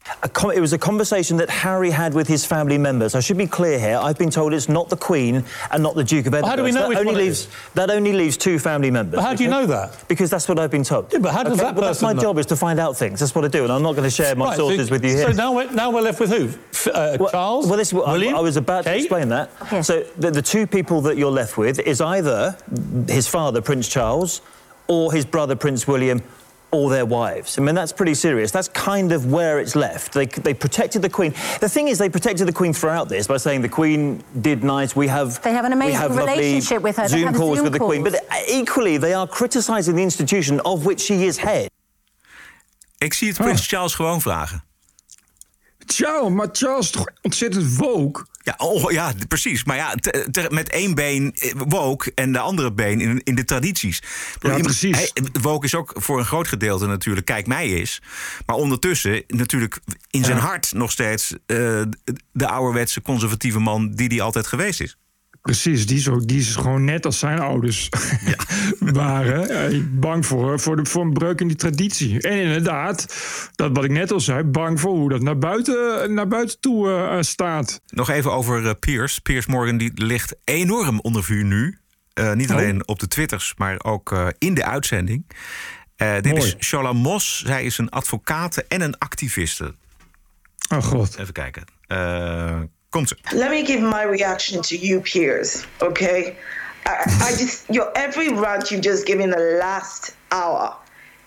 It 0.55 0.59
was 0.59 0.73
a 0.73 0.77
conversation 0.77 1.37
that 1.37 1.49
Harry 1.49 1.91
had 1.91 2.13
with 2.13 2.27
his 2.27 2.45
family 2.45 2.77
members. 2.77 3.13
I 3.15 3.19
should 3.21 3.37
be 3.37 3.47
clear 3.47 3.77
here. 3.79 3.97
I've 4.01 4.17
been 4.17 4.29
told 4.29 4.53
it's 4.53 4.67
not 4.67 4.87
the 4.89 4.95
Queen 4.97 5.43
and 5.69 5.83
not 5.83 5.95
the 5.95 6.03
Duke 6.03 6.27
of 6.27 6.33
Edinburgh. 6.33 6.49
how 6.49 6.55
do 6.55 6.63
we 6.63 6.71
know 6.71 6.89
that 6.89 6.99
only 6.99 7.15
leaves 7.15 7.47
that 7.73 7.89
only 7.89 8.13
leaves 8.13 8.37
two 8.37 8.57
family 8.59 8.89
members. 8.91 9.15
But 9.17 9.23
how 9.25 9.35
do 9.35 9.43
you 9.43 9.49
know 9.49 9.65
that? 9.67 10.07
Because 10.07 10.29
that's 10.29 10.47
what 10.47 10.57
I've 10.59 10.71
been 10.71 10.83
told. 10.83 11.11
Yeah, 11.11 11.19
but 11.19 11.33
how 11.33 11.43
does 11.43 11.53
Okay, 11.53 11.63
that 11.63 11.75
well, 11.75 11.85
that's 11.87 12.01
my 12.01 12.13
know? 12.13 12.21
job 12.21 12.37
is 12.37 12.45
to 12.45 12.55
find 12.55 12.79
out 12.79 12.97
things. 12.97 13.19
That's 13.19 13.33
what 13.35 13.43
I 13.45 13.49
do, 13.49 13.63
and 13.63 13.71
I'm 13.71 13.81
not 13.83 13.95
going 13.95 14.09
to 14.09 14.15
share 14.15 14.35
my 14.35 14.45
Right, 14.45 14.57
so- 14.57 14.67
sources 14.69 14.89
with 14.89 15.03
you 15.03 15.11
here. 15.11 15.25
So 15.31 15.33
now 15.33 15.51
we're, 15.53 15.71
now 15.71 15.91
we're 15.91 16.01
left 16.03 16.19
with 16.19 16.29
who? 16.31 16.47
F- 16.71 16.87
uh, 16.87 17.17
Charles? 17.31 17.67
Well, 17.67 17.77
this, 17.77 17.93
I, 17.93 17.97
William? 17.97 18.35
I 18.35 18.39
was 18.41 18.55
about 18.57 18.83
to 18.85 18.95
explain 18.95 19.29
that. 19.29 19.49
So 19.83 20.03
the, 20.17 20.31
the 20.31 20.41
two 20.41 20.65
people 20.67 21.01
that 21.01 21.17
you're 21.17 21.35
left 21.35 21.57
with 21.57 21.79
is 21.79 21.99
either 22.01 22.55
his 23.09 23.27
father, 23.27 23.61
Prince 23.61 23.87
Charles, 23.89 24.41
or 24.87 25.11
his 25.11 25.25
brother, 25.25 25.55
Prince 25.55 25.85
William, 25.87 26.21
or 26.77 26.89
their 26.89 27.05
wives. 27.05 27.57
I 27.57 27.61
mean, 27.61 27.75
that's 27.75 27.93
pretty 27.93 28.15
serious. 28.15 28.51
That's 28.51 28.69
kind 28.69 29.11
of 29.11 29.21
where 29.31 29.59
it's 29.59 29.75
left. 29.75 30.13
They, 30.13 30.27
they 30.27 30.53
protected 30.53 31.01
the 31.01 31.09
Queen. 31.09 31.33
The 31.59 31.69
thing 31.69 31.87
is, 31.87 31.97
they 31.97 32.09
protected 32.09 32.47
the 32.47 32.53
Queen 32.53 32.73
throughout 32.73 33.09
this 33.09 33.27
by 33.27 33.37
saying 33.37 33.61
the 33.61 33.69
Queen 33.69 34.23
did 34.41 34.63
nice. 34.63 34.95
We 34.95 35.07
have 35.07 35.41
They 35.41 35.53
have 35.53 35.65
an 35.65 35.71
we 35.71 35.77
amazing 35.77 36.01
have 36.01 36.17
relationship 36.17 36.81
with 36.81 36.97
her. 36.97 37.07
They 37.07 37.17
Zoom 37.17 37.27
have 37.27 37.35
calls 37.35 37.57
Zoom 37.57 37.63
with 37.63 37.73
the 37.73 37.85
Queen. 37.89 38.03
But 38.03 38.13
uh, 38.15 38.59
equally, 38.61 38.97
they 38.97 39.13
are 39.13 39.27
criticising 39.27 39.95
the 39.95 40.03
institution 40.03 40.59
of 40.61 40.85
which 40.85 41.01
she 41.01 41.25
is 41.25 41.37
head. 41.37 41.69
Ik 42.97 43.13
zie 43.13 43.27
het 43.27 43.37
Prins 43.37 43.61
oh. 43.61 43.67
Charles 43.67 43.95
gewoon 43.95 44.21
vragen. 44.21 44.63
Charles, 45.85 46.33
maar 46.33 46.49
Charles 46.51 46.89
toch 46.89 47.05
ontzettend 47.21 47.77
woke? 47.77 48.25
Ja, 48.47 48.53
oh, 48.57 48.91
ja 48.91 49.13
precies. 49.27 49.63
Maar 49.63 49.75
ja, 49.75 49.95
te- 49.95 50.27
te- 50.31 50.47
met 50.49 50.69
één 50.69 50.95
been 50.95 51.33
eh, 51.35 51.51
woke 51.67 52.11
en 52.15 52.31
de 52.31 52.39
andere 52.39 52.73
been 52.73 53.01
in, 53.01 53.21
in 53.23 53.35
de 53.35 53.45
tradities. 53.45 54.01
Ja, 54.39 54.47
iemand- 54.49 54.63
precies. 54.63 54.97
hij- 54.97 55.11
woke 55.41 55.65
is 55.65 55.75
ook 55.75 55.91
voor 55.95 56.19
een 56.19 56.25
groot 56.25 56.47
gedeelte 56.47 56.85
natuurlijk 56.87 57.25
kijk 57.25 57.47
mij 57.47 57.69
is. 57.69 58.01
Maar 58.45 58.55
ondertussen 58.55 59.23
natuurlijk 59.27 59.79
in 60.09 60.23
zijn 60.23 60.37
hart 60.37 60.71
nog 60.73 60.91
steeds 60.91 61.31
eh, 61.45 61.81
de 62.31 62.47
ouderwetse 62.47 63.01
conservatieve 63.01 63.59
man 63.59 63.91
die 63.91 64.09
die 64.09 64.21
altijd 64.21 64.47
geweest 64.47 64.81
is. 64.81 64.97
Precies, 65.47 65.85
die 65.85 65.97
is, 65.97 66.07
ook, 66.09 66.27
die 66.27 66.39
is 66.39 66.55
gewoon 66.55 66.83
net 66.83 67.05
als 67.05 67.19
zijn 67.19 67.39
ouders 67.39 67.89
waren. 68.79 69.49
eh, 69.49 69.81
bang 69.91 70.25
voor, 70.25 70.59
voor, 70.59 70.75
de, 70.75 70.85
voor 70.85 71.01
een 71.03 71.13
breuk 71.13 71.41
in 71.41 71.47
die 71.47 71.57
traditie. 71.57 72.21
En 72.21 72.37
inderdaad, 72.41 73.15
dat 73.55 73.71
wat 73.73 73.83
ik 73.83 73.91
net 73.91 74.11
al 74.11 74.19
zei, 74.19 74.43
bang 74.43 74.79
voor 74.79 74.95
hoe 74.95 75.09
dat 75.09 75.21
naar 75.21 75.37
buiten, 75.37 76.13
naar 76.13 76.27
buiten 76.27 76.59
toe 76.59 76.89
eh, 76.91 77.17
staat. 77.21 77.81
Nog 77.89 78.09
even 78.09 78.31
over 78.33 78.67
eh, 78.67 78.73
Piers. 78.79 79.19
Piers 79.19 79.45
Morgan 79.45 79.77
die 79.77 79.91
ligt 79.95 80.35
enorm 80.43 80.99
onder 80.99 81.23
vuur 81.23 81.43
nu. 81.43 81.77
Eh, 82.13 82.33
niet 82.33 82.49
Oh. 82.49 82.55
alleen 82.55 82.87
op 82.87 82.99
de 82.99 83.07
twitters, 83.07 83.53
maar 83.57 83.83
ook 83.83 84.11
eh, 84.11 84.27
in 84.37 84.53
de 84.53 84.65
uitzending. 84.65 85.25
Eh, 85.95 86.13
dit 86.13 86.25
Mooi. 86.37 86.41
is 86.41 86.55
Shola 86.59 86.93
Moss. 86.93 87.43
Zij 87.45 87.63
is 87.63 87.77
een 87.77 87.89
advocate 87.89 88.65
en 88.67 88.81
een 88.81 88.97
activiste. 88.97 89.73
Oh 90.73 90.83
god. 90.83 91.17
Even 91.19 91.33
kijken. 91.33 91.63
Komt 92.89 93.07
ze. 93.07 93.15
Let 93.35 93.49
me 93.49 93.63
give 93.63 93.81
my 93.81 94.03
reaction 94.03 94.61
to 94.61 94.75
you, 94.75 95.01
peers. 95.01 95.65
Okay, 95.81 96.35
I, 96.85 96.91
I 97.21 97.35
just 97.37 97.65
your 97.69 97.91
every 97.95 98.29
rant 98.29 98.71
you've 98.71 98.85
just 98.85 99.05
given 99.05 99.29
the 99.29 99.57
last 99.59 100.15
hour. 100.31 100.75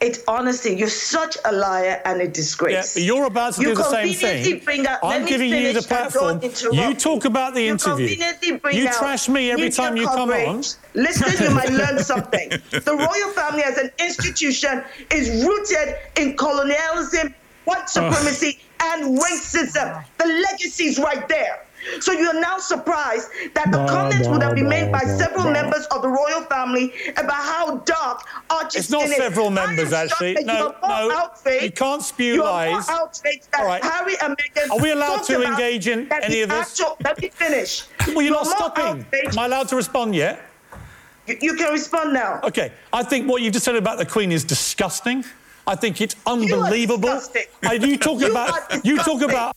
It 0.00 0.22
honestly, 0.26 0.78
you're 0.78 0.88
such 0.88 1.36
a 1.44 1.52
liar 1.52 2.00
and 2.06 2.22
a 2.22 2.26
disgrace. 2.26 2.96
Yeah, 2.96 3.00
but 3.00 3.02
you're 3.06 3.26
about 3.26 3.54
to 3.54 3.60
You 3.60 3.68
do 3.68 3.74
the 3.74 3.82
same 3.82 4.08
conveniently 4.08 4.52
thing. 4.52 4.64
Bring 4.64 4.86
out, 4.86 5.02
let 5.02 5.16
I'm 5.16 5.24
me 5.24 5.28
giving 5.28 5.50
you 5.50 5.74
the 5.74 5.82
platform. 5.82 6.40
You 6.72 6.94
talk 6.94 7.26
about 7.26 7.52
the 7.52 7.64
You 7.64 7.72
interview. 7.72 8.16
You 8.72 8.88
trash 8.92 9.28
me 9.28 9.50
every 9.50 9.68
time 9.68 9.98
you 9.98 10.06
come 10.06 10.30
on. 10.30 10.46
coverage. 10.46 10.68
Listen, 10.94 11.44
you 11.44 11.54
might 11.54 11.70
learn 11.70 11.98
something. 12.12 12.48
The 12.70 12.96
royal 12.96 13.30
family 13.34 13.62
as 13.62 13.76
an 13.76 13.90
institution 13.98 14.82
is 15.10 15.44
rooted 15.44 15.96
in 16.16 16.34
colonialism, 16.34 17.34
white 17.66 17.82
oh. 17.82 17.86
supremacy, 17.86 18.58
and 18.82 19.18
racism. 19.18 20.04
The 20.18 20.26
legacy 20.26 20.84
is 20.84 20.98
right 20.98 21.26
there. 21.28 21.60
So 22.00 22.12
you're 22.12 22.38
now 22.38 22.58
surprised 22.58 23.28
that 23.54 23.72
the 23.72 23.86
comments 23.86 24.28
would 24.28 24.42
have 24.42 24.54
been 24.54 24.68
made 24.68 24.92
by 24.92 25.00
several 25.00 25.50
members 25.50 25.86
of 25.86 26.02
the 26.02 26.08
royal 26.08 26.42
family 26.42 26.92
about 27.16 27.32
how 27.36 27.76
dark 27.78 28.26
Archie's 28.50 28.82
It's 28.82 28.90
not 28.90 29.08
several 29.08 29.50
members, 29.50 29.92
actually. 29.92 30.34
No, 30.44 30.74
no, 30.82 31.30
you 31.60 31.70
can't 31.72 32.02
spew 32.02 32.34
you 32.34 32.42
lies. 32.44 32.86
More 32.86 32.98
outraged 32.98 33.50
that 33.52 33.60
All 33.60 33.66
right. 33.66 33.82
Harry 33.82 34.14
and 34.22 34.36
Meghan 34.36 34.70
Are 34.70 34.78
we 34.78 34.90
allowed 34.92 35.22
to 35.24 35.42
engage 35.42 35.88
in 35.88 36.10
any 36.12 36.42
of 36.42 36.50
this? 36.50 36.78
actual- 36.80 36.96
let 37.02 37.20
me 37.20 37.28
finish. 37.28 37.84
Well, 38.08 38.22
you're 38.22 38.24
You 38.24 38.30
not 38.30 38.46
stopping. 38.46 39.06
Am 39.12 39.38
I 39.38 39.46
allowed 39.46 39.68
to 39.68 39.76
respond 39.76 40.14
yet? 40.14 40.40
You, 41.26 41.36
you 41.40 41.54
can 41.54 41.72
respond 41.72 42.12
now. 42.12 42.40
Okay, 42.44 42.72
I 42.92 43.02
think 43.02 43.28
what 43.28 43.40
you've 43.40 43.52
just 43.52 43.64
said 43.64 43.76
about 43.76 43.98
the 43.98 44.06
Queen 44.06 44.32
is 44.32 44.44
disgusting. 44.44 45.24
I 45.72 45.76
think 45.78 45.98
it's 45.98 46.16
unbelievable. 46.24 47.20
I, 47.62 47.76
you 47.76 47.98
talk 47.98 48.20
You 48.20 48.30
about 48.30 48.48
are 48.48 48.80
you 48.82 48.96
talk 48.96 49.22
about 49.22 49.54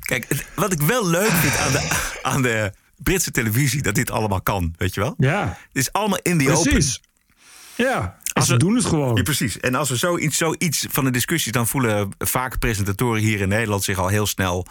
Kijk, 0.00 0.46
wat 0.54 0.72
ik 0.72 0.80
wel 0.80 1.06
leuk 1.06 1.30
vind 1.30 1.56
aan 1.56 1.72
de, 1.72 2.12
aan 2.22 2.42
de 2.42 2.72
Britse 2.96 3.30
televisie, 3.30 3.82
dat 3.82 3.94
dit 3.94 4.10
allemaal 4.10 4.40
kan, 4.40 4.74
weet 4.76 4.94
je 4.94 5.00
wel? 5.00 5.14
Ja. 5.18 5.46
Het 5.48 5.56
is 5.72 5.92
allemaal 5.92 6.18
in 6.22 6.38
the 6.38 6.50
open. 6.52 6.72
Precies. 6.72 7.00
Ja, 7.74 8.16
en 8.32 8.42
ze 8.42 8.56
doen 8.56 8.74
het 8.74 8.84
gewoon. 8.84 9.16
Ja, 9.16 9.22
precies. 9.22 9.60
En 9.60 9.74
als 9.74 9.88
we 9.88 9.96
zoiets, 9.96 10.36
zoiets 10.36 10.86
van 10.90 11.04
de 11.04 11.10
discussie, 11.10 11.52
dan 11.52 11.66
voelen 11.66 12.10
vaak 12.18 12.58
presentatoren 12.58 13.22
hier 13.22 13.40
in 13.40 13.48
Nederland 13.48 13.84
zich 13.84 13.98
al 13.98 14.08
heel 14.08 14.26
snel 14.26 14.66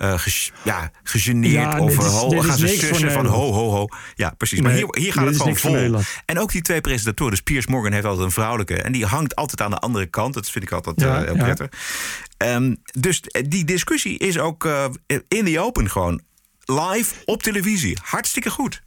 eh 0.00 0.18
ge- 0.18 0.50
ja, 0.62 0.90
gegeneerd. 1.02 1.52
Ja, 1.72 1.80
of 1.80 1.98
eh, 1.98 2.06
ho, 2.20 2.30
is 2.32 2.44
gaan 2.46 2.56
ze 2.58 2.66
sussen 2.68 3.12
van 3.12 3.26
ho, 3.26 3.52
ho, 3.52 3.70
ho. 3.70 3.86
Ja, 4.14 4.30
precies. 4.36 4.60
Maar 4.60 4.72
Nee, 4.72 4.80
hier, 4.84 5.02
hier 5.02 5.12
gaat 5.12 5.26
het 5.26 5.36
gewoon 5.36 5.56
vol. 5.56 6.00
En 6.24 6.38
ook 6.38 6.52
die 6.52 6.62
twee 6.62 6.80
presentatoren. 6.80 7.30
Dus 7.32 7.40
Piers 7.42 7.66
Morgan 7.66 7.92
heeft 7.92 8.04
altijd 8.04 8.24
een 8.26 8.32
vrouwelijke. 8.32 8.82
En 8.82 8.92
die 8.92 9.04
hangt 9.06 9.36
altijd 9.36 9.60
aan 9.60 9.70
de 9.70 9.78
andere 9.78 10.06
kant. 10.06 10.34
Dat 10.34 10.50
vind 10.50 10.64
ik 10.64 10.72
altijd 10.72 11.00
Ja, 11.00 11.18
eh, 11.18 11.24
heel 11.24 11.36
ja. 11.36 11.42
prettig. 11.54 11.68
Ehm, 12.36 12.74
dus 12.98 13.20
die 13.48 13.64
discussie 13.64 14.18
is 14.18 14.38
ook 14.38 14.64
eh, 14.64 14.84
in 15.28 15.44
the 15.44 15.60
open 15.60 15.90
gewoon. 15.90 16.20
Live 16.64 17.14
op 17.24 17.42
televisie. 17.42 17.98
Hartstikke 18.02 18.50
goed. 18.50 18.82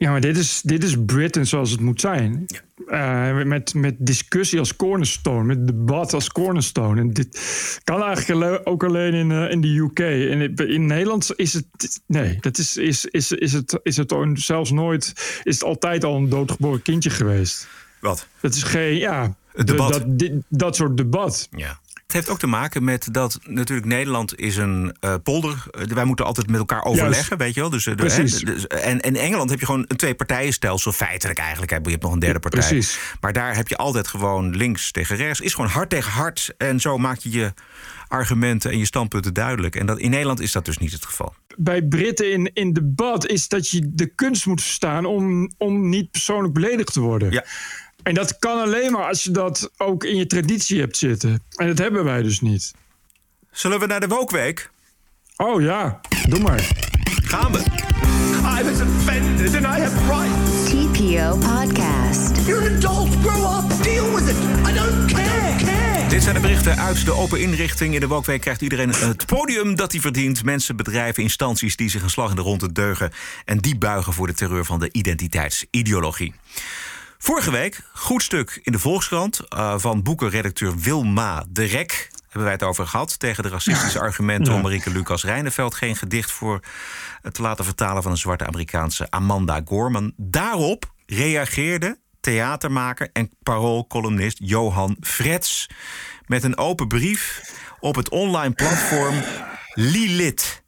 Ja, 0.00 0.10
maar 0.10 0.20
dit 0.20 0.36
is, 0.36 0.60
dit 0.64 0.84
is 0.84 0.94
Britain 1.06 1.46
zoals 1.46 1.70
het 1.70 1.80
moet 1.80 2.00
zijn. 2.00 2.46
Eh, 2.86 3.42
met, 3.42 3.74
met 3.74 3.94
discussie 3.98 4.58
als 4.58 4.76
cornerstone, 4.76 5.44
met 5.44 5.66
debat 5.66 6.12
als 6.14 6.28
cornerstone. 6.28 7.00
En 7.00 7.12
dit 7.12 7.40
kan 7.84 8.02
eigenlijk 8.02 8.60
ook 8.64 8.84
alleen 8.84 9.14
in, 9.14 9.30
eh, 9.30 9.50
in 9.50 9.60
de 9.60 9.68
UK. 9.68 9.98
En 10.00 10.40
in, 10.40 10.54
in 10.56 10.86
Nederland 10.86 11.30
is 11.36 11.52
het. 11.52 11.64
Nee, 12.06 12.36
dat 12.40 12.58
is, 12.58 12.76
is, 12.76 13.04
is, 13.04 13.32
is 13.32 13.52
het, 13.52 13.80
is 13.82 13.96
het 13.96 14.14
zelfs 14.34 14.70
nooit. 14.70 15.12
Is 15.44 15.54
het 15.54 15.64
altijd 15.64 16.04
al 16.04 16.16
een 16.16 16.28
doodgeboren 16.28 16.82
kindje 16.82 17.10
geweest. 17.10 17.68
Wat? 18.00 18.26
Dat 18.40 18.54
is 18.54 18.62
geen. 18.62 18.96
Ja, 18.96 19.22
Het 19.52 19.66
de- 19.66 19.72
debat. 19.72 19.92
dat, 19.92 20.18
dit- 20.18 20.42
dat 20.48 20.76
soort 20.76 20.96
debat. 20.96 21.48
Ja. 21.56 21.80
Het 22.10 22.18
heeft 22.18 22.30
ook 22.30 22.38
te 22.38 22.46
maken 22.46 22.84
met 22.84 23.08
dat 23.12 23.38
natuurlijk 23.44 23.86
Nederland 23.86 24.38
is 24.38 24.56
een 24.56 24.96
eh, 25.00 25.14
polder. 25.22 25.64
Eh, 25.70 25.86
wij 25.86 26.04
moeten 26.04 26.24
altijd 26.24 26.50
met 26.50 26.58
elkaar 26.58 26.82
overleggen, 26.84 27.12
Juist. 27.12 27.36
weet 27.36 27.54
je 27.54 27.60
wel. 27.60 27.70
Dus, 27.70 27.84
Precies. 27.84 28.38
hè, 28.38 28.44
dus- 28.54 28.66
en 28.66 29.00
in 29.00 29.16
Engeland 29.16 29.50
heb 29.50 29.60
je 29.60 29.66
gewoon 29.66 29.84
een 29.88 29.96
twee-partijenstelsel. 29.96 30.92
Feitelijk 30.92 31.38
eigenlijk. 31.38 31.70
hè. 31.70 31.78
Je 31.82 31.90
hebt 31.90 32.02
nog 32.02 32.12
een 32.12 32.18
derde 32.18 32.38
partij. 32.38 32.60
Precies. 32.60 32.98
Maar 33.20 33.32
daar 33.32 33.56
heb 33.56 33.68
je 33.68 33.76
altijd 33.76 34.08
gewoon 34.08 34.56
links 34.56 34.90
tegen 34.90 35.16
rechts. 35.16 35.40
Is 35.40 35.54
gewoon 35.54 35.70
hard 35.70 35.90
tegen 35.90 36.12
hard. 36.12 36.54
En 36.58 36.80
zo 36.80 36.98
maak 36.98 37.18
je 37.18 37.30
je 37.30 37.52
argumenten 38.08 38.70
en 38.70 38.78
je 38.78 38.84
standpunten 38.84 39.34
duidelijk. 39.34 39.76
En 39.76 39.86
dat, 39.86 39.98
in 39.98 40.10
Nederland 40.10 40.40
is 40.40 40.52
dat 40.52 40.64
dus 40.64 40.78
niet 40.78 40.92
het 40.92 41.04
geval. 41.04 41.34
bij 41.56 41.82
Britten 41.82 42.32
in, 42.32 42.50
in 42.54 42.72
debat 42.72 43.26
is 43.26 43.48
dat 43.48 43.68
je 43.68 43.90
de 43.94 44.06
kunst 44.06 44.46
moet 44.46 44.60
verstaan 44.62 45.04
om, 45.04 45.50
om 45.58 45.88
niet 45.88 46.10
persoonlijk 46.10 46.54
beledigd 46.54 46.92
te 46.92 47.00
worden. 47.00 47.30
Ja. 47.32 47.44
En 48.10 48.16
dat 48.16 48.38
kan 48.38 48.60
alleen 48.60 48.92
maar 48.92 49.06
als 49.06 49.24
je 49.24 49.30
dat 49.30 49.70
ook 49.76 50.04
in 50.04 50.16
je 50.16 50.26
traditie 50.26 50.80
hebt 50.80 50.96
zitten. 50.96 51.42
En 51.56 51.66
dat 51.66 51.78
hebben 51.78 52.04
wij 52.04 52.22
dus 52.22 52.40
niet. 52.40 52.74
Zullen 53.50 53.80
we 53.80 53.86
naar 53.86 54.00
de 54.00 54.06
Wokweek? 54.08 54.70
Oh 55.36 55.60
ja, 55.60 56.00
doe 56.28 56.40
maar. 56.40 56.68
Gaan 57.04 57.52
we. 57.52 57.58
I 57.58 58.64
was 58.64 58.80
offended 58.80 59.54
and 59.54 59.64
I 59.64 59.80
have 59.80 59.96
rights. 60.06 60.70
TPO 60.70 61.36
podcast. 61.36 62.46
You're 62.46 62.70
an 62.70 62.76
adult. 62.76 63.08
Grow 63.22 63.58
up. 63.58 63.82
Deal 63.82 64.14
with 64.14 64.28
it. 64.28 64.36
I 64.68 64.74
don't 64.74 65.12
care. 65.12 65.56
care. 65.64 66.08
Dit 66.08 66.22
zijn 66.22 66.34
de 66.34 66.40
berichten 66.40 66.76
uit 66.76 67.04
de 67.04 67.12
open 67.12 67.40
inrichting. 67.40 67.94
In 67.94 68.00
de 68.00 68.06
Wokweek 68.06 68.40
krijgt 68.40 68.60
iedereen 68.60 68.88
het 68.88 69.26
podium 69.26 69.76
dat 69.76 69.92
hij 69.92 70.00
verdient. 70.00 70.44
Mensen, 70.44 70.76
bedrijven, 70.76 71.22
instanties 71.22 71.76
die 71.76 71.90
zich 71.90 72.02
een 72.02 72.10
slag 72.10 72.30
in 72.30 72.36
de 72.36 72.42
ronde 72.42 72.72
deugen... 72.72 73.12
en 73.44 73.58
die 73.58 73.78
buigen 73.78 74.12
voor 74.12 74.26
de 74.26 74.34
terreur 74.34 74.64
van 74.64 74.80
de 74.80 74.88
identiteitsideologie. 74.92 76.34
Vorige 77.22 77.50
week, 77.50 77.80
goed 77.92 78.22
stuk 78.22 78.60
in 78.62 78.72
de 78.72 78.78
Volkskrant... 78.78 79.40
Uh, 79.56 79.74
van 79.78 80.02
boekenredacteur 80.02 80.78
Wilma 80.78 81.44
de 81.48 81.64
Rek 81.64 82.10
hebben 82.22 82.42
wij 82.42 82.52
het 82.52 82.62
over 82.62 82.86
gehad. 82.86 83.18
Tegen 83.18 83.42
de 83.42 83.48
racistische 83.48 84.00
argumenten 84.00 84.50
Ja. 84.50 84.56
om 84.56 84.62
Marieke 84.62 84.90
Lucas 84.90 85.24
Rijneveld 85.24 85.74
geen 85.74 85.96
gedicht 85.96 86.30
voor 86.30 86.60
te 87.32 87.42
laten 87.42 87.64
vertalen 87.64 88.02
van 88.02 88.12
een 88.12 88.18
zwarte 88.18 88.46
Amerikaanse 88.46 89.10
Amanda 89.10 89.60
Gorman. 89.64 90.12
Daarop 90.16 90.92
reageerde 91.06 91.98
theatermaker 92.20 93.10
en 93.12 93.30
paroolcolumnist 93.42 94.38
Johan 94.42 94.96
Frets 95.00 95.68
met 96.26 96.44
een 96.44 96.56
open 96.56 96.88
brief 96.88 97.40
op 97.80 97.94
het 97.94 98.08
online 98.08 98.54
platform 98.54 99.14
Lilit. 99.74 100.62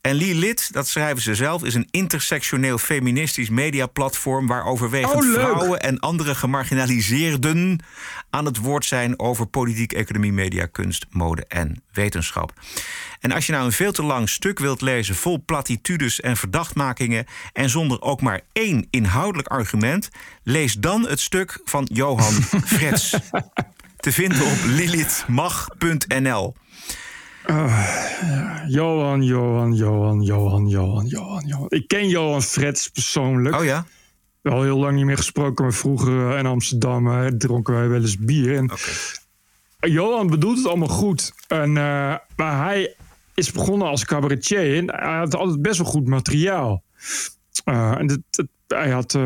En 0.00 0.14
Lilit, 0.14 0.72
dat 0.72 0.88
schrijven 0.88 1.22
ze 1.22 1.34
zelf, 1.34 1.64
is 1.64 1.74
een 1.74 1.88
intersectioneel 1.90 2.78
feministisch 2.78 3.48
mediaplatform 3.48 4.46
waar 4.46 4.64
overwegend 4.64 5.24
Oh, 5.24 5.32
vrouwen 5.32 5.80
en 5.80 5.98
andere 5.98 6.34
gemarginaliseerden 6.34 7.82
aan 8.30 8.44
het 8.44 8.56
woord 8.56 8.84
zijn 8.84 9.18
over 9.18 9.46
politiek, 9.46 9.92
economie, 9.92 10.32
media, 10.32 10.66
kunst, 10.66 11.06
mode 11.10 11.44
en 11.46 11.82
wetenschap. 11.92 12.52
En 13.20 13.32
als 13.32 13.46
je 13.46 13.52
nou 13.52 13.64
een 13.64 13.72
veel 13.72 13.92
te 13.92 14.02
lang 14.02 14.28
stuk 14.28 14.58
wilt 14.58 14.80
lezen 14.80 15.14
vol 15.14 15.42
platitudes 15.44 16.20
en 16.20 16.36
verdachtmakingen 16.36 17.26
en 17.52 17.70
zonder 17.70 18.02
ook 18.02 18.20
maar 18.20 18.40
één 18.52 18.86
inhoudelijk 18.90 19.48
argument, 19.48 20.08
lees 20.42 20.74
dan 20.74 21.08
het 21.08 21.20
stuk 21.20 21.60
van 21.64 21.88
Johan 21.92 22.32
Frets. 22.74 23.16
Te 23.96 24.12
vinden 24.12 24.46
op 24.46 24.58
lilithmag.nl. 24.64 26.54
Johan, 28.68 29.22
Johan, 29.22 29.74
Johan, 29.74 30.22
Johan, 30.22 30.66
Johan, 30.68 31.06
Johan, 31.06 31.46
Johan. 31.46 31.66
Ik 31.68 31.88
ken 31.88 32.08
Johan 32.08 32.42
Frets 32.42 32.88
persoonlijk. 32.88 33.54
Oh 33.56 33.64
ja? 33.64 33.86
Wel 34.40 34.62
heel 34.62 34.78
lang 34.78 34.96
niet 34.96 35.04
meer 35.04 35.16
gesproken, 35.16 35.64
maar 35.64 35.72
vroeger 35.74 36.30
eh, 36.32 36.38
in 36.38 36.46
Amsterdam 36.46 37.08
eh, 37.08 37.26
dronken 37.26 37.74
wij 37.74 37.88
wel 37.88 38.00
eens 38.00 38.18
bier. 38.18 38.56
En 38.56 38.70
Johan 39.90 40.26
bedoelt 40.26 40.56
het 40.56 40.66
allemaal 40.66 40.88
goed. 40.88 41.32
En, 41.48 41.68
eh, 41.76 42.14
maar 42.36 42.64
hij 42.64 42.94
is 43.34 43.52
begonnen 43.52 43.88
als 43.88 44.04
cabaretier 44.04 44.76
en 44.76 44.90
hij 44.94 45.16
had 45.18 45.34
altijd 45.34 45.62
best 45.62 45.78
wel 45.78 45.86
goed 45.86 46.06
materiaal. 46.06 46.82
En 47.64 48.06
dat, 48.06 48.18
dat- 48.30 48.46
hij 48.66 48.90
had 48.90 49.18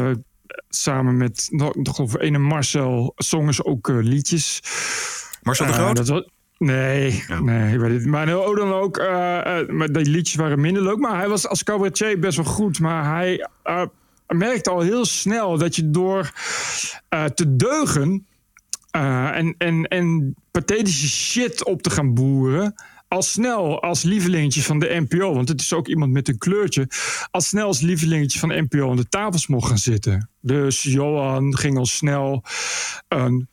samen 0.68 1.16
met 1.16 1.46
nog 1.50 1.72
geloof 1.96 2.14
ik, 2.14 2.20
ene 2.20 2.38
Marcel 2.38 3.12
zongen 3.16 3.54
ze 3.54 3.64
ook 3.64 3.88
liedjes. 3.88 4.60
Marcel 5.42 5.66
de 5.66 5.72
Groot? 5.72 5.96
dat 5.96 6.08
was- 6.08 6.28
nee, 6.64 7.24
nee, 7.40 7.72
ik 7.72 7.80
weet 7.80 7.92
het. 7.92 8.06
Maar 8.06 8.36
oh, 8.36 8.56
dan 8.56 8.72
ook, 8.72 8.96
eh, 8.98 9.06
maar 9.68 9.92
die 9.92 10.10
liedjes 10.10 10.34
waren 10.34 10.60
minder 10.60 10.82
leuk. 10.82 10.98
Maar 10.98 11.16
hij 11.16 11.28
was 11.28 11.48
als 11.48 11.62
cabaretier 11.62 12.18
best 12.18 12.36
wel 12.36 12.46
goed. 12.46 12.80
Maar 12.80 13.14
hij 13.14 13.48
eh, 13.62 13.82
merkte 14.26 14.70
al 14.70 14.80
heel 14.80 15.04
snel 15.04 15.58
dat 15.58 15.76
je 15.76 15.90
door 15.90 16.32
te 17.34 17.56
deugen 17.56 18.26
en, 18.90 19.54
en, 19.58 19.88
en 19.88 20.34
pathetische 20.50 21.08
shit 21.08 21.64
op 21.64 21.82
te 21.82 21.90
gaan 21.90 22.14
boeren. 22.14 22.74
Al 23.12 23.22
snel 23.22 23.82
als 23.82 24.02
lievelingetje 24.02 24.62
van 24.62 24.78
de 24.78 25.06
NPO, 25.08 25.34
want 25.34 25.48
het 25.48 25.60
is 25.60 25.72
ook 25.72 25.88
iemand 25.88 26.12
met 26.12 26.28
een 26.28 26.38
kleurtje. 26.38 26.88
Al 27.30 27.40
snel 27.40 27.66
als 27.66 27.80
lievelingetje 27.80 28.38
van 28.38 28.48
de 28.48 28.66
NPO 28.68 28.90
aan 28.90 28.96
de 28.96 29.08
tafels 29.08 29.46
mocht 29.46 29.68
gaan 29.68 29.78
zitten. 29.78 30.30
Dus 30.40 30.82
Johan 30.82 31.56
ging 31.56 31.78
al 31.78 31.86
snel 31.86 32.44
een 33.08 33.48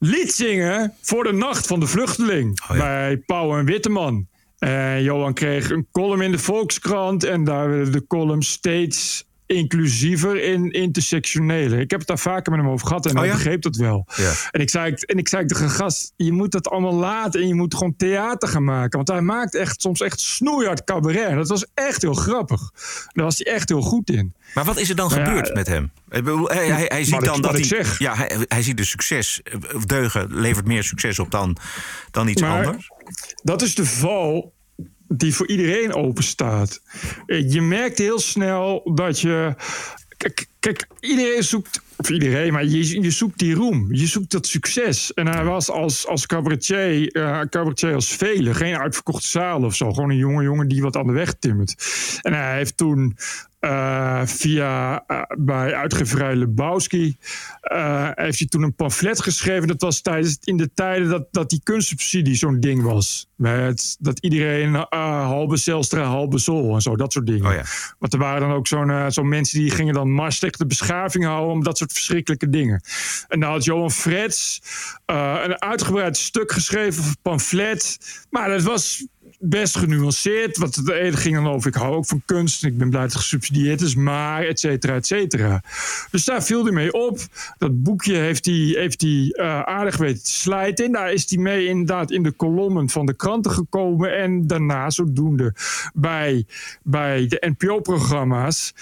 lied 0.00 0.32
zingen 0.32 0.94
voor 1.00 1.24
de 1.24 1.32
nacht 1.32 1.66
van 1.66 1.80
de 1.80 1.86
vluchteling 1.86 2.66
bij 2.68 3.16
Pauw 3.16 3.58
en 3.58 3.64
Witteman. 3.64 4.28
En 4.58 5.02
Johan 5.02 5.34
kreeg 5.34 5.70
een 5.70 5.86
column 5.92 6.22
in 6.22 6.30
de 6.30 6.38
Volkskrant 6.38 7.24
en 7.24 7.44
daar 7.44 7.70
werden 7.70 7.92
de 7.92 8.06
columns 8.06 8.50
steeds 8.50 9.28
inclusiever 9.56 10.42
in 10.42 10.70
intersectionele. 10.70 11.80
Ik 11.80 11.90
heb 11.90 11.98
het 11.98 12.08
daar 12.08 12.18
vaker 12.18 12.52
met 12.52 12.60
hem 12.60 12.70
over 12.70 12.86
gehad 12.86 13.06
en 13.06 13.12
Oh 13.12 13.18
hij 13.18 13.26
ja? 13.26 13.32
begreep 13.34 13.62
dat 13.62 13.76
wel. 13.76 14.06
Ja. 14.16 14.32
En 14.50 14.60
ik 14.60 14.70
zei, 14.70 14.92
en 14.94 15.18
ik 15.18 15.28
zei 15.28 15.46
tegen 15.46 15.64
een 15.64 15.70
gast, 15.70 16.12
je 16.16 16.32
moet 16.32 16.52
dat 16.52 16.68
allemaal 16.68 16.94
laten 16.94 17.40
en 17.40 17.48
je 17.48 17.54
moet 17.54 17.74
gewoon 17.74 17.96
theater 17.96 18.48
gaan 18.48 18.64
maken. 18.64 18.96
Want 18.96 19.08
hij 19.08 19.20
maakt 19.20 19.54
echt 19.54 19.80
soms 19.80 20.00
echt 20.00 20.20
snoeihard 20.20 20.84
cabaret. 20.84 21.28
En 21.28 21.36
dat 21.36 21.48
was 21.48 21.66
echt 21.74 22.02
heel 22.02 22.14
grappig. 22.14 22.60
Daar 23.12 23.24
was 23.24 23.38
hij 23.38 23.52
echt 23.54 23.68
heel 23.68 23.80
goed 23.80 24.10
in. 24.10 24.34
Maar 24.54 24.64
wat 24.64 24.78
is 24.78 24.88
er 24.88 24.96
dan 24.96 25.08
Nou 25.08 25.20
ja, 25.20 25.26
gebeurd 25.26 25.54
met 25.54 25.66
hem? 25.66 25.90
Hij, 26.08 26.22
hij, 26.66 26.84
hij 26.88 27.04
ziet 27.04 27.14
ik- 27.14 27.24
dan 27.24 27.40
dat 27.40 27.50
hij, 27.50 27.60
ik 27.60 27.66
zeg. 27.66 27.98
Ja, 27.98 28.14
hij, 28.16 28.36
hij 28.48 28.62
ziet 28.62 28.76
de 28.76 28.84
succes. 28.84 29.40
Deugen 29.86 30.26
levert 30.34 30.66
meer 30.66 30.82
succes 30.84 31.18
op 31.18 31.30
dan, 31.30 31.56
dan 32.10 32.28
iets 32.28 32.42
Maar 32.42 32.66
anders. 32.66 32.90
Dat 33.42 33.62
is 33.62 33.74
de 33.74 33.86
val 33.86 34.52
die 35.16 35.34
voor 35.34 35.48
iedereen 35.48 35.94
open 35.94 36.24
staat. 36.24 36.80
Eh, 37.26 37.52
Je 37.52 37.60
merkt 37.60 37.98
heel 37.98 38.18
snel 38.18 38.90
dat 38.94 39.20
je. 39.20 39.54
Kijk, 40.60 40.86
iedereen 41.00 41.42
zoekt. 41.42 41.80
Of 42.00 42.10
iedereen, 42.10 42.52
maar 42.52 42.64
je, 42.64 43.02
je 43.02 43.10
zoekt 43.10 43.38
die 43.38 43.54
roem. 43.54 43.86
Je 43.90 44.06
zoekt 44.06 44.30
dat 44.30 44.46
succes. 44.46 45.14
En 45.14 45.26
hij 45.26 45.44
was 45.44 45.70
als, 45.70 46.06
als 46.06 46.26
cabaretier, 46.26 47.12
eh, 47.12 47.40
cabaretier 47.40 47.94
als 47.94 48.16
velen. 48.16 48.54
Geen 48.54 48.78
uitverkochte 48.78 49.28
zaal 49.28 49.62
of 49.62 49.74
zo. 49.74 49.92
Gewoon 49.92 50.10
een 50.10 50.16
jonge 50.16 50.42
jongen 50.42 50.68
die 50.68 50.82
wat 50.82 50.96
aan 50.96 51.06
de 51.06 51.12
weg 51.12 51.34
timmert. 51.38 51.74
En 52.22 52.32
hij 52.32 52.56
heeft 52.56 52.76
toen 52.76 53.16
eh, 53.58 54.22
via 54.24 55.04
eh, 55.06 55.22
bij 55.38 55.74
uitgeverij 55.74 56.36
Lebowski 56.36 57.16
heeft 58.14 58.38
hij 58.38 58.48
toen 58.48 58.62
een 58.62 58.74
pamflet 58.74 59.22
geschreven. 59.22 59.68
Dat 59.68 59.80
was 59.80 60.00
tijdens 60.00 60.38
in 60.44 60.56
de 60.56 60.70
tijden 60.74 61.08
dat, 61.08 61.26
dat 61.30 61.50
die 61.50 61.60
kunstsubsidie 61.62 62.34
zo'n 62.34 62.60
ding 62.60 62.82
was. 62.82 63.28
Met, 63.34 63.96
dat 63.98 64.18
iedereen 64.18 64.74
halve 64.90 65.56
Zelstra, 65.56 66.02
halve 66.02 66.38
Zol 66.38 66.74
en 66.74 66.80
zo, 66.80 66.96
dat 66.96 67.12
soort 67.12 67.26
dingen. 67.26 67.46
Oh 67.46 67.54
ja. 67.54 67.62
Want 67.98 68.12
er 68.12 68.18
waren 68.18 68.40
dan 68.40 68.52
ook 68.52 68.66
zo'n 68.66 69.10
zo'n 69.12 69.28
mensen 69.28 69.58
die 69.58 69.70
gingen 69.70 69.94
dan 69.94 70.10
mars 70.10 70.38
de 70.58 70.66
beschaving 70.66 71.24
houden 71.24 71.52
om 71.52 71.64
dat 71.64 71.78
soort 71.78 71.92
verschrikkelijke 71.92 72.50
dingen. 72.50 72.82
En 73.28 73.40
dan 73.40 73.50
had 73.50 73.64
Johan 73.64 73.90
Frets 73.90 74.62
eh, 75.04 75.40
een 75.44 75.60
uitgebreid 75.60 76.16
stuk 76.16 76.52
geschreven, 76.52 77.02
of 77.02 77.16
pamflet. 77.22 77.98
Maar 78.30 78.48
dat 78.48 78.62
was 78.62 79.06
best 79.40 79.76
genuanceerd. 79.76 80.56
Want 80.56 80.76
het 80.76 80.88
ene 80.88 81.16
ging 81.16 81.34
dan 81.34 81.48
over, 81.48 81.68
ik 81.68 81.74
hou 81.74 81.94
ook 81.94 82.06
van 82.06 82.22
kunst. 82.24 82.62
En 82.62 82.68
ik 82.68 82.78
ben 82.78 82.90
blij 82.90 83.02
dat 83.02 83.12
het 83.12 83.20
gesubsidieerd 83.20 83.80
is, 83.80 83.94
maar 83.94 84.42
et 84.42 84.60
cetera, 84.60 84.94
et 84.94 85.06
cetera. 85.06 85.62
Dus 86.10 86.24
daar 86.24 86.42
viel 86.42 86.62
hij 86.62 86.72
mee 86.72 86.92
op. 86.92 87.18
Dat 87.58 87.82
boekje 87.82 88.14
heeft 88.14 88.44
hij, 88.44 88.54
heeft 88.54 89.00
hij 89.00 89.32
eh, 89.32 89.60
aardig 89.60 89.96
weten 89.96 90.24
te 90.24 90.30
slijten. 90.30 90.92
Daar 90.92 91.12
is 91.12 91.30
hij 91.30 91.38
mee 91.38 91.66
inderdaad 91.66 92.10
in 92.10 92.22
de 92.22 92.32
kolommen 92.32 92.88
van 92.88 93.06
de 93.06 93.14
kranten 93.14 93.50
gekomen. 93.50 94.16
En 94.16 94.46
daarna 94.46 94.90
zodoende 94.90 95.54
bij, 95.94 96.46
bij 96.82 97.26
de 97.26 97.52
NPO-programma's. 97.56 98.74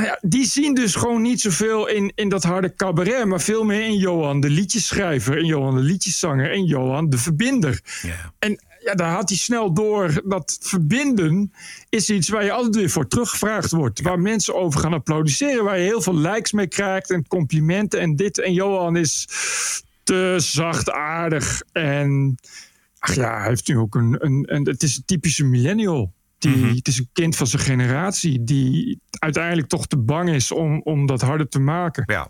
Maar 0.00 0.08
ja, 0.08 0.18
die 0.20 0.46
zien 0.46 0.74
dus 0.74 0.94
gewoon 0.94 1.22
niet 1.22 1.40
zoveel 1.40 1.88
in, 1.88 2.12
in 2.14 2.28
dat 2.28 2.42
harde 2.42 2.74
cabaret, 2.74 3.24
maar 3.24 3.40
veel 3.40 3.64
meer 3.64 3.84
in 3.84 3.96
Johan 3.96 4.40
de 4.40 4.50
liedjesschrijver, 4.50 5.38
en 5.38 5.44
Johan 5.44 5.74
de 5.74 5.82
liedjeszanger, 5.82 6.50
en 6.50 6.64
Johan 6.64 7.10
de 7.10 7.18
verbinder. 7.18 7.80
En 8.38 8.60
ja, 8.84 8.94
daar 8.94 9.12
had 9.12 9.28
hij 9.28 9.38
snel 9.38 9.72
door 9.72 10.22
dat 10.24 10.58
verbinden 10.60 11.52
is 11.88 12.10
iets 12.10 12.28
waar 12.28 12.44
je 12.44 12.52
altijd 12.52 12.74
weer 12.74 12.90
voor 12.90 13.08
teruggevraagd 13.08 13.70
wordt. 13.70 14.00
Waar 14.00 14.20
mensen 14.20 14.54
over 14.54 14.80
gaan 14.80 14.92
applaudisseren, 14.92 15.64
waar 15.64 15.78
je 15.78 15.84
heel 15.84 16.02
veel 16.02 16.16
likes 16.16 16.52
mee 16.52 16.68
krijgt 16.68 17.10
en 17.10 17.26
complimenten 17.26 18.00
en 18.00 18.16
dit. 18.16 18.40
En 18.40 18.52
Johan 18.52 18.96
is 18.96 19.28
te 20.02 20.34
zachtaardig 20.38 21.62
en 21.72 22.38
ach 22.98 23.14
ja, 23.14 23.38
hij 23.38 23.48
heeft 23.48 23.68
nu 23.68 23.78
ook 23.78 23.94
een, 23.94 24.16
een, 24.18 24.54
een 24.54 24.66
het 24.66 24.82
is 24.82 24.96
een 24.96 25.04
typische 25.04 25.44
millennial. 25.44 26.12
Die, 26.40 26.66
Het 26.76 26.88
is 26.88 26.98
een 26.98 27.08
kind 27.12 27.36
van 27.36 27.46
zijn 27.46 27.62
generatie 27.62 28.44
die 28.44 29.00
uiteindelijk 29.10 29.68
toch 29.68 29.86
te 29.86 29.96
bang 29.98 30.30
is 30.30 30.52
om, 30.52 30.80
om 30.82 31.06
dat 31.06 31.20
harder 31.20 31.48
te 31.48 31.58
maken. 31.60 32.02
Ja. 32.06 32.28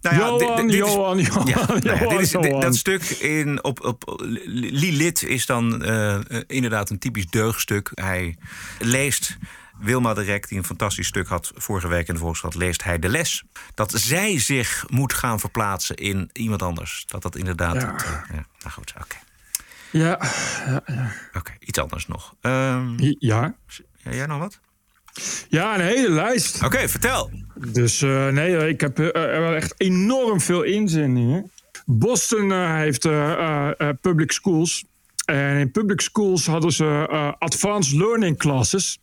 Nou 0.00 0.16
ja, 0.16 0.22
Johan, 0.22 0.38
dit- 0.38 0.56
dit 0.56 0.70
is- 0.70 0.76
Johan, 0.92 1.18
Johan, 1.18 1.46
Ja, 1.46 1.54
nou 1.66 1.80
ja, 1.82 1.94
Johan, 1.98 2.08
dit 2.08 2.20
is, 2.20 2.30
dit- 2.30 2.44
Johan. 2.44 2.60
dat 2.60 2.76
stuk 2.76 3.02
in, 3.04 3.64
op, 3.64 3.84
op 3.84 4.22
Lilit 4.46 5.22
is 5.22 5.46
dan 5.46 5.82
eh, 5.84 6.14
eh, 6.14 6.42
inderdaad 6.46 6.90
een 6.90 6.98
typisch 6.98 7.26
deugstuk. 7.26 7.90
Hij 7.94 8.36
leest 8.78 9.36
Wilma 9.80 10.14
de 10.14 10.22
Rek, 10.22 10.48
die 10.48 10.58
een 10.58 10.64
fantastisch 10.64 11.06
stuk 11.06 11.28
had 11.28 11.52
vorige 11.54 11.88
week 11.88 12.08
in 12.08 12.14
de 12.14 12.20
Volkskrant, 12.20 12.54
leest 12.54 12.84
hij 12.84 12.98
de 12.98 13.08
les. 13.08 13.42
Dat 13.74 13.92
zij 13.96 14.38
zich 14.38 14.84
moet 14.88 15.12
gaan 15.12 15.40
verplaatsen 15.40 15.96
in 15.96 16.30
iemand 16.32 16.62
anders. 16.62 17.04
Dat 17.06 17.22
dat 17.22 17.36
inderdaad... 17.36 17.74
Ja. 17.74 17.92
het, 17.92 18.02
eh, 18.04 18.10
ja, 18.10 18.46
nou 18.60 18.72
goed, 18.72 18.92
oké. 19.02 19.16
Ja, 19.98 20.18
ja, 20.66 20.82
ja. 20.86 21.10
Oké, 21.36 21.52
iets 21.60 21.78
anders 21.78 22.06
nog. 22.06 22.34
Ehm, 22.40 22.94
ja. 23.18 23.56
ja, 23.96 24.10
jij 24.10 24.26
nog 24.26 24.38
wat? 24.38 24.60
Ja, 25.48 25.74
een 25.74 25.80
hele 25.80 26.10
lijst. 26.10 26.64
Oké, 26.64 26.88
vertel. 26.88 27.30
Dus 27.54 28.02
eh, 28.02 28.28
nee, 28.28 28.68
ik 28.68 28.80
heb 28.80 28.98
eh, 28.98 29.22
er 29.34 29.40
wel 29.40 29.54
echt 29.54 29.74
enorm 29.76 30.40
veel 30.40 30.62
inzendingen. 30.62 31.50
Boston 31.86 32.52
eh, 32.52 32.74
heeft 32.74 33.04
eh, 33.04 33.32
eh, 33.32 33.70
eh, 33.78 33.88
public 34.00 34.32
schools. 34.32 34.84
En 35.24 35.56
in 35.56 35.70
public 35.70 36.00
schools 36.00 36.46
hadden 36.46 36.72
ze 36.72 37.06
advanced 37.38 37.98
learning 37.98 38.38
classes. 38.38 38.98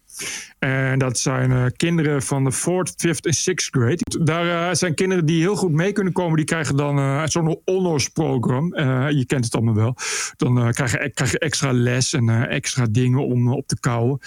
En 0.59 0.99
dat 0.99 1.19
zijn 1.19 1.51
uh, 1.51 1.65
kinderen 1.75 2.21
van 2.21 2.43
de 2.43 2.53
4th, 2.53 3.07
5th 3.07 3.19
en 3.21 3.35
6th 3.35 3.69
grade. 3.69 3.99
Daar 4.23 4.45
uh, 4.45 4.69
zijn 4.71 4.95
kinderen 4.95 5.25
die 5.25 5.41
heel 5.41 5.55
goed 5.55 5.71
mee 5.71 5.91
kunnen 5.91 6.13
komen. 6.13 6.35
Die 6.35 6.45
krijgen 6.45 6.75
dan 6.75 6.99
uh, 6.99 7.23
zo'n 7.25 7.59
honors 7.65 8.07
program. 8.07 8.75
je 9.09 9.23
kent 9.27 9.45
het 9.45 9.55
allemaal 9.55 9.73
wel. 9.73 9.95
Dan 10.37 10.71
krijg, 10.71 10.91
je, 10.91 11.11
krijg 11.13 11.31
je 11.31 11.39
extra 11.39 11.71
les 11.71 12.13
en 12.13 12.49
extra 12.49 12.85
dingen 12.89 13.25
om 13.25 13.51
op 13.53 13.67
te 13.67 13.79
kouwen. 13.79 14.19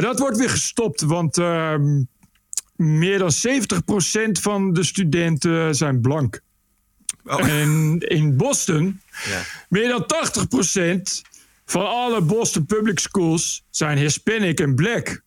dat 0.00 0.18
wordt 0.18 0.38
weer 0.38 0.50
gestopt, 0.50 1.00
want 1.00 1.38
ehm, 1.38 2.02
meer 2.76 3.18
dan 3.18 3.30
70% 3.32 4.40
van 4.40 4.72
de 4.72 4.82
studenten 4.82 5.74
zijn 5.74 6.00
blank. 6.00 6.40
Oh. 7.24 7.48
En 7.48 7.98
in 7.98 8.36
Boston, 8.36 9.00
ja. 9.24 9.42
meer 9.68 9.88
dan 9.88 10.06
80% 11.22 11.33
van 11.64 11.88
alle 11.88 12.22
Boston 12.22 12.66
Public 12.66 12.98
Schools 12.98 13.64
zijn 13.70 13.98
Hispanic 13.98 14.60
en 14.60 14.74
Black. 14.74 15.22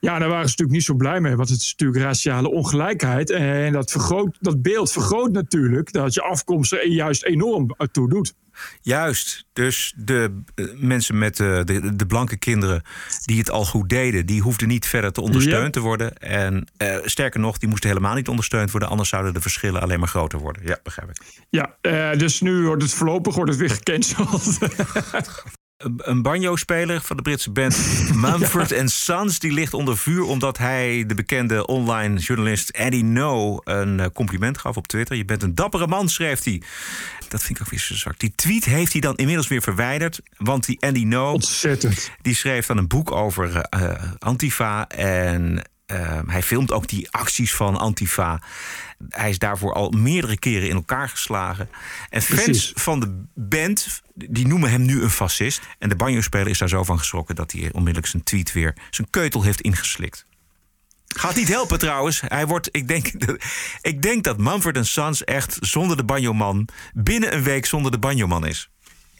Ja, 0.00 0.18
daar 0.18 0.28
waren 0.28 0.44
ze 0.44 0.50
natuurlijk 0.50 0.76
niet 0.76 0.84
zo 0.84 0.94
blij 0.94 1.20
mee, 1.20 1.36
want 1.36 1.48
het 1.48 1.60
is 1.60 1.70
natuurlijk 1.70 2.04
raciale 2.04 2.50
ongelijkheid. 2.50 3.30
En 3.30 3.72
dat, 3.72 3.90
vergroot, 3.90 4.36
dat 4.40 4.62
beeld 4.62 4.92
vergroot 4.92 5.32
natuurlijk 5.32 5.92
dat 5.92 6.14
je 6.14 6.22
afkomst 6.22 6.72
er 6.72 6.86
juist 6.86 7.24
enorm 7.24 7.76
toe 7.92 8.08
doet. 8.08 8.34
Juist, 8.80 9.46
dus 9.52 9.94
de 9.96 10.42
eh, 10.54 10.64
mensen 10.74 11.18
met 11.18 11.38
uh, 11.38 11.60
de, 11.64 11.96
de 11.96 12.06
blanke 12.06 12.36
kinderen 12.36 12.82
die 13.24 13.38
het 13.38 13.50
al 13.50 13.64
goed 13.64 13.88
deden, 13.88 14.26
die 14.26 14.42
hoefden 14.42 14.68
niet 14.68 14.86
verder 14.86 15.12
te 15.12 15.20
ondersteund 15.20 15.72
te 15.72 15.80
worden. 15.80 16.16
En 16.18 16.68
uh, 16.78 16.96
sterker 17.04 17.40
nog, 17.40 17.58
die 17.58 17.68
moesten 17.68 17.88
helemaal 17.88 18.14
niet 18.14 18.28
ondersteund 18.28 18.70
worden, 18.70 18.88
anders 18.88 19.08
zouden 19.08 19.34
de 19.34 19.40
verschillen 19.40 19.80
alleen 19.80 19.98
maar 19.98 20.08
groter 20.08 20.38
worden. 20.38 20.62
Ja, 20.66 20.78
begrijp 20.82 21.10
ik. 21.10 21.16
Ja, 21.50 21.76
dus 22.14 22.40
nu 22.40 22.62
wordt 22.66 22.82
het 22.82 22.92
voorlopig 22.92 23.34
wordt 23.34 23.50
het 23.50 23.60
weer 23.60 23.70
gecanceld. 23.70 24.58
een 25.96 26.22
banjo-speler 26.22 27.00
van 27.00 27.16
de 27.16 27.22
Britse 27.22 27.50
band 27.50 27.76
Mumford 28.14 28.70
ja. 28.70 28.86
Sons. 28.86 29.38
Die 29.38 29.52
ligt 29.52 29.74
onder 29.74 29.98
vuur 29.98 30.22
omdat 30.22 30.58
hij 30.58 31.04
de 31.06 31.14
bekende 31.14 31.66
online 31.66 32.18
journalist 32.18 32.68
Eddie 32.68 33.04
No 33.04 33.58
een 33.64 34.00
eh, 34.00 34.06
compliment 34.14 34.58
gaf 34.58 34.76
op 34.76 34.86
Twitter. 34.86 35.16
Je 35.16 35.24
bent 35.24 35.42
een 35.42 35.54
dappere 35.54 35.86
man, 35.86 36.08
schreef 36.08 36.44
hij. 36.44 36.62
Dat 37.28 37.42
vind 37.42 37.58
ik 37.58 37.64
ook 37.64 37.70
weer 37.70 37.80
zo 37.80 37.94
zwak. 37.94 38.18
Die 38.18 38.32
tweet 38.34 38.64
heeft 38.64 38.92
hij 38.92 39.00
dan 39.00 39.16
inmiddels 39.16 39.48
weer 39.48 39.62
verwijderd. 39.62 40.20
Want 40.36 40.66
die 40.66 40.76
Eddie 40.80 41.06
No... 41.06 41.32
Ontzettend. 41.32 42.10
Die 42.22 42.34
schreef 42.34 42.66
dan 42.66 42.76
een 42.76 42.88
boek 42.88 43.10
over 43.10 43.66
uh, 43.76 43.92
Antifa. 44.18 44.88
En 44.88 45.69
uh, 45.92 46.20
hij 46.26 46.42
filmt 46.42 46.72
ook 46.72 46.88
die 46.88 47.10
acties 47.10 47.54
van 47.54 47.76
Antifa. 47.76 48.42
Hij 49.08 49.30
is 49.30 49.38
daarvoor 49.38 49.72
al 49.72 49.90
meerdere 49.90 50.38
keren 50.38 50.68
in 50.68 50.74
elkaar 50.74 51.08
geslagen. 51.08 51.68
En 52.10 52.22
fans 52.22 52.42
Precies. 52.42 52.72
van 52.74 53.00
de 53.00 53.24
band, 53.34 54.02
die 54.14 54.46
noemen 54.46 54.70
hem 54.70 54.82
nu 54.82 55.02
een 55.02 55.10
fascist. 55.10 55.60
En 55.78 55.88
de 55.88 55.96
banjo-speler 55.96 56.48
is 56.48 56.58
daar 56.58 56.68
zo 56.68 56.84
van 56.84 56.98
geschrokken... 56.98 57.34
dat 57.34 57.52
hij 57.52 57.68
onmiddellijk 57.72 58.06
zijn 58.06 58.22
tweet 58.22 58.52
weer 58.52 58.74
zijn 58.90 59.10
keutel 59.10 59.42
heeft 59.42 59.60
ingeslikt. 59.60 60.26
Gaat 61.06 61.36
niet 61.36 61.48
helpen 61.48 61.78
trouwens. 61.78 62.22
Hij 62.26 62.46
wordt, 62.46 62.68
ik, 62.72 62.88
denk, 62.88 63.10
ik 63.80 64.02
denk 64.02 64.24
dat 64.24 64.38
Mumford 64.38 64.86
Sons 64.86 65.24
echt 65.24 65.56
zonder 65.60 65.96
de 65.96 66.04
banjoman... 66.04 66.68
binnen 66.94 67.34
een 67.34 67.42
week 67.42 67.66
zonder 67.66 67.90
de 67.90 67.98
banjoman 67.98 68.46
is. 68.46 68.70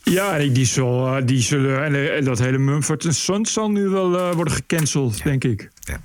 Ja, 0.03 0.39
die, 0.39 0.65
zal, 0.65 1.17
eh, 1.17 1.27
die 1.27 1.43
zullen. 1.43 2.15
En 2.15 2.25
dat 2.25 2.39
hele 2.39 2.59
Mumford 2.59 3.07
Sons 3.09 3.53
zal 3.53 3.71
nu 3.71 3.89
wel 3.89 4.15
uh, 4.15 4.35
worden 4.35 4.55
gecanceld, 4.55 5.23
denk 5.23 5.45
ik. 5.45 5.71
Ja. 5.81 6.01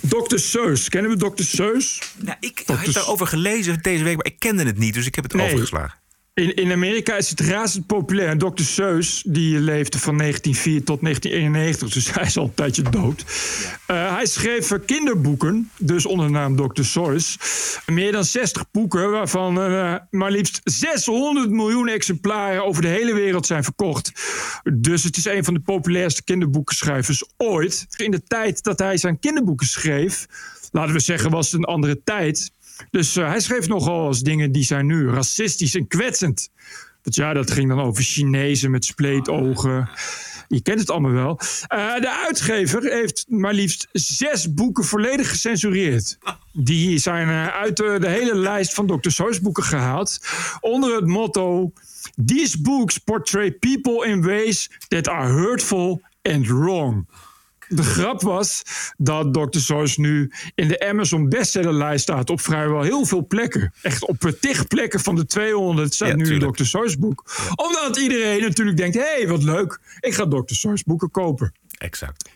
Dr. 0.00 0.38
Seus. 0.38 0.88
Kennen 0.88 1.10
we 1.10 1.16
Dr. 1.16 1.42
Seus? 1.42 2.02
Nou, 2.16 2.36
ik 2.40 2.62
Dr. 2.66 2.72
heb 2.72 2.92
daarover 2.92 3.26
gelezen 3.26 3.82
deze 3.82 4.04
week, 4.04 4.16
maar 4.16 4.26
ik 4.26 4.38
kende 4.38 4.64
het 4.64 4.78
niet, 4.78 4.94
dus 4.94 5.06
ik 5.06 5.14
heb 5.14 5.24
het 5.24 5.32
nee. 5.32 5.46
overgeslagen. 5.46 5.98
In, 6.36 6.54
in 6.54 6.72
Amerika 6.72 7.16
is 7.16 7.30
het 7.30 7.40
razend 7.40 7.86
populair. 7.86 8.38
Dr. 8.38 8.62
Seuss, 8.62 9.22
die 9.26 9.60
leefde 9.60 9.98
van 9.98 10.18
1904 10.18 10.84
tot 10.84 11.00
1991, 11.00 11.92
dus 11.92 12.10
hij 12.14 12.24
is 12.26 12.36
al 12.36 12.44
een 12.44 12.54
tijdje 12.54 12.82
dood. 12.82 13.24
Uh, 13.90 14.14
hij 14.14 14.26
schreef 14.26 14.72
kinderboeken, 14.86 15.70
dus 15.78 16.06
onder 16.06 16.26
de 16.26 16.32
naam 16.32 16.56
Dr. 16.56 16.82
Seuss. 16.82 17.38
Meer 17.86 18.12
dan 18.12 18.24
60 18.24 18.70
boeken, 18.70 19.10
waarvan 19.10 19.70
uh, 19.70 19.94
maar 20.10 20.30
liefst 20.30 20.60
600 20.64 21.50
miljoen 21.50 21.88
exemplaren 21.88 22.64
over 22.64 22.82
de 22.82 22.88
hele 22.88 23.14
wereld 23.14 23.46
zijn 23.46 23.64
verkocht. 23.64 24.12
Dus 24.72 25.02
het 25.04 25.16
is 25.16 25.24
een 25.24 25.44
van 25.44 25.54
de 25.54 25.60
populairste 25.60 26.24
kinderboekenschrijvers 26.24 27.24
ooit. 27.36 27.86
In 27.96 28.10
de 28.10 28.22
tijd 28.22 28.62
dat 28.62 28.78
hij 28.78 28.96
zijn 28.96 29.18
kinderboeken 29.18 29.66
schreef, 29.66 30.26
laten 30.72 30.92
we 30.92 31.00
zeggen, 31.00 31.30
was 31.30 31.50
het 31.50 31.60
een 31.60 31.66
andere 31.66 32.00
tijd. 32.04 32.50
Dus 32.90 33.16
uh, 33.16 33.28
hij 33.28 33.40
schreef 33.40 33.68
nogal 33.68 34.06
eens 34.06 34.20
dingen 34.20 34.52
die 34.52 34.64
zijn 34.64 34.86
nu 34.86 35.08
racistisch 35.10 35.74
en 35.74 35.86
kwetsend. 35.86 36.50
Want 37.02 37.16
ja, 37.16 37.32
dat 37.32 37.50
ging 37.50 37.68
dan 37.68 37.80
over 37.80 38.02
Chinezen 38.02 38.70
met 38.70 38.84
spleetogen. 38.84 39.88
Je 40.48 40.62
kent 40.62 40.80
het 40.80 40.90
allemaal 40.90 41.12
wel. 41.12 41.40
Uh, 41.74 42.00
de 42.00 42.22
uitgever 42.26 42.82
heeft 42.82 43.24
maar 43.28 43.54
liefst 43.54 43.88
zes 43.92 44.54
boeken 44.54 44.84
volledig 44.84 45.28
gecensureerd. 45.28 46.18
Die 46.52 46.98
zijn 46.98 47.28
uh, 47.28 47.46
uit 47.46 47.76
de, 47.76 47.96
de, 48.00 48.08
hele 48.08 48.34
lijst 48.34 48.74
van 48.74 48.86
Dr. 48.86 49.10
Seuss 49.10 49.40
boeken 49.40 49.64
gehaald. 49.64 50.20
Onder 50.60 50.94
het 50.94 51.06
motto... 51.06 51.72
These 52.24 52.60
books 52.60 52.98
portray 52.98 53.52
people 53.52 54.06
in 54.06 54.22
ways 54.22 54.70
that 54.88 55.08
are 55.08 55.28
hurtful 55.28 56.02
and 56.22 56.46
wrong 56.46 57.06
de 57.68 57.82
grap 57.82 58.22
was 58.22 58.62
dat 58.96 59.34
Dr. 59.34 59.58
Seuss 59.58 59.96
nu 59.96 60.32
in 60.54 60.68
de 60.68 60.88
Amazon 60.88 61.28
bestsellerlijst 61.28 62.02
staat 62.02 62.30
op 62.30 62.40
vrijwel 62.40 62.82
heel 62.82 63.04
veel 63.04 63.26
plekken. 63.26 63.72
Echt 63.82 64.06
op 64.06 64.32
tig 64.40 64.66
plekken 64.66 65.00
van 65.00 65.14
de 65.14 65.26
200 65.26 65.94
staat 65.94 66.16
nu 66.16 66.34
een 66.34 66.52
Dr. 66.52 66.64
Seuss 66.64 66.98
boek. 66.98 67.24
Omdat 67.54 67.96
iedereen 67.96 68.40
natuurlijk 68.40 68.76
denkt, 68.76 68.96
hé, 68.96 69.02
hey, 69.02 69.28
wat 69.28 69.42
leuk, 69.42 69.80
ik 70.00 70.14
ga 70.14 70.26
Dr. 70.26 70.54
Seuss 70.54 70.82
boeken 70.82 71.10
kopen. 71.10 71.52
Exact 71.78 72.34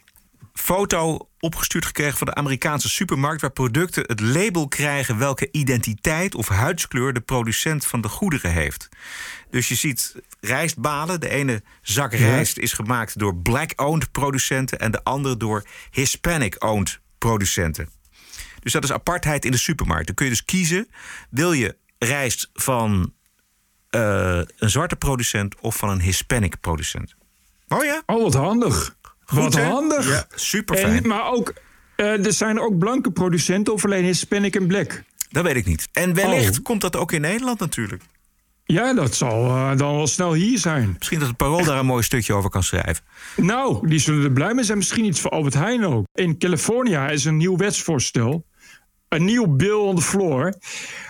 foto 0.53 1.29
opgestuurd 1.39 1.85
gekregen 1.85 2.19
van 2.19 2.27
de 2.27 2.35
Amerikaanse 2.35 2.89
supermarkt... 2.89 3.41
waar 3.41 3.51
producten 3.51 4.05
het 4.07 4.21
label 4.21 4.69
krijgen 4.69 5.19
welke 5.19 5.49
identiteit 5.51 6.35
of 6.35 6.49
huidskleur... 6.49 7.13
de 7.13 7.21
producent 7.21 7.87
van 7.87 8.01
de 8.01 8.09
goederen 8.09 8.53
heeft. 8.53 8.89
Dus 9.51 9.69
je 9.69 9.75
ziet 9.75 10.15
rijstbalen. 10.41 11.21
De 11.21 11.29
ene 11.29 11.63
zak 11.83 12.13
rijst 12.13 12.59
is 12.59 12.73
gemaakt 12.73 13.19
door 13.19 13.37
black-owned 13.37 14.13
producenten... 14.13 14.79
en 14.79 14.91
de 14.91 15.05
andere 15.05 15.37
door 15.37 15.65
Hispanic-owned 15.91 17.01
producenten. 17.19 17.89
Dus 18.61 18.73
dat 18.73 18.85
is 18.85 18.93
apartheid 18.93 19.45
in 19.45 19.51
de 19.51 19.59
supermarkt. 19.59 20.07
Dan 20.07 20.15
kun 20.15 20.25
je 20.25 20.33
dus 20.33 20.45
kiezen, 20.45 20.89
wil 21.31 21.53
je 21.53 21.77
rijst 21.99 22.51
van 22.53 23.13
uh, 23.91 24.41
een 24.57 24.71
zwarte 24.71 24.97
producent... 24.97 25.61
of 25.61 25.77
van 25.77 25.89
een 25.89 26.01
Hispanic 26.01 26.61
producent. 26.61 27.15
Oh 27.69 27.85
ja? 27.85 28.03
Oh, 28.07 28.23
wat 28.23 28.35
handig. 28.35 28.99
Wat 29.31 29.59
handig. 29.59 30.09
Ja, 30.09 30.25
super 30.35 30.77
fijn. 30.77 31.07
maar 31.07 31.33
ook, 31.33 31.55
uh, 31.97 32.27
er 32.27 32.33
zijn 32.33 32.61
ook 32.61 32.79
blanke 32.79 33.11
producenten 33.11 33.73
of 33.73 33.85
alleen 33.85 34.05
Hispanic 34.05 34.57
en 34.57 34.67
Black? 34.67 35.03
Dat 35.31 35.45
weet 35.45 35.57
ik 35.57 35.67
niet. 35.67 35.89
En 35.93 36.15
wellicht 36.15 36.59
oh. 36.59 36.65
komt 36.65 36.81
dat 36.81 36.97
ook 36.97 37.13
in 37.13 37.21
Nederland 37.21 37.59
natuurlijk. 37.59 38.03
Ja, 38.65 38.95
dat 38.95 39.15
zal 39.15 39.47
uh, 39.47 39.77
dan 39.77 39.97
wel 39.97 40.07
snel 40.07 40.33
hier 40.33 40.59
zijn. 40.59 40.95
Misschien 40.99 41.19
dat 41.19 41.29
het 41.29 41.37
Parool 41.37 41.65
daar 41.65 41.79
een 41.79 41.87
mooi 41.87 42.03
stukje 42.03 42.35
over 42.35 42.51
kan 42.51 42.63
schrijven. 42.63 43.05
Nou, 43.37 43.89
die 43.89 43.99
zullen 43.99 44.25
er 44.25 44.33
blij 44.33 44.55
mee 44.55 44.65
zijn. 44.65 44.79
Misschien 44.79 45.05
iets 45.05 45.21
voor 45.21 45.31
Albert 45.31 45.55
Heijn 45.55 45.85
ook. 45.85 46.07
In 46.15 46.39
California 46.39 47.09
is 47.09 47.25
een 47.25 47.37
nieuw 47.37 47.57
wetsvoorstel. 47.57 48.45
Een 49.09 49.25
nieuw 49.25 49.47
bill 49.47 49.73
on 49.73 49.97
the 49.97 50.03
floor. 50.03 50.55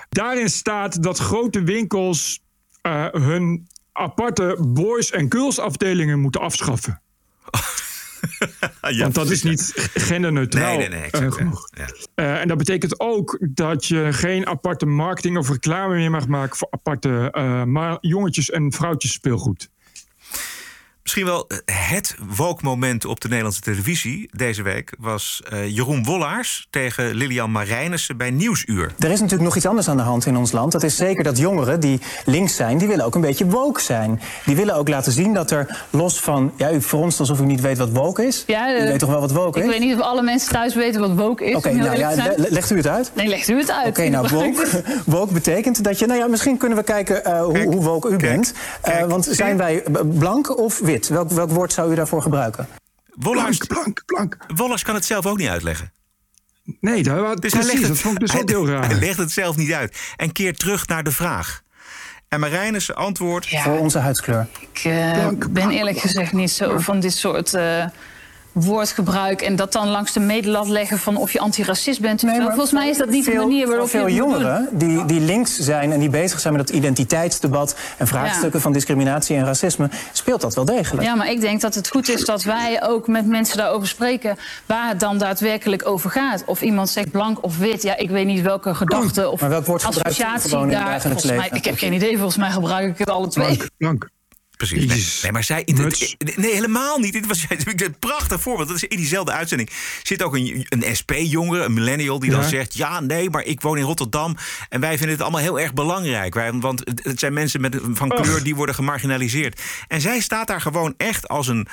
Daarin 0.08 0.50
staat 0.50 1.02
dat 1.02 1.18
grote 1.18 1.62
winkels 1.62 2.40
uh, 2.82 3.06
hun 3.10 3.68
aparte 3.92 4.56
boys- 4.60 5.10
en 5.10 5.26
girls 5.28 5.58
afdelingen 5.58 6.20
moeten 6.20 6.40
afschaffen. 6.40 7.02
Want 8.98 9.14
dat 9.14 9.30
is 9.30 9.42
niet 9.42 9.90
genderneutraal 9.94 10.76
nee, 10.76 10.88
nee, 10.88 11.00
nee, 11.12 11.22
uh, 11.22 11.32
genoeg. 11.32 11.68
Ja. 11.70 11.88
Uh, 12.14 12.40
en 12.40 12.48
dat 12.48 12.58
betekent 12.58 13.00
ook 13.00 13.38
dat 13.50 13.86
je 13.86 14.08
geen 14.10 14.46
aparte 14.46 14.86
marketing 14.86 15.38
of 15.38 15.48
reclame 15.48 15.94
meer 15.94 16.10
mag 16.10 16.28
maken 16.28 16.56
voor 16.56 16.68
aparte 16.70 17.34
uh, 17.36 17.96
jongetjes 18.00 18.50
en 18.50 18.72
vrouwtjes 18.72 19.12
speelgoed. 19.12 19.70
Misschien 21.10 21.32
wel 21.32 21.46
het 21.72 22.14
woke-moment 22.36 23.04
op 23.04 23.20
de 23.20 23.28
Nederlandse 23.28 23.60
televisie 23.60 24.28
deze 24.32 24.62
week 24.62 24.94
was 24.98 25.42
uh, 25.52 25.68
Jeroen 25.68 26.04
Wollaars 26.04 26.66
tegen 26.70 27.14
Lilian 27.14 27.50
Marijnissen 27.50 28.16
bij 28.16 28.30
Nieuwsuur. 28.30 28.92
Er 28.98 29.10
is 29.10 29.20
natuurlijk 29.20 29.42
nog 29.42 29.56
iets 29.56 29.66
anders 29.66 29.88
aan 29.88 29.96
de 29.96 30.02
hand 30.02 30.26
in 30.26 30.36
ons 30.36 30.52
land. 30.52 30.72
Dat 30.72 30.82
is 30.82 30.96
zeker 30.96 31.24
dat 31.24 31.38
jongeren 31.38 31.80
die 31.80 32.00
links 32.24 32.56
zijn, 32.56 32.78
die 32.78 32.88
willen 32.88 33.04
ook 33.04 33.14
een 33.14 33.20
beetje 33.20 33.46
woke 33.46 33.80
zijn. 33.80 34.20
Die 34.44 34.56
willen 34.56 34.74
ook 34.74 34.88
laten 34.88 35.12
zien 35.12 35.34
dat 35.34 35.50
er 35.50 35.84
los 35.90 36.20
van. 36.20 36.52
Ja, 36.56 36.72
u 36.72 36.80
fronst 36.80 37.20
alsof 37.20 37.40
u 37.40 37.44
niet 37.44 37.60
weet 37.60 37.78
wat 37.78 37.90
woke 37.90 38.26
is. 38.26 38.44
Ja, 38.46 38.80
u 38.80 38.82
weet 38.82 38.98
toch 38.98 39.10
wel 39.10 39.20
wat 39.20 39.32
woke 39.32 39.58
ik 39.58 39.64
is? 39.64 39.70
Ik 39.70 39.78
weet 39.78 39.88
niet 39.88 39.98
of 39.98 40.04
alle 40.04 40.22
mensen 40.22 40.52
thuis 40.52 40.74
weten 40.74 41.00
wat 41.00 41.14
woke 41.14 41.44
is. 41.44 41.54
Oké, 41.54 41.72
nou 41.72 41.98
ja, 41.98 42.34
legt 42.36 42.70
u 42.70 42.76
het 42.76 42.86
uit? 42.86 43.10
Nee, 43.14 43.28
legt 43.28 43.48
u 43.48 43.58
het 43.58 43.70
uit. 43.70 43.88
Oké, 43.88 44.08
nou, 44.08 44.28
woke, 44.34 44.82
woke 45.06 45.32
betekent 45.32 45.84
dat 45.84 45.98
je. 45.98 46.06
Nou 46.06 46.18
ja, 46.18 46.26
misschien 46.26 46.56
kunnen 46.56 46.78
we 46.78 46.84
kijken 46.84 47.22
uh, 47.26 47.42
hoe, 47.42 47.62
hoe 47.62 47.82
woke 47.82 48.08
u 48.08 48.16
kijk, 48.16 48.32
bent. 48.32 48.52
Uh, 48.88 49.04
want 49.04 49.28
zijn 49.30 49.56
wij 49.56 49.82
blank 50.18 50.58
of 50.58 50.78
wit? 50.78 50.99
Welk, 51.08 51.30
welk 51.30 51.50
woord 51.50 51.72
zou 51.72 51.92
u 51.92 51.94
daarvoor 51.94 52.22
gebruiken? 52.22 52.68
Wollers, 53.14 53.58
blank, 53.58 54.02
blank, 54.06 54.36
Wollers 54.54 54.82
kan 54.82 54.94
het 54.94 55.04
zelf 55.04 55.26
ook 55.26 55.38
niet 55.38 55.48
uitleggen. 55.48 55.92
Nee, 56.80 57.02
dat, 57.02 57.42
dus 57.42 57.50
precies, 57.50 57.58
hij 57.58 57.66
legt 57.66 57.78
het, 57.78 57.88
dat 57.88 57.98
vond 57.98 58.14
ik 58.14 58.20
dus 58.20 58.40
ook 58.40 58.48
heel 58.48 58.68
raar. 58.72 58.86
Hij 58.86 58.98
legt 58.98 59.18
het 59.18 59.30
zelf 59.30 59.56
niet 59.56 59.72
uit. 59.72 59.98
En 60.16 60.32
keert 60.32 60.58
terug 60.58 60.86
naar 60.86 61.02
de 61.02 61.12
vraag. 61.12 61.62
En 62.28 62.40
Marijnissen 62.40 62.94
antwoord... 62.94 63.48
Voor 63.48 63.78
onze 63.78 63.98
huidskleur. 63.98 64.46
Ik 64.72 64.80
eh, 64.84 65.28
ben 65.50 65.70
eerlijk 65.70 65.98
gezegd 65.98 66.32
niet 66.32 66.50
zo 66.50 66.78
van 66.78 67.00
dit 67.00 67.12
soort 67.12 67.54
eh, 67.54 67.84
woordgebruik... 68.52 69.42
en 69.42 69.56
dat 69.56 69.72
dan 69.72 69.88
langs 69.88 70.12
de 70.12 70.20
medelat 70.20 70.68
leggen 70.68 70.98
van 70.98 71.16
of 71.16 71.32
je 71.32 71.40
antiracist 71.40 72.00
bent. 72.00 72.20
zo. 72.20 72.28
Volgens 72.28 72.72
mij 72.72 72.88
is 72.88 72.96
dat 72.96 73.08
niet 73.08 73.24
de 73.24 73.34
manier 73.34 73.66
waarop 73.68 73.88
veel 73.88 74.06
je 74.06 74.14
jongeren 74.14 74.68
die, 74.72 75.04
die 75.04 75.20
links 75.20 75.56
zijn 75.58 75.92
en 75.92 76.00
die 76.00 76.10
bezig 76.10 76.40
zijn 76.40 76.54
met 76.54 76.66
dat 76.66 76.76
identiteitsdebat 76.76 77.76
en 77.96 78.06
vraagstukken 78.06 78.60
van 78.60 78.72
discriminatie 78.72 79.36
en 79.36 79.44
racisme, 79.44 79.88
speelt 80.12 80.40
dat 80.40 80.54
wel 80.54 80.64
degelijk. 80.64 81.06
Ja, 81.06 81.14
maar 81.14 81.30
ik 81.30 81.40
denk 81.40 81.60
dat 81.60 81.74
het 81.74 81.88
goed 81.88 82.08
is 82.08 82.24
dat 82.24 82.42
wij 82.42 82.82
ook 82.82 83.06
met 83.06 83.26
mensen 83.26 83.56
daarover 83.56 83.88
spreken... 83.88 84.36
waar 84.66 84.88
het 84.88 85.00
dan 85.00 85.18
daadwerkelijk 85.18 85.88
over 85.88 86.10
gaat. 86.10 86.44
Of 86.46 86.62
iemand 86.62 86.88
zegt 86.88 87.10
blank 87.10 87.44
of 87.44 87.58
wit, 87.58 87.82
ja, 87.82 87.96
ik 87.96 88.10
weet 88.10 88.26
niet 88.26 88.42
welke 88.42 88.74
gedachte 88.74 89.28
of 89.28 89.40
Maar 89.40 89.50
welk 89.50 89.66
woord 89.66 89.84
associatie 89.84 90.66
daar... 90.66 91.00
volgens 91.00 91.24
mij, 91.24 91.48
ik 91.52 91.64
heb 91.64 91.78
geen 91.78 91.92
idee, 91.92 92.16
volgens 92.16 92.36
mij 92.36 92.50
gebruik 92.50 92.88
ik 92.88 92.98
het 92.98 93.10
alle 93.10 93.28
twee. 93.28 93.58
Precies. 94.68 94.86
Nee, 94.86 95.06
nee, 95.22 95.32
maar 95.32 95.44
zij. 95.44 95.62
nee, 96.36 96.52
helemaal 96.52 96.98
niet. 96.98 97.12
Dit 97.12 97.26
was 97.26 97.46
een 97.48 97.94
prachtig 97.98 98.40
voorbeeld. 98.40 98.68
Dat 98.68 98.76
is 98.76 98.84
in 98.84 98.96
diezelfde 98.96 99.32
uitzending 99.32 99.70
zit 100.02 100.22
ook 100.22 100.34
een, 100.36 100.66
een 100.68 100.96
SP-jongere, 100.96 101.64
een 101.64 101.72
millennial, 101.72 102.18
die 102.18 102.30
dan 102.30 102.44
zegt: 102.44 102.74
Ja, 102.74 103.00
nee, 103.00 103.30
maar 103.30 103.42
ik 103.44 103.60
woon 103.60 103.78
in 103.78 103.84
Rotterdam. 103.84 104.36
En 104.68 104.80
wij 104.80 104.90
vinden 104.90 105.10
het 105.10 105.20
allemaal 105.20 105.40
heel 105.40 105.60
erg 105.60 105.74
belangrijk. 105.74 106.34
Wij, 106.34 106.52
want 106.52 106.82
het, 107.02 107.20
zijn 107.20 107.32
mensen 107.32 107.60
met, 107.60 107.78
van 107.92 108.08
kleur 108.08 108.42
die 108.42 108.54
worden 108.54 108.74
gemarginaliseerd. 108.74 109.60
En 109.88 110.00
zij 110.00 110.20
staat 110.20 110.46
daar 110.46 110.60
gewoon 110.60 110.94
echt 110.96 111.28
als 111.28 111.48
een 111.48 111.66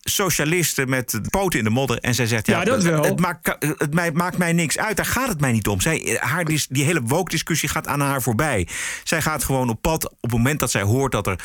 socialiste 0.00 0.86
met 0.86 1.20
poten 1.30 1.58
in 1.58 1.64
de 1.64 1.70
modder. 1.70 1.98
En 1.98 2.14
zij 2.14 2.26
zegt, 2.26 2.46
ja, 2.46 2.58
Ja, 2.58 2.64
dat 2.64 2.82
wel. 2.82 3.02
Het, 3.04 3.20
maakt, 3.20 3.56
het 3.58 3.94
mij- 3.94 4.12
maakt 4.12 4.38
mij 4.38 4.52
niks 4.52 4.78
uit. 4.78 4.96
Daar 4.96 5.06
gaat 5.06 5.28
het 5.28 5.40
mij 5.40 5.52
niet 5.52 5.68
om. 5.68 5.80
Zij, 5.80 6.18
haar, 6.20 6.44
dis- 6.44 6.66
die 6.66 6.84
hele 6.84 7.02
woke-discussie 7.02 7.68
gaat 7.68 7.86
aan 7.86 8.00
haar 8.00 8.22
voorbij. 8.22 8.68
Zij 9.04 9.22
gaat 9.22 9.44
gewoon 9.44 9.68
op 9.68 9.82
pad 9.82 10.10
op 10.10 10.16
het 10.20 10.30
moment 10.32 10.60
dat 10.60 10.70
zij 10.70 10.82
hoort... 10.82 11.12
dat 11.12 11.26
er 11.26 11.38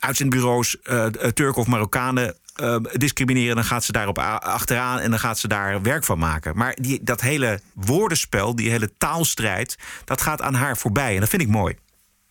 uitzendbureaus 0.00 0.80
eh, 0.82 1.06
Turken 1.06 1.60
of 1.60 1.66
Marokkanen 1.66 2.34
eh, 2.54 2.76
discrimineren... 2.92 3.54
dan 3.54 3.64
gaat 3.64 3.84
ze 3.84 3.92
daarop 3.92 4.18
achteraan 4.18 4.98
en 4.98 5.10
dan 5.10 5.18
gaat 5.18 5.38
ze 5.38 5.48
daar 5.48 5.82
werk 5.82 6.04
van 6.04 6.18
maken. 6.18 6.56
Maar 6.56 6.76
die, 6.80 7.00
dat 7.02 7.20
hele 7.20 7.60
woordenspel, 7.74 8.54
die 8.54 8.70
hele 8.70 8.90
taalstrijd... 8.98 9.78
dat 10.04 10.20
gaat 10.20 10.42
aan 10.42 10.54
haar 10.54 10.76
voorbij. 10.76 11.14
En 11.14 11.20
dat 11.20 11.28
vind 11.28 11.42
ik 11.42 11.48
mooi. 11.48 11.76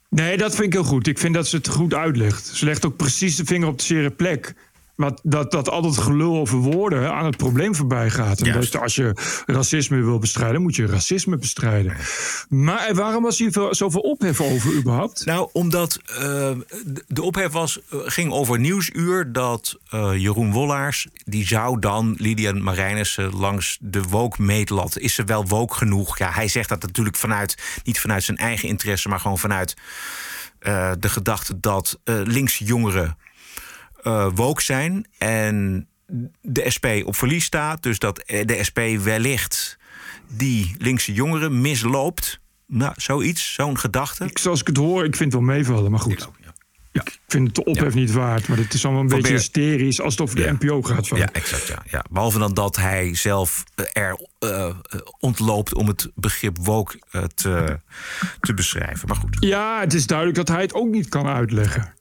Nee, 0.10 0.38
dat 0.38 0.56
vind 0.56 0.68
ik 0.68 0.74
heel 0.74 0.84
goed. 0.84 1.08
Ik 1.08 1.20
vind 1.20 1.34
dat 1.34 1.48
ze 1.48 1.56
het 1.56 1.68
goed 1.68 1.94
uitlegt. 1.94 2.46
Ze 2.46 2.66
legt 2.66 2.86
ook 2.86 2.96
precies 2.96 3.36
de 3.36 3.46
vinger 3.46 3.68
op 3.68 3.78
de 3.78 3.84
zere 3.84 4.10
plek. 4.10 4.54
Wat, 5.00 5.20
dat, 5.24 5.52
dat 5.52 5.70
al 5.70 5.82
dat 5.82 5.98
gelul 5.98 6.38
over 6.38 6.58
woorden 6.58 7.14
aan 7.14 7.26
het 7.26 7.38
probleem 7.38 7.76
voorbij 7.76 8.10
gaat. 8.10 8.42
En 8.42 8.54
dus 8.54 8.78
als 8.78 8.96
je 8.96 9.14
racisme 9.46 10.02
wil 10.02 10.20
bestrijden, 10.20 10.62
moet 10.62 10.76
je 10.76 10.86
racisme 10.86 11.38
bestrijden. 11.38 11.96
Maar 12.50 12.94
waarom 12.94 13.24
was 13.24 13.38
hier 13.38 13.52
veel- 13.52 13.76
zoveel 13.76 14.02
ophef 14.02 14.42
over 14.42 14.74
überhaupt? 14.74 15.26
Nou, 15.26 15.50
omdat 15.52 16.00
eh, 16.06 16.18
de- 17.08 17.22
ophef 17.22 17.52
was, 17.52 17.80
eh, 17.90 18.00
ging 18.04 18.32
over 18.32 18.60
Nieuwsuur... 18.60 19.32
dat 19.32 19.78
eh, 19.90 20.12
Jeroen 20.16 20.52
Wollaars, 20.52 21.08
die 21.26 21.48
zou 21.48 21.80
dan 21.80 22.16
Lydian 22.18 22.64
Marijnissen 22.64 23.36
langs 23.36 23.78
de 23.82 24.02
woke-meetlat... 24.04 24.98
is 24.98 25.14
ze 25.14 25.24
wel 25.24 25.48
woke 25.48 25.74
genoeg? 25.74 26.18
Ja, 26.18 26.32
hij 26.32 26.48
zegt 26.48 26.70
dat 26.70 26.82
natuurlijk 26.82 27.16
vanuit, 27.16 27.58
niet 27.84 28.00
vanuit 28.00 28.24
zijn 28.24 28.38
eigen 28.38 28.68
interesse... 28.68 29.10
maar 29.10 29.20
gewoon 29.20 29.38
vanuit 29.38 29.76
de 31.00 31.10
gedachte 31.10 31.60
dat 31.60 32.00
linkse 32.04 32.64
jongeren 32.64 33.18
eh 34.04 34.28
woke 34.36 34.62
zijn... 34.62 35.08
en 35.18 35.88
de 36.42 36.70
SP 36.76 36.86
op 37.06 37.16
verlies 37.16 37.44
staat. 37.44 37.84
Dus 37.84 38.00
dat 38.00 38.20
eh, 38.20 38.46
de 38.46 38.64
SP 38.68 38.80
wellicht 39.04 39.78
die 40.28 40.76
linkse 40.78 41.14
jongeren 41.14 41.62
misloopt... 41.62 42.40
Nou, 42.72 42.94
zoiets, 42.96 43.54
zo'n 43.54 43.78
gedachte. 43.78 44.26
Ik, 44.26 44.38
zoals 44.38 44.60
ik 44.62 44.68
het 44.68 44.78
hoor, 44.78 45.06
ik 45.06 45.16
vind 45.16 45.34
het 45.34 45.42
wel 45.42 45.56
meevalllen, 45.56 45.92
maar 45.92 46.00
goed. 46.00 46.30
Ik 46.92 47.20
vind 47.28 47.48
het 47.48 47.56
de 47.56 47.64
ophef 47.64 47.94
niet 47.94 48.12
waard, 48.12 48.48
maar 48.48 48.58
het 48.58 48.74
is 48.74 48.86
allemaal 48.86 49.04
een 49.04 49.10
Van 49.10 49.20
beetje 49.20 49.36
hysterisch 49.36 50.02
als 50.02 50.14
het 50.14 50.22
over 50.22 50.36
de 50.36 50.56
NPO 50.60 50.82
gaat. 50.82 51.08
Van. 51.08 51.18
Ja, 51.18 51.32
exact. 51.32 51.68
Ja, 51.68 51.84
ja. 51.90 52.06
Behalve 52.12 52.40
dan 52.40 52.54
dat 52.54 52.76
hij 52.76 53.16
zelf 53.16 53.64
eh, 53.76 53.86
er 54.04 54.20
eh, 54.40 54.66
eh, 54.66 54.74
ontloopt 55.20 55.74
om 55.74 55.88
het 55.88 56.12
begrip 56.16 56.58
woke 56.62 57.00
eh, 57.12 57.24
te, 57.24 57.80
te 58.40 58.54
beschrijven. 58.54 59.08
Maar 59.08 59.18
goed. 59.18 59.38
Ja, 59.40 59.80
het 59.80 59.94
is 59.94 60.08
duidelijk 60.08 60.38
dat 60.38 60.48
hij 60.48 60.62
het 60.62 60.74
ook 60.74 60.88
niet 60.88 61.10
kan 61.10 61.28
uitleggen. 61.28 61.94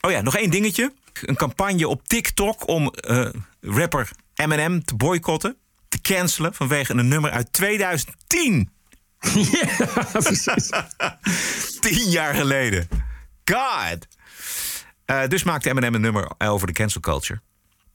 Oh 0.00 0.10
ja, 0.10 0.20
nog 0.20 0.36
één 0.36 0.50
dingetje. 0.50 0.92
Een 1.22 1.36
campagne 1.36 1.88
op 1.88 2.08
TikTok 2.08 2.68
om 2.68 2.90
eh, 2.90 3.28
rapper 3.60 4.10
Eminem 4.34 4.84
te 4.84 4.94
boycotten. 4.94 5.56
Te 5.88 6.00
cancelen 6.00 6.54
vanwege 6.54 6.92
een 6.92 7.08
nummer 7.08 7.30
uit 7.30 7.52
2010. 7.52 8.70
Ja, 9.34 10.04
precies. 10.12 10.70
Tien 11.80 12.10
jaar 12.10 12.34
geleden. 12.34 12.88
God. 13.44 14.06
Eh, 15.04 15.26
dus 15.28 15.42
maakte 15.42 15.68
Eminem 15.68 15.94
een 15.94 16.00
nummer 16.00 16.30
over 16.38 16.66
de 16.66 16.72
cancel 16.72 17.00
culture. 17.00 17.40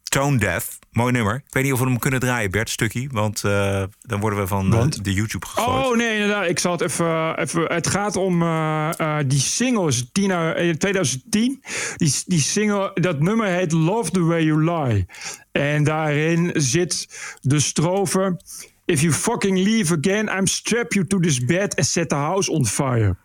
Tone 0.04 0.38
Deaf. 0.38 0.80
Mooi 0.94 1.12
nummer. 1.12 1.36
Ik 1.36 1.54
weet 1.54 1.64
niet 1.64 1.74
of 1.74 1.80
we 1.80 1.86
hem 1.86 2.00
kunnen 2.00 2.20
draaien, 2.20 2.52
Bert, 2.52 2.70
stukje. 2.70 3.08
Want 3.12 3.44
eh, 3.44 3.84
dan 4.02 4.20
worden 4.20 4.40
we 4.40 4.48
van 4.48 4.74
eh, 4.74 4.86
de 5.02 5.14
YouTube 5.14 5.46
gegooid. 5.46 5.86
Oh 5.86 5.98
nee, 5.98 6.14
inderdaad. 6.14 6.50
Ik 6.50 6.60
zal 6.60 6.72
het 6.72 6.82
even. 6.82 7.40
even 7.40 7.74
het 7.74 7.88
gaat 7.88 8.16
om 8.16 8.42
eh, 8.42 8.90
eh, 8.98 9.26
die 9.28 9.40
single. 9.40 9.88
Is 9.88 10.10
10, 10.12 10.32
eh, 10.32 10.68
in 10.68 10.78
2010. 10.78 11.64
Die, 11.98 12.14
die 12.26 12.40
single, 12.40 12.92
dat 12.94 13.20
nummer 13.20 13.48
heet 13.48 13.72
Love 13.72 14.12
the 14.12 14.24
Way 14.24 14.44
You 14.44 14.64
Lie. 14.64 15.06
En 15.52 15.84
daarin 15.84 16.52
zit 16.54 17.08
de 17.42 17.60
strofe. 17.60 18.38
If 18.86 19.02
you 19.02 19.14
fucking 19.14 19.58
leave 19.58 19.94
again, 19.94 20.38
I'm 20.38 20.48
strap 20.48 20.94
you 20.94 21.08
to 21.08 21.20
this 21.20 21.46
bed 21.46 21.76
and 21.76 21.86
set 21.86 22.10
the 22.10 22.16
house 22.16 22.52
on 22.52 22.66
fire. 22.66 23.16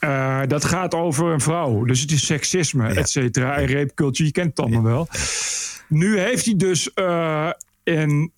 Eh, 0.00 0.40
dat 0.46 0.64
gaat 0.64 0.94
over 0.94 1.32
een 1.32 1.40
vrouw. 1.40 1.84
Dus 1.84 2.00
het 2.00 2.10
is 2.10 2.26
seksisme, 2.26 2.88
et 2.88 3.10
cetera. 3.10 3.56
En 3.56 3.68
je 4.26 4.32
kent 4.32 4.48
het 4.48 4.60
allemaal 4.60 4.82
wel. 4.82 5.08
Nu 5.88 6.18
heeft 6.18 6.44
hij 6.44 6.56
dus 6.56 6.92
eh, 6.92 7.50
een 7.84 8.30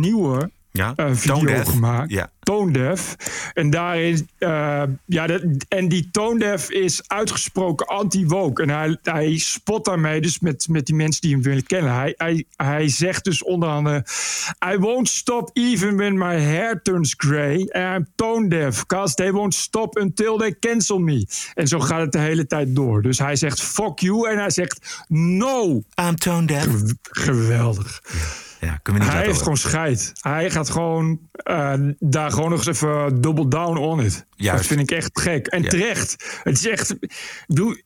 nieuwe 0.00 0.50
Ja, 0.70 0.92
eh, 0.96 1.06
video 1.12 1.34
Tone 1.34 1.46
Deaf. 1.46 1.68
gemaakt. 1.68 2.10
Ja. 2.10 2.30
Tone 2.40 2.72
Deaf. 2.72 3.16
En 3.54 3.70
daarin, 3.70 4.28
eh, 4.38 4.82
ja, 5.04 5.26
dat, 5.26 5.42
en 5.68 5.88
die 5.88 6.08
Tone 6.10 6.38
Deaf 6.38 6.70
is 6.70 7.08
uitgesproken 7.08 7.86
anti-woke. 7.86 8.62
En 8.62 8.68
hij, 8.68 8.98
hij 9.02 9.38
spot 9.38 9.84
daarmee 9.84 10.20
dus 10.20 10.38
met, 10.40 10.68
met 10.68 10.86
die 10.86 10.94
mensen 10.94 11.20
die 11.20 11.32
hem 11.32 11.42
willen 11.42 11.66
kennen. 11.66 11.94
Hij, 11.94 12.14
hij, 12.16 12.44
hij 12.56 12.88
zegt 12.88 13.24
dus 13.24 13.42
onder 13.42 13.68
andere... 13.68 14.04
I 14.72 14.76
won't 14.78 15.08
stop 15.08 15.50
even 15.52 15.96
when 15.96 16.18
my 16.18 16.40
hair 16.40 16.82
turns 16.82 17.14
grey. 17.16 17.68
And 17.70 17.96
I'm 17.96 18.06
tone 18.14 18.48
deaf, 18.48 18.86
cause 18.86 19.14
they 19.14 19.32
won't 19.32 19.54
stop 19.54 19.98
until 19.98 20.36
they 20.36 20.58
cancel 20.58 20.98
me. 20.98 21.26
En 21.54 21.68
zo 21.68 21.80
gaat 21.80 22.00
het 22.00 22.12
de 22.12 22.18
hele 22.18 22.46
tijd 22.46 22.74
door. 22.74 23.02
Dus 23.02 23.18
hij 23.18 23.36
zegt 23.36 23.60
fuck 23.60 23.98
you 23.98 24.30
en 24.30 24.38
hij 24.38 24.50
zegt 24.50 25.04
no. 25.08 25.82
I'm 25.94 26.16
tone 26.16 26.46
deaf. 26.46 26.66
geweldig. 27.02 28.00
Ja, 28.60 28.78
kunnen 28.82 29.02
we 29.02 29.08
niet 29.08 29.16
Hij 29.16 29.26
heeft 29.26 29.42
gewoon 29.42 29.56
scheid. 29.56 30.12
Hij 30.20 30.50
gaat 30.50 30.70
gewoon 30.70 31.18
eh, 31.32 31.74
daar 31.98 32.30
gewoon 32.30 32.50
nog 32.50 32.66
eens 32.66 32.82
even 32.82 33.20
double 33.20 33.48
down 33.48 33.76
on 33.76 34.00
it. 34.00 34.26
Juist. 34.36 34.58
Dat 34.58 34.66
vind 34.66 34.90
ik 34.90 34.96
echt 34.96 35.20
gek. 35.20 35.46
En 35.46 35.62
Ja. 35.62 35.68
terecht. 35.68 36.40
Het 36.42 36.56
is 36.58 36.66
echt... 36.68 36.94
Doe, 37.46 37.82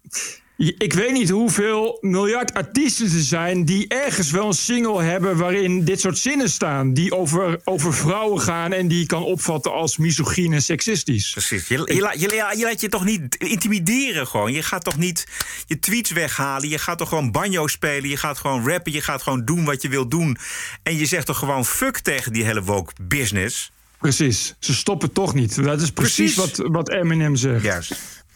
ik 0.57 0.93
weet 0.93 1.13
niet 1.13 1.31
hoeveel 1.31 1.99
miljard 2.01 2.55
artiesten 2.55 3.05
er 3.05 3.23
zijn... 3.23 3.65
die 3.65 3.89
ergens 3.89 4.31
wel 4.31 4.47
een 4.47 4.53
single 4.53 5.03
hebben 5.03 5.37
waarin 5.37 5.85
dit 5.85 6.01
soort 6.01 6.19
zinnen 6.19 6.51
staan. 6.51 6.95
Die 6.95 7.15
over, 7.17 7.61
over 7.65 7.95
vrouwen 7.95 8.41
gaan 8.41 8.73
en 8.73 8.89
die 8.89 8.99
je 8.99 9.07
kan 9.07 9.23
opvatten 9.23 9.73
als 9.73 9.97
misogyne 9.97 10.55
en 10.55 10.63
seksistisch. 10.63 11.31
Precies. 11.31 11.69
Je, 11.69 11.83
je, 11.95 12.01
laat- 12.01 12.21
je, 12.21 12.29
la- 12.37 12.53
je 12.53 12.65
laat 12.65 12.81
je 12.81 12.89
toch 12.89 13.05
niet 13.05 13.35
intimideren 13.37 14.27
gewoon. 14.27 14.53
Je 14.53 14.63
gaat 14.63 14.85
toch 14.85 14.99
niet 14.99 15.27
je 15.67 15.79
tweets 15.79 16.11
weghalen. 16.11 16.69
Je 16.69 16.79
gaat 16.79 16.99
toch 16.99 17.09
gewoon 17.09 17.31
banjo 17.33 17.67
spelen. 17.67 18.09
Je 18.09 18.17
gaat 18.17 18.39
gewoon 18.39 18.69
rappen. 18.69 18.93
Je 18.93 19.01
gaat 19.03 19.23
gewoon 19.23 19.45
doen 19.45 19.65
wat 19.65 19.83
je 19.83 19.89
wil 19.89 20.09
doen. 20.09 20.37
En 20.83 20.97
je 20.97 21.07
zegt 21.07 21.27
toch 21.27 21.39
gewoon 21.39 21.65
fuck 21.65 21.99
tegen 21.99 22.33
die 22.33 22.45
hele 22.45 22.63
woke 22.63 22.93
business. 23.03 23.71
Precies. 23.99 24.55
Ze 24.59 24.75
stoppen 24.75 25.13
toch 25.13 25.35
niet. 25.35 25.65
Dat 25.65 25.81
is 25.81 25.91
precies, 25.91 26.35
Precies. 26.35 26.57
Wat, 26.59 26.69
wat 26.73 26.91
Eminem 26.91 27.37
zegt. 27.37 27.63
Juist. 27.63 27.91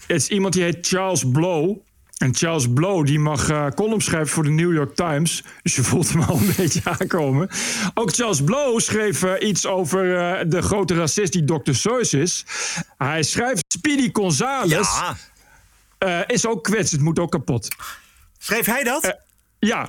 Het 0.06 0.16
is 0.16 0.28
iemand 0.28 0.54
die 0.54 0.62
heet 0.62 0.86
Charles 0.86 1.24
Blow. 1.32 1.76
En 2.16 2.34
Charles 2.34 2.72
Blow 2.72 3.06
die 3.06 3.18
mag 3.18 3.48
eh 3.48 3.66
column 3.66 4.00
schrijven 4.00 4.28
voor 4.28 4.42
de 4.42 4.50
New 4.50 4.72
York 4.74 4.94
Times. 4.94 5.42
Dus 5.62 5.76
je 5.76 5.82
voelt 5.82 6.08
hem 6.08 6.22
al 6.22 6.36
een 6.36 6.52
beetje 6.56 6.80
aankomen. 6.84 7.48
Ook 7.94 8.14
Charles 8.14 8.42
Blow 8.44 8.80
schreef 8.80 9.22
eh, 9.22 9.48
iets 9.48 9.66
over 9.66 10.16
eh, 10.18 10.44
de 10.50 10.62
grote 10.62 10.94
racist 10.94 11.32
die 11.32 11.44
Dr. 11.44 11.72
Seuss 11.72 12.14
is. 12.14 12.44
Hij 12.98 13.22
schrijft 13.22 13.64
Speedy 13.68 14.10
Gonzales. 14.12 15.00
Ja. 15.98 16.24
is 16.26 16.46
ook 16.46 16.64
kwetsend, 16.64 17.00
moet 17.00 17.18
ook 17.18 17.30
kapot. 17.30 17.68
Schreef 18.38 18.66
hij 18.66 18.82
dat? 18.82 19.16
ja. 19.58 19.88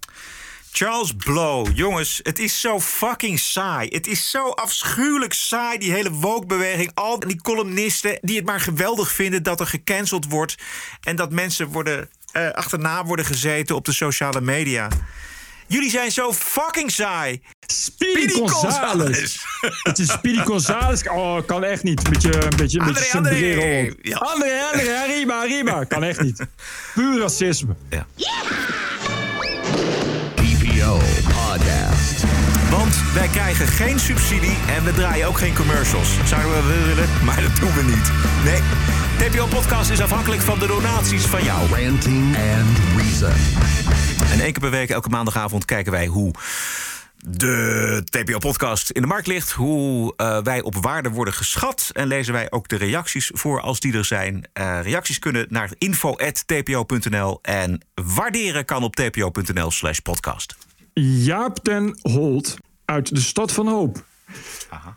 Charles 0.78 1.16
Blow, 1.16 1.68
jongens, 1.74 2.20
het 2.24 2.40
is 2.40 2.62
zo 2.62 2.80
fucking 2.80 3.40
saai. 3.40 3.88
Het 3.90 4.08
is 4.08 4.30
zo 4.30 4.50
afschuwelijk 4.50 5.34
saai, 5.34 5.78
die 5.78 5.92
hele 5.92 6.12
woke-beweging. 6.12 6.92
Al 6.94 7.20
die 7.20 7.42
columnisten 7.42 8.18
die 8.22 8.36
het 8.36 8.46
maar 8.46 8.60
geweldig 8.60 9.12
vinden 9.12 9.44
dat 9.44 9.60
er 9.60 9.68
gecanceld 9.68 10.30
wordt. 10.30 10.56
En 11.02 11.16
dat 11.16 11.32
mensen 11.32 11.68
worden, 11.68 12.10
eh, 12.32 12.50
achterna 12.52 13.06
worden 13.06 13.26
gezeten 13.26 13.76
op 13.76 13.86
de 13.86 13.94
sociale 13.94 14.42
media. 14.42 14.88
Jullie 15.68 15.90
zijn 15.90 16.12
zo 16.12 16.34
fucking 16.34 16.92
saai. 16.92 17.42
Speedy, 17.68 18.34
Gonzales. 18.34 19.46
Het 19.84 20.00
is 20.00 20.12
Speedy 20.12 20.40
Gonzales. 20.40 21.10
Oh, 21.10 21.46
kan 21.46 21.64
echt 21.64 21.84
niet. 21.84 22.06
Een 22.06 22.12
beetje, 22.12 22.44
een 22.44 22.56
beetje, 22.56 22.80
een 22.80 22.86
André, 22.86 23.02
beetje 23.02 23.18
André. 23.18 23.94
Ja. 24.02 24.18
André, 24.18 24.62
André, 24.74 24.98
arriba, 24.98 25.40
arriba. 25.40 25.84
Kan 25.84 26.04
echt 26.04 26.22
niet. 26.22 26.46
Puur 26.94 27.20
racisme. 27.20 27.76
Ja. 27.90 28.06
TPO 30.36 31.00
Podcast. 31.24 31.97
Want 32.70 32.96
wij 33.14 33.28
krijgen 33.28 33.68
geen 33.68 34.00
subsidie 34.00 34.58
en 34.68 34.84
we 34.84 34.94
draaien 34.94 35.28
ook 35.28 35.38
geen 35.38 35.56
commercials. 35.56 36.18
Zouden 36.26 36.52
we 36.52 36.74
wel 36.74 36.88
willen, 36.88 37.10
maar 37.26 37.42
dat 37.42 37.56
doen 37.56 37.74
we 37.74 37.84
niet. 37.84 38.12
Nee, 38.44 38.62
TPO 39.30 39.46
Podcast 39.46 39.90
is 39.90 40.02
afhankelijk 40.02 40.42
van 40.42 40.60
de 40.60 40.68
donaties 40.68 41.26
van 41.26 41.44
jou. 41.44 41.60
Ranting 41.70 42.36
and 42.36 42.78
Reason. 42.98 43.34
En 44.32 44.40
één 44.40 44.52
keer 44.52 44.60
per 44.60 44.70
week, 44.70 44.90
elke 44.90 45.10
maandagavond, 45.10 45.66
kijken 45.66 45.92
wij 45.92 46.06
hoe 46.06 46.34
de 47.30 48.04
TPO-podcast 48.10 48.90
in 48.90 49.02
de 49.02 49.08
markt 49.08 49.28
ligt. 49.28 49.52
Hoe 49.52 50.14
eh, 50.16 50.42
wij 50.44 50.62
op 50.62 50.76
waarde 50.76 51.10
worden 51.10 51.34
geschat. 51.34 51.90
En 51.94 52.08
lezen 52.08 52.34
wij 52.34 52.52
ook 52.52 52.68
de 52.68 52.76
reacties 52.76 53.32
voor 53.34 53.62
als 53.62 53.80
die 53.80 53.94
er 53.94 54.06
zijn. 54.06 54.48
Eh, 54.54 54.80
reacties 54.82 55.20
kunnen 55.20 55.46
naar 55.50 55.70
info.tpo.nl. 55.78 57.40
En 57.42 57.82
waarderen 57.94 58.66
kan 58.66 58.84
op 58.84 58.96
tpo.nl 58.96 59.72
slash 59.72 60.00
podcast. 60.00 60.67
Jaap 61.02 61.58
ten 61.58 62.00
Holt 62.02 62.58
uit 62.86 63.16
de 63.16 63.22
Stad 63.22 63.52
van 63.52 63.68
Hoop. 63.68 64.06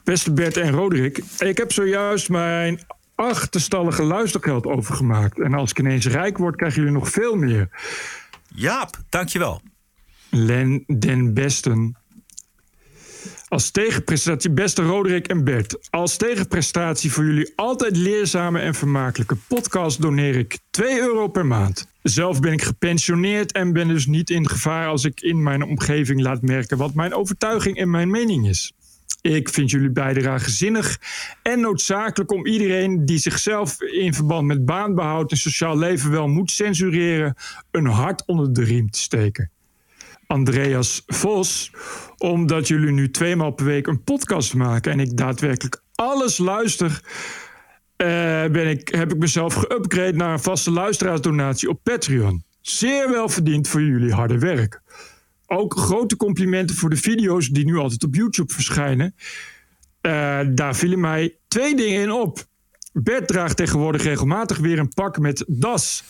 Beste 0.05 0.33
Bert 0.33 0.57
en 0.57 0.71
Roderick, 0.71 1.23
ik 1.39 1.57
heb 1.57 1.73
zojuist 1.73 2.29
mijn 2.29 2.81
achterstallige 3.15 4.03
luistergeld 4.03 4.67
overgemaakt. 4.67 5.41
En 5.41 5.55
als 5.55 5.71
ik 5.71 5.79
ineens 5.79 6.07
rijk 6.07 6.39
word, 6.39 6.57
krijgen 6.57 6.79
jullie 6.79 6.97
nog 6.97 7.09
veel 7.09 7.37
meer. 7.37 7.69
Jaap, 8.49 8.97
dankjewel. 9.09 9.63
Len 10.31 10.85
den 10.87 11.35
Besten. 11.35 11.97
Als 13.51 13.71
tegenprestatie, 13.71 14.51
beste 14.51 14.83
Roderick 14.83 15.29
en 15.29 15.45
Bert. 15.45 15.89
Als 15.91 16.17
tegenprestatie 16.17 17.13
voor 17.13 17.25
jullie 17.25 17.53
altijd 17.57 17.97
leerzame 17.97 18.61
en 18.61 18.75
vermakelijke 18.75 19.37
podcast 19.49 20.03
doneer 20.03 20.37
ik 20.37 20.59
2 20.71 21.01
euro 21.01 21.29
per 21.29 21.47
maand. 21.47 21.89
Zelf 22.03 22.41
ben 22.41 22.53
ik 22.53 22.63
gepensioneerd 22.63 23.53
en 23.53 23.73
ben 23.73 23.89
dus 23.89 24.07
niet 24.07 24.31
in 24.31 24.49
gevaar 24.49 24.89
als 24.89 25.05
ik 25.05 25.21
in 25.21 25.43
mijn 25.43 25.63
omgeving 25.63 26.21
laat 26.21 26.43
merken 26.43 26.77
wat 26.77 26.95
mijn 26.95 27.15
overtuiging 27.15 27.77
en 27.77 27.91
mijn 27.91 28.11
mening 28.11 28.49
is. 28.49 28.73
Ik 29.21 29.49
vind 29.49 29.71
jullie 29.71 29.91
bijdrage 29.91 30.51
zinnig 30.51 30.99
en 31.43 31.61
noodzakelijk 31.61 32.33
om 32.33 32.47
iedereen 32.47 33.05
die 33.05 33.19
zichzelf 33.19 33.83
in 33.83 34.15
verband 34.15 34.47
met 34.47 34.65
baanbehoud 34.65 35.31
en 35.31 35.37
sociaal 35.37 35.79
leven 35.79 36.11
wel 36.11 36.29
moet 36.29 36.51
censureren, 36.51 37.35
een 37.71 37.87
hart 37.87 38.27
onder 38.27 38.53
de 38.53 38.65
riem 38.65 38.91
te 38.91 39.01
steken. 39.01 39.51
Andreas 40.31 41.03
Vos, 41.07 41.73
omdat 42.19 42.69
jullie 42.69 42.91
nu 42.91 43.11
tweemaal 43.11 43.51
per 43.51 43.65
week 43.65 43.87
een 43.87 44.03
podcast 44.03 44.55
maken 44.55 44.93
en 44.93 45.01
ik 45.01 45.17
daadwerkelijk 45.17 45.83
alles 45.95 46.39
luister, 46.39 47.03
eh, 47.97 48.07
ben 48.47 48.69
ik, 48.69 48.89
heb 48.89 49.13
ik 49.13 49.19
mezelf 49.19 49.55
geüpgrade 49.55 50.15
naar 50.15 50.33
een 50.33 50.41
vaste 50.41 50.71
luisteraarsdonatie 50.71 51.69
op 51.69 51.81
Patreon. 51.83 52.45
Zeer 52.61 53.11
wel 53.11 53.29
verdiend 53.29 53.69
voor 53.69 53.83
jullie 53.83 54.13
harde 54.13 54.39
werk. 54.39 54.81
Ook 55.47 55.79
grote 55.79 56.17
complimenten 56.17 56.77
voor 56.77 56.91
de 56.91 56.97
video's 56.97 57.49
die 57.49 57.65
nu 57.65 57.77
altijd 57.77 58.05
op 58.05 58.15
YouTube 58.15 58.53
verschijnen. 58.53 59.15
Eh, 60.01 60.41
daar 60.51 60.77
vielen 60.77 61.01
mij 61.01 61.37
twee 61.49 61.77
dingen 61.77 62.03
in 62.03 62.13
op. 62.13 62.45
Bert 62.93 63.29
draagt 63.29 63.57
tegenwoordig 63.57 64.03
regelmatig 64.03 64.59
weer 64.59 64.79
een 64.79 64.95
pak 64.95 65.19
met 65.19 65.45
das. 65.49 66.05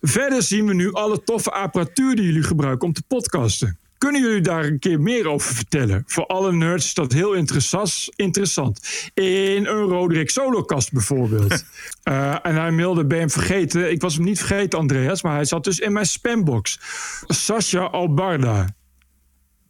Verder 0.00 0.42
zien 0.42 0.66
we 0.66 0.74
nu 0.74 0.92
alle 0.92 1.22
toffe 1.22 1.50
apparatuur 1.50 2.16
die 2.16 2.24
jullie 2.24 2.42
gebruiken 2.42 2.86
om 2.86 2.94
te 2.94 3.02
podcasten. 3.06 3.78
Kunnen 3.98 4.20
jullie 4.20 4.40
daar 4.40 4.64
een 4.64 4.78
keer 4.78 5.00
meer 5.00 5.28
over 5.28 5.54
vertellen? 5.54 6.02
Voor 6.06 6.26
alle 6.26 6.52
nerds 6.52 6.84
is 6.84 6.94
dat 6.94 7.12
heel 7.12 7.32
interessant. 7.32 8.08
interessant. 8.16 8.80
In 9.14 9.66
een 9.66 9.88
Roderick 9.88 10.30
Solokast 10.30 10.92
bijvoorbeeld. 10.92 11.64
Eh, 12.02 12.36
en 12.42 12.54
hij 12.54 12.70
mailde, 12.70 13.06
ben 13.06 13.18
hem 13.18 13.30
vergeten? 13.30 13.90
Ik 13.90 14.00
was 14.00 14.14
hem 14.14 14.24
niet 14.24 14.38
vergeten, 14.38 14.78
Andreas, 14.78 15.22
maar 15.22 15.34
hij 15.34 15.44
zat 15.44 15.64
dus 15.64 15.78
in 15.78 15.92
mijn 15.92 16.06
spambox. 16.06 16.80
Sascha 17.26 17.80
Albarda. 17.80 18.74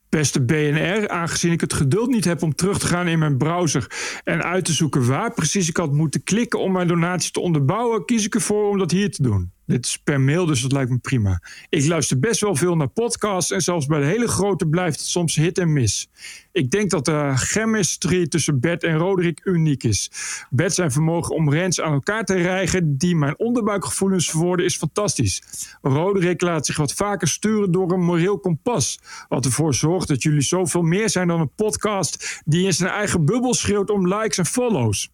Beste 0.08 0.44
BNR, 0.44 1.08
aangezien 1.08 1.52
ik 1.52 1.60
het 1.60 1.72
geduld 1.72 2.08
niet 2.08 2.24
heb 2.24 2.42
om 2.42 2.54
terug 2.54 2.78
te 2.78 2.86
gaan 2.86 3.08
in 3.08 3.18
mijn 3.18 3.36
browser 3.36 3.86
en 4.24 4.42
uit 4.42 4.64
te 4.64 4.72
zoeken 4.72 5.06
waar 5.06 5.32
precies 5.34 5.68
ik 5.68 5.76
had 5.76 5.92
moeten 5.92 6.22
klikken 6.22 6.60
om 6.60 6.72
mijn 6.72 6.88
donatie 6.88 7.30
te 7.30 7.40
onderbouwen, 7.40 8.04
kies 8.04 8.24
ik 8.24 8.34
ervoor 8.34 8.68
om 8.68 8.78
dat 8.78 8.90
hier 8.90 9.10
te 9.10 9.22
doen. 9.22 9.52
Dit 9.66 9.86
is 9.86 9.98
per 9.98 10.20
mail, 10.20 10.46
dus 10.46 10.62
dat 10.62 10.72
lijkt 10.72 10.90
me 10.90 10.98
prima. 10.98 11.40
Ik 11.68 11.86
luister 11.86 12.18
best 12.18 12.40
wel 12.40 12.54
veel 12.56 12.76
naar 12.76 12.88
podcasts 12.88 13.50
en 13.50 13.60
zelfs 13.60 13.86
bij 13.86 14.00
de 14.00 14.06
hele 14.06 14.28
grote 14.28 14.66
blijft 14.66 14.98
het 14.98 15.08
soms 15.08 15.34
hit 15.34 15.58
en 15.58 15.72
miss. 15.72 16.08
Ik 16.52 16.70
denk 16.70 16.90
dat 16.90 17.04
de 17.04 17.32
chemistry 17.34 18.26
tussen 18.26 18.60
Bert 18.60 18.82
en 18.82 18.96
Roderick 18.96 19.40
uniek 19.44 19.84
is. 19.84 20.10
Bert 20.50 20.74
zijn 20.74 20.92
vermogen 20.92 21.34
om 21.34 21.50
rents 21.50 21.80
aan 21.80 21.92
elkaar 21.92 22.24
te 22.24 22.34
rijgen 22.34 22.98
die 22.98 23.16
mijn 23.16 23.38
onderbuikgevoelens 23.38 24.30
verwoorden 24.30 24.66
is 24.66 24.76
fantastisch. 24.76 25.42
Roderick 25.82 26.40
laat 26.40 26.66
zich 26.66 26.76
wat 26.76 26.92
vaker 26.92 27.28
sturen 27.28 27.72
door 27.72 27.92
een 27.92 28.04
moreel 28.04 28.38
kompas. 28.38 28.98
Wat 29.28 29.44
ervoor 29.44 29.74
zorgt 29.74 30.08
dat 30.08 30.22
jullie 30.22 30.40
zoveel 30.40 30.82
meer 30.82 31.10
zijn 31.10 31.28
dan 31.28 31.40
een 31.40 31.54
podcast 31.54 32.40
die 32.44 32.64
in 32.64 32.72
zijn 32.72 32.90
eigen 32.90 33.24
bubbel 33.24 33.54
schreeuwt 33.54 33.90
om 33.90 34.14
likes 34.14 34.38
en 34.38 34.46
follows. 34.46 35.10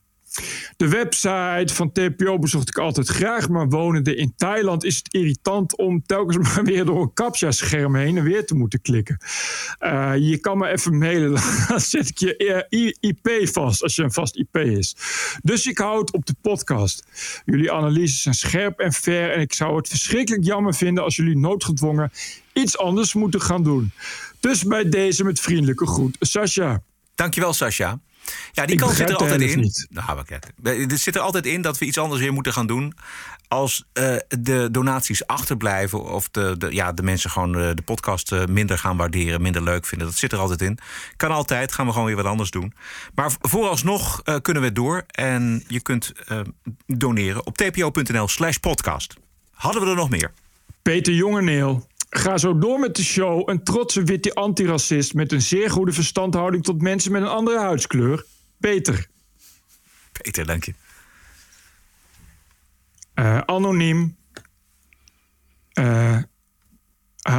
De 0.77 0.89
website 0.89 1.75
van 1.75 1.93
TPO 1.93 2.39
bezocht 2.39 2.69
ik 2.69 2.79
altijd 2.79 3.09
graag, 3.09 3.49
maar 3.49 3.69
wonende 3.69 4.15
in 4.15 4.33
Thailand 4.37 4.85
is 4.85 4.97
het 4.97 5.13
irritant 5.15 5.77
om 5.77 6.03
telkens 6.07 6.37
maar 6.55 6.65
weer 6.65 6.85
door 6.85 7.03
een 7.03 7.15
captcha-scherm 7.15 7.95
heen 7.95 8.17
en 8.17 8.25
weer 8.25 8.47
te 8.47 8.55
moeten 8.55 8.81
klikken. 8.81 9.19
Eh, 9.79 10.13
je 10.17 10.39
kan 10.39 10.59
me 10.59 10.69
even 10.69 10.99
mailen, 10.99 11.41
dan 11.69 11.81
zet 11.81 12.09
ik 12.09 12.19
je 12.19 12.37
eh, 12.69 12.93
IP 13.01 13.49
vast 13.49 13.83
als 13.83 13.97
je 13.97 14.03
een 14.03 14.13
vast 14.13 14.37
IP 14.37 14.57
is. 14.57 14.97
Dus 15.43 15.67
ik 15.67 15.79
hou 15.79 16.01
het 16.01 16.13
op 16.13 16.27
de 16.27 16.35
podcast. 16.41 17.05
Jullie 17.45 17.73
analyses 17.73 18.23
zijn 18.23 18.35
scherp 18.35 18.79
en 18.79 18.93
fair 18.93 19.33
en 19.33 19.41
ik 19.41 19.53
zou 19.53 19.77
het 19.77 19.89
verschrikkelijk 19.89 20.45
jammer 20.45 20.75
vinden 20.75 21.05
als 21.05 21.17
jullie 21.17 21.39
noodgedwongen 21.39 22.13
iets 22.53 22.79
anders 22.79 23.15
moeten 23.15 23.41
gaan 23.41 23.63
doen. 23.63 23.93
Dus 24.41 24.65
bij 24.65 24.89
deze 24.89 25.25
met 25.25 25.41
vriendelijke 25.41 25.87
groet, 25.87 26.17
Sascha. 26.21 26.83
Dankjewel, 27.15 27.53
Sascha. 27.53 28.01
Ja, 28.53 28.65
die 28.67 28.75
Ik 28.75 28.81
kans 28.81 28.97
zit 28.97 29.09
er 29.09 29.17
altijd 29.17 29.41
in. 29.41 29.61
niet. 29.61 29.87
Nou, 29.91 30.25
er 30.63 30.99
zit 30.99 31.15
er 31.15 31.21
altijd 31.21 31.47
in 31.47 31.63
dat 31.63 31.79
we 31.79 31.85
iets 31.85 31.99
anders 31.99 32.21
weer 32.21 32.33
moeten 32.33 32.53
gaan 32.53 32.67
doen. 32.67 32.95
Als 33.49 33.85
eh, 33.93 34.17
de 34.29 34.69
donaties 34.71 35.27
achterblijven 35.27 36.05
of 36.05 36.29
de, 36.29 36.55
de, 36.59 36.75
ja, 36.75 36.93
de 36.93 37.03
mensen 37.03 37.31
gewoon 37.31 37.59
eh, 37.59 37.71
de 37.75 37.83
podcast 37.83 38.33
eh, 38.33 38.45
minder 38.47 38.79
gaan 38.79 38.97
waarderen, 38.97 39.43
minder 39.43 39.63
leuk 39.63 39.87
vinden. 39.87 40.07
Dat 40.07 40.17
zit 40.17 40.33
er 40.33 40.39
altijd 40.39 40.63
in. 40.63 40.79
Kan 41.17 41.31
altijd, 41.31 41.73
gaan 41.73 41.87
we 41.87 41.93
gewoon 41.93 42.07
weer 42.07 42.17
wat 42.17 42.25
anders 42.25 42.51
doen. 42.51 42.75
Maar 43.15 43.33
vooralsnog 43.41 44.23
kunnen 44.23 44.63
we 44.63 44.69
het 44.69 44.77
door. 44.77 45.05
En 45.07 45.65
je 45.69 45.81
kunt 45.81 46.13
doneren 46.87 47.47
op 47.47 47.57
tpo.nl 47.57 48.29
slash 48.29 48.57
podcast. 48.57 49.15
Hadden 49.51 49.83
we 49.83 49.89
er 49.89 49.97
nog 49.97 50.11
meer? 50.11 50.33
Peter 50.83 51.13
Jongeneel. 51.13 51.87
Ga 52.15 52.39
zo 52.39 52.59
door 52.59 52.79
met 52.79 52.97
de 52.97 53.05
show. 53.05 53.49
Een 53.49 53.65
trotse 53.65 54.03
witte 54.03 54.35
antiracist 54.35 55.15
met 55.15 55.33
een 55.33 55.43
zeer 55.43 55.71
goede 55.71 55.93
verstandhouding 55.93 56.65
tot 56.65 56.83
mensen 56.83 57.13
met 57.13 57.23
een 57.23 57.29
andere 57.29 57.59
huidskleur. 57.59 58.25
Peter. 58.59 59.07
Peter, 60.13 60.47
dank 60.47 60.65
je. 60.65 60.75
Eh, 63.15 63.39
anoniem. 63.39 64.17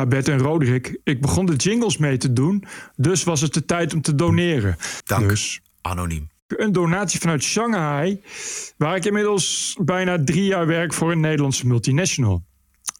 Bert 0.07 0.27
en 0.27 0.37
Roderick. 0.37 0.99
Ik 1.03 1.21
begon 1.21 1.45
de 1.45 1.55
jingles 1.55 1.97
mee 1.97 2.17
te 2.17 2.33
doen, 2.33 2.63
dus 2.95 3.23
was 3.23 3.41
het 3.41 3.53
de 3.53 3.65
tijd 3.65 3.93
om 3.93 4.01
te 4.01 4.15
doneren. 4.15 4.77
Dank. 5.03 5.29
Dus 5.29 5.61
Anoniem. 5.81 6.29
een 6.47 6.71
donatie 6.71 7.19
vanuit 7.19 7.43
Shanghai, 7.43 8.21
waar 8.77 8.95
ik 8.95 9.05
inmiddels 9.05 9.77
bijna 9.81 10.23
drie 10.23 10.45
jaar 10.45 10.67
werk 10.67 10.93
voor 10.93 11.11
een 11.11 11.19
Nederlandse 11.19 11.67
multinational. 11.67 12.43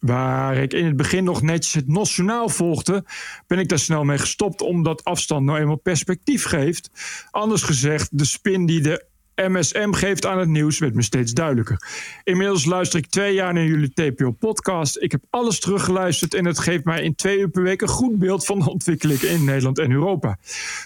Waar 0.00 0.56
ik 0.56 0.72
in 0.72 0.84
het 0.84 0.96
begin 0.96 1.24
nog 1.24 1.42
netjes 1.42 1.74
het 1.74 1.88
nationaal 1.88 2.48
volgde, 2.48 3.04
ben 3.46 3.58
ik 3.58 3.68
daar 3.68 3.78
snel 3.78 4.04
mee 4.04 4.18
gestopt 4.18 4.60
omdat 4.60 5.04
afstand 5.04 5.44
nou 5.44 5.58
eenmaal 5.58 5.76
perspectief 5.76 6.44
geeft. 6.44 6.90
Anders 7.30 7.62
gezegd, 7.62 8.18
de 8.18 8.24
spin 8.24 8.66
die 8.66 8.80
de 8.80 9.06
MSM 9.36 9.92
geeft 9.92 10.26
aan 10.26 10.38
het 10.38 10.48
nieuws 10.48 10.78
werd 10.78 10.94
me 10.94 11.02
steeds 11.02 11.32
duidelijker. 11.32 11.82
Inmiddels 12.24 12.64
luister 12.64 12.98
ik 12.98 13.06
twee 13.06 13.34
jaar 13.34 13.52
naar 13.52 13.64
jullie 13.64 13.92
TPO-podcast. 13.92 14.96
Ik 15.00 15.12
heb 15.12 15.22
alles 15.30 15.60
teruggeluisterd 15.60 16.34
en 16.34 16.44
het 16.44 16.58
geeft 16.58 16.84
mij 16.84 17.02
in 17.02 17.14
twee 17.14 17.38
uur 17.38 17.48
per 17.48 17.62
week 17.62 17.82
een 17.82 17.88
goed 17.88 18.18
beeld 18.18 18.46
van 18.46 18.58
de 18.58 18.70
ontwikkelingen 18.70 19.28
in 19.28 19.44
Nederland 19.44 19.78
en 19.78 19.90
Europa. 19.90 20.38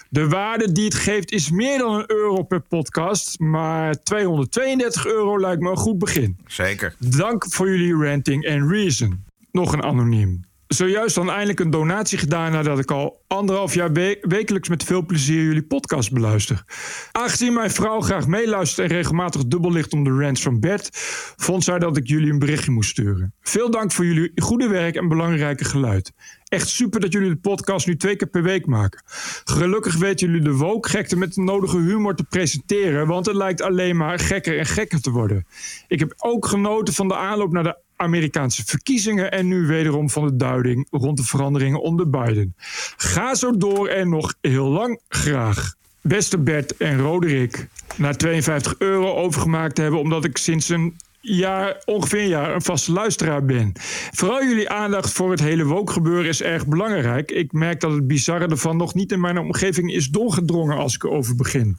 De 0.09 0.27
waarde 0.27 0.71
die 0.71 0.85
het 0.85 0.95
geeft 0.95 1.31
is 1.31 1.51
meer 1.51 1.77
dan 1.77 1.93
een 1.93 2.11
euro 2.11 2.43
per 2.43 2.61
podcast, 2.61 3.39
maar 3.39 4.03
232 4.03 5.05
euro 5.05 5.39
lijkt 5.39 5.61
me 5.61 5.69
een 5.69 5.77
goed 5.77 5.97
begin. 5.97 6.37
Zeker. 6.47 6.95
Dank 6.99 7.45
voor 7.49 7.69
jullie 7.69 8.05
ranting 8.05 8.45
en 8.45 8.69
reason. 8.69 9.23
Nog 9.51 9.73
een 9.73 9.83
anoniem. 9.83 10.48
Zojuist 10.75 11.15
dan 11.15 11.29
eindelijk 11.29 11.59
een 11.59 11.69
donatie 11.69 12.17
gedaan 12.17 12.51
nadat 12.51 12.79
ik 12.79 12.91
al 12.91 13.23
anderhalf 13.27 13.73
jaar 13.73 13.91
wekelijks 14.21 14.69
met 14.69 14.83
veel 14.83 15.05
plezier 15.05 15.43
jullie 15.43 15.63
podcast 15.63 16.11
beluister. 16.11 16.63
Aangezien 17.11 17.53
mijn 17.53 17.71
vrouw 17.71 18.01
graag 18.01 18.27
meeluistert 18.27 18.89
en 18.89 18.95
regelmatig 18.95 19.45
dubbel 19.45 19.71
ligt 19.71 19.93
om 19.93 20.03
de 20.03 20.09
rants 20.09 20.41
van 20.41 20.59
Bert, 20.59 20.89
vond 21.37 21.63
zij 21.63 21.79
dat 21.79 21.97
ik 21.97 22.07
jullie 22.07 22.31
een 22.31 22.39
berichtje 22.39 22.71
moest 22.71 22.89
sturen. 22.89 23.33
Veel 23.41 23.71
dank 23.71 23.91
voor 23.91 24.05
jullie 24.05 24.31
goede 24.35 24.67
werk 24.67 24.95
en 24.95 25.07
belangrijke 25.07 25.65
geluid. 25.65 26.11
Echt 26.43 26.67
super 26.67 26.99
dat 26.99 27.13
jullie 27.13 27.29
de 27.29 27.35
podcast 27.35 27.87
nu 27.87 27.97
twee 27.97 28.15
keer 28.15 28.27
per 28.27 28.43
week 28.43 28.65
maken. 28.65 29.03
Gelukkig 29.43 29.97
weten 29.97 30.27
jullie 30.27 30.43
de 30.43 30.55
woke-gekte 30.55 31.17
met 31.17 31.33
de 31.33 31.41
nodige 31.41 31.77
humor 31.77 32.15
te 32.15 32.23
presenteren, 32.23 33.07
want 33.07 33.25
het 33.25 33.35
lijkt 33.35 33.61
alleen 33.61 33.97
maar 33.97 34.19
gekker 34.19 34.59
en 34.59 34.65
gekker 34.65 35.01
te 35.01 35.11
worden. 35.11 35.45
Ik 35.87 35.99
heb 35.99 36.13
ook 36.17 36.45
genoten 36.45 36.93
van 36.93 37.07
de 37.07 37.15
aanloop 37.15 37.51
naar 37.51 37.63
de 37.63 37.77
Amerikaanse 37.99 38.63
verkiezingen 38.65 39.31
en 39.31 39.47
nu 39.47 39.67
wederom 39.67 40.09
van 40.09 40.27
de 40.27 40.35
duiding 40.35 40.87
rond 40.91 41.17
de 41.17 41.23
veranderingen 41.23 41.81
onder 41.81 42.09
Biden. 42.09 42.55
Ga 42.97 43.35
zo 43.35 43.57
door 43.57 43.87
en 43.87 44.09
nog 44.09 44.33
heel 44.41 44.67
lang 44.67 44.99
graag. 45.07 45.73
Beste 46.01 46.37
Bert 46.37 46.77
en 46.77 46.99
Roderick, 46.99 47.67
na 47.95 48.13
52 48.13 48.75
euro 48.77 49.13
overgemaakt 49.13 49.77
hebben 49.77 49.99
omdat 49.99 50.25
ik 50.25 50.37
sinds 50.37 50.69
een 50.69 50.95
jaar, 51.21 51.81
ongeveer 51.85 52.21
een 52.21 52.27
jaar 52.27 52.55
een 52.55 52.61
vaste 52.61 52.91
luisteraar 52.91 53.45
ben. 53.45 53.71
Vooral 54.11 54.43
jullie 54.43 54.69
aandacht 54.69 55.11
voor 55.11 55.31
het 55.31 55.39
hele 55.39 55.65
woke-gebeuren 55.65 56.29
is 56.29 56.41
erg 56.41 56.67
belangrijk. 56.67 57.31
Ik 57.31 57.51
merk 57.51 57.79
dat 57.79 57.91
het 57.91 58.07
bizarre 58.07 58.47
ervan 58.47 58.77
nog 58.77 58.93
niet 58.93 59.11
in 59.11 59.19
mijn 59.19 59.37
omgeving 59.37 59.93
is 59.93 60.07
doorgedrongen 60.07 60.77
als 60.77 60.95
ik 60.95 61.03
erover 61.03 61.35
begin. 61.35 61.77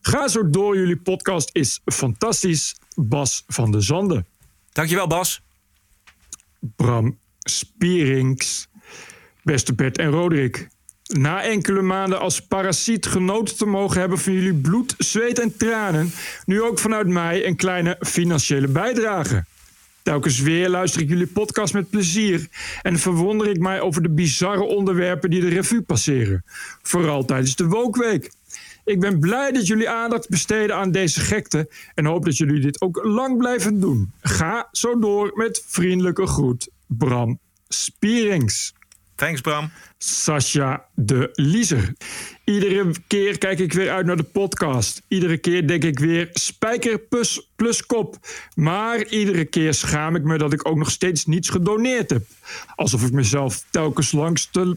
Ga 0.00 0.28
zo 0.28 0.50
door, 0.50 0.76
jullie 0.76 0.96
podcast 0.96 1.50
is 1.52 1.80
fantastisch. 1.84 2.76
Bas 2.94 3.44
van 3.46 3.70
de 3.70 3.80
Zanden. 3.80 4.26
Dankjewel, 4.72 5.06
Bas. 5.06 5.42
Bram 6.60 7.18
Spierings. 7.38 8.68
Beste 9.42 9.74
Bert 9.74 9.98
en 9.98 10.10
Roderick. 10.10 10.68
Na 11.06 11.42
enkele 11.42 11.82
maanden 11.82 12.20
als 12.20 12.40
parasiet 12.40 13.06
genoten 13.06 13.56
te 13.56 13.66
mogen 13.66 14.00
hebben 14.00 14.18
van 14.18 14.32
jullie 14.32 14.54
bloed, 14.54 14.94
zweet 14.98 15.38
en 15.38 15.56
tranen, 15.56 16.12
nu 16.44 16.62
ook 16.62 16.78
vanuit 16.78 17.06
mij 17.06 17.46
een 17.46 17.56
kleine 17.56 17.96
financiële 18.00 18.68
bijdrage. 18.68 19.44
Telkens 20.02 20.40
weer 20.40 20.68
luister 20.68 21.00
ik 21.00 21.08
jullie 21.08 21.26
podcast 21.26 21.74
met 21.74 21.90
plezier 21.90 22.48
en 22.82 22.98
verwonder 22.98 23.48
ik 23.48 23.58
mij 23.58 23.80
over 23.80 24.02
de 24.02 24.10
bizarre 24.10 24.62
onderwerpen 24.62 25.30
die 25.30 25.40
de 25.40 25.48
revue 25.48 25.82
passeren. 25.82 26.44
Vooral 26.82 27.24
tijdens 27.24 27.56
de 27.56 27.66
Wokweek. 27.66 28.30
Ik 28.90 29.00
ben 29.00 29.18
blij 29.20 29.52
dat 29.52 29.66
jullie 29.66 29.88
aandacht 29.88 30.28
besteden 30.28 30.76
aan 30.76 30.90
deze 30.90 31.20
gekte 31.20 31.70
en 31.94 32.04
hoop 32.04 32.24
dat 32.24 32.36
jullie 32.36 32.60
dit 32.60 32.80
ook 32.80 33.04
lang 33.04 33.38
blijven 33.38 33.80
doen. 33.80 34.12
Ga 34.20 34.68
zo 34.72 34.98
door 34.98 35.30
met 35.34 35.64
vriendelijke 35.66 36.26
groet, 36.26 36.70
Bram 36.86 37.38
Spierings. 37.68 38.74
Thanks, 39.14 39.40
Bram. 39.40 39.70
Sascha 39.98 40.86
de 40.94 41.28
Liezer. 41.32 41.92
Iedere 42.50 42.92
keer 43.06 43.38
kijk 43.38 43.58
ik 43.58 43.72
weer 43.72 43.90
uit 43.90 44.06
naar 44.06 44.16
de 44.16 44.22
podcast. 44.22 45.02
Iedere 45.08 45.38
keer 45.38 45.66
denk 45.66 45.84
ik 45.84 45.98
weer 45.98 46.28
spijker 46.32 46.98
plus, 46.98 47.50
plus 47.56 47.86
kop. 47.86 48.16
Maar 48.54 49.06
iedere 49.06 49.44
keer 49.44 49.74
schaam 49.74 50.16
ik 50.16 50.22
me 50.22 50.38
dat 50.38 50.52
ik 50.52 50.68
ook 50.68 50.76
nog 50.76 50.90
steeds 50.90 51.26
niets 51.26 51.48
gedoneerd 51.48 52.10
heb. 52.10 52.22
Alsof 52.74 53.06
ik 53.06 53.12
mezelf 53.12 53.64
telkens 53.70 54.12
langs 54.12 54.50
de, 54.50 54.76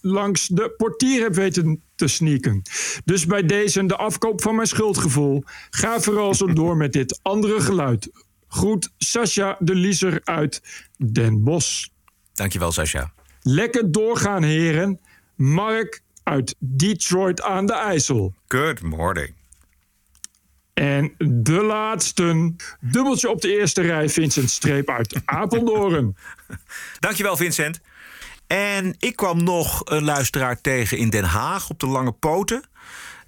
langs 0.00 0.46
de 0.46 0.74
portier 0.76 1.22
heb 1.22 1.34
weten 1.34 1.82
te 1.94 2.06
sneaken. 2.06 2.62
Dus 3.04 3.26
bij 3.26 3.46
deze 3.46 3.86
de 3.86 3.96
afkoop 3.96 4.42
van 4.42 4.54
mijn 4.54 4.68
schuldgevoel. 4.68 5.42
Ga 5.70 6.00
vooral 6.00 6.34
zo 6.34 6.52
door 6.52 6.76
met 6.76 6.92
dit 6.92 7.18
andere 7.22 7.60
geluid. 7.60 8.10
Groet 8.48 8.90
Sascha 8.98 9.56
de 9.58 9.74
Liezer 9.74 10.20
uit 10.24 10.62
Den 10.96 11.44
Bosch. 11.44 11.86
Dankjewel, 12.34 12.72
Sascha. 12.72 13.12
Lekker 13.42 13.92
doorgaan, 13.92 14.42
heren. 14.42 15.00
Mark 15.34 16.04
uit 16.26 16.54
Detroit 16.58 17.42
aan 17.42 17.66
de 17.66 17.72
IJssel. 17.72 18.34
Good 18.48 18.82
morning. 18.82 19.34
En 20.74 21.14
de 21.18 21.62
laatste, 21.62 22.54
dubbeltje 22.80 23.30
op 23.30 23.40
de 23.40 23.58
eerste 23.58 23.82
rij, 23.82 24.08
Vincent 24.08 24.50
Streep 24.50 24.90
uit 24.90 25.20
Apeldoorn. 25.24 26.16
Dankjewel, 26.98 27.36
Vincent. 27.36 27.80
En 28.46 28.94
ik 28.98 29.16
kwam 29.16 29.44
nog 29.44 29.82
een 29.84 30.04
luisteraar 30.04 30.60
tegen 30.60 30.98
in 30.98 31.10
Den 31.10 31.24
Haag 31.24 31.70
op 31.70 31.80
de 31.80 31.86
Lange 31.86 32.12
Poten. 32.12 32.62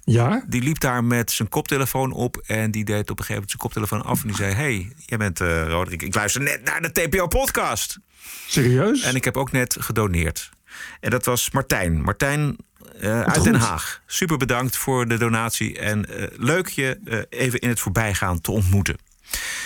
Ja? 0.03 0.43
Die 0.47 0.61
liep 0.61 0.79
daar 0.79 1.03
met 1.03 1.31
zijn 1.31 1.49
koptelefoon 1.49 2.11
op 2.11 2.37
en 2.45 2.71
die 2.71 2.85
deed 2.85 3.09
op 3.09 3.19
een 3.19 3.25
gegeven 3.25 3.33
moment 3.33 3.51
zijn 3.51 3.61
koptelefoon 3.61 4.03
af 4.03 4.21
en 4.21 4.27
die 4.27 4.35
zei: 4.35 4.53
Hey, 4.53 4.91
jij 5.05 5.17
bent 5.17 5.41
uh, 5.41 5.67
Roderick, 5.67 6.01
ik 6.01 6.15
luister 6.15 6.41
net 6.41 6.63
naar 6.63 6.81
de 6.81 6.91
TPO-podcast. 6.91 7.99
Serieus? 8.47 9.01
En 9.01 9.15
ik 9.15 9.23
heb 9.23 9.37
ook 9.37 9.51
net 9.51 9.77
gedoneerd. 9.79 10.49
En 10.99 11.09
dat 11.09 11.25
was 11.25 11.51
Martijn. 11.51 12.01
Martijn 12.01 12.57
uh, 13.01 13.21
uit 13.21 13.43
Den 13.43 13.55
Haag. 13.55 14.01
Super 14.05 14.37
bedankt 14.37 14.77
voor 14.77 15.07
de 15.07 15.17
donatie. 15.17 15.79
En 15.79 16.05
uh, 16.09 16.27
leuk 16.37 16.67
je 16.67 16.99
uh, 17.03 17.19
even 17.29 17.59
in 17.59 17.69
het 17.69 17.79
voorbijgaan 17.79 18.41
te 18.41 18.51
ontmoeten. 18.51 18.97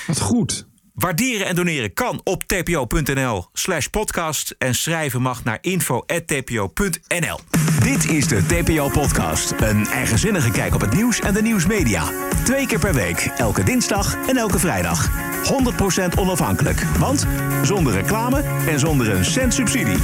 Wat 0.07 0.19
goed. 0.19 0.67
Waarderen 0.93 1.47
en 1.47 1.55
doneren 1.55 1.93
kan 1.93 2.21
op 2.23 2.43
tpo.nl 2.43 3.45
slash 3.53 3.85
podcast. 3.85 4.55
En 4.57 4.75
schrijven 4.75 5.21
mag 5.21 5.43
naar 5.43 5.57
info.tpo.nl. 5.61 7.39
Dit 7.83 8.09
is 8.09 8.27
de 8.27 8.45
TPO-podcast. 8.45 9.53
Een 9.59 9.87
eigenzinnige 9.87 10.51
kijk 10.51 10.73
op 10.73 10.81
het 10.81 10.93
nieuws 10.93 11.19
en 11.19 11.33
de 11.33 11.41
nieuwsmedia. 11.41 12.03
Twee 12.43 12.67
keer 12.67 12.79
per 12.79 12.93
week, 12.93 13.31
elke 13.37 13.63
dinsdag 13.63 14.27
en 14.27 14.37
elke 14.37 14.59
vrijdag. 14.59 15.09
100% 16.13 16.19
onafhankelijk. 16.19 16.83
Want 16.99 17.27
zonder 17.63 17.93
reclame 17.93 18.41
en 18.67 18.79
zonder 18.79 19.09
een 19.09 19.25
cent 19.25 19.53
subsidie. 19.53 19.97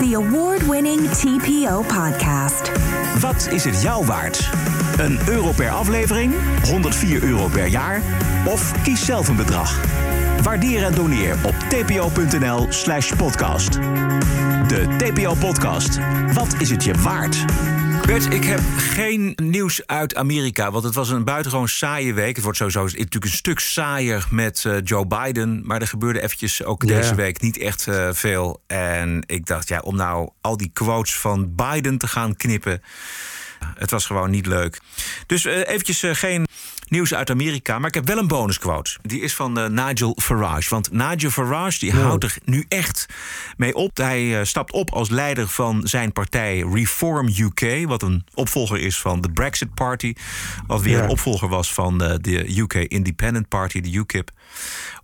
The 0.00 0.10
award-winning 0.12 1.10
TPO-podcast. 1.10 2.72
Wat 3.20 3.48
is 3.50 3.64
het 3.64 3.82
jou 3.82 4.06
waard? 4.06 4.50
Een 4.98 5.18
euro 5.28 5.52
per 5.52 5.70
aflevering? 5.70 6.34
104 6.64 7.22
euro 7.22 7.48
per 7.48 7.66
jaar? 7.66 8.02
Of 8.46 8.82
kies 8.82 9.04
zelf 9.04 9.28
een 9.28 9.36
bedrag. 9.36 9.80
Waardeer 10.42 10.84
en 10.84 10.94
doneer 10.94 11.36
op 11.44 11.54
tpo.nl 11.54 12.66
slash 12.68 13.12
podcast. 13.12 13.72
De 13.72 14.94
TPO-podcast. 14.98 15.98
Wat 16.32 16.54
is 16.58 16.70
het 16.70 16.84
je 16.84 16.94
waard? 16.94 17.44
Bert, 18.06 18.32
ik 18.32 18.44
heb 18.44 18.60
geen 18.76 19.32
nieuws 19.42 19.86
uit 19.86 20.14
Amerika, 20.14 20.70
want 20.70 20.84
het 20.84 20.94
was 20.94 21.10
een 21.10 21.24
buitengewoon 21.24 21.68
saaie 21.68 22.14
week. 22.14 22.34
Het 22.34 22.44
wordt 22.44 22.58
sowieso 22.58 22.82
natuurlijk 22.82 23.24
een 23.24 23.30
stuk 23.30 23.58
saaier 23.58 24.26
met 24.30 24.64
uh, 24.66 24.76
Joe 24.84 25.06
Biden. 25.06 25.66
Maar 25.66 25.80
er 25.80 25.86
gebeurde 25.86 26.22
eventjes 26.22 26.64
ook 26.64 26.82
yeah. 26.82 27.00
deze 27.00 27.14
week 27.14 27.40
niet 27.40 27.58
echt 27.58 27.86
uh, 27.86 28.08
veel. 28.12 28.62
En 28.66 29.22
ik 29.26 29.46
dacht, 29.46 29.68
ja, 29.68 29.80
om 29.80 29.96
nou 29.96 30.30
al 30.40 30.56
die 30.56 30.70
quotes 30.72 31.16
van 31.16 31.54
Biden 31.54 31.98
te 31.98 32.06
gaan 32.06 32.36
knippen... 32.36 32.82
Het 33.58 33.90
was 33.90 34.06
gewoon 34.06 34.30
niet 34.30 34.46
leuk. 34.46 34.80
Dus 35.26 35.44
uh, 35.44 35.68
eventjes 35.68 36.04
geen 36.06 36.46
nieuws 36.88 37.14
uit 37.14 37.30
Amerika. 37.30 37.78
Maar 37.78 37.88
ik 37.88 37.94
heb 37.94 38.06
wel 38.06 38.18
een 38.18 38.26
bonusquote. 38.26 38.90
Die 39.02 39.20
is 39.20 39.34
van 39.34 39.58
uh, 39.58 39.66
Nigel 39.66 40.16
Farage. 40.22 40.70
Want 40.70 40.92
Nigel 40.92 41.30
Farage 41.30 41.78
die 41.78 41.92
houdt 41.92 42.24
er 42.24 42.36
nu 42.44 42.64
echt 42.68 43.06
mee 43.56 43.74
op. 43.74 43.96
Hij 43.96 44.22
uh, 44.22 44.44
stapt 44.44 44.72
op 44.72 44.92
als 44.92 45.08
leider 45.08 45.48
van 45.48 45.80
zijn 45.88 46.12
partij 46.12 46.64
Reform 46.72 47.28
UK. 47.38 47.86
Wat 47.86 48.02
een 48.02 48.26
opvolger 48.34 48.78
is 48.78 48.98
van 48.98 49.20
de 49.20 49.30
Brexit 49.30 49.74
Party. 49.74 50.14
Wat 50.66 50.82
weer 50.82 50.96
ja. 50.96 51.02
een 51.02 51.08
opvolger 51.08 51.48
was 51.48 51.72
van 51.72 51.98
de 51.98 52.58
UK 52.58 52.74
Independent 52.74 53.48
Party, 53.48 53.80
de 53.80 53.90
UKIP. 53.92 54.30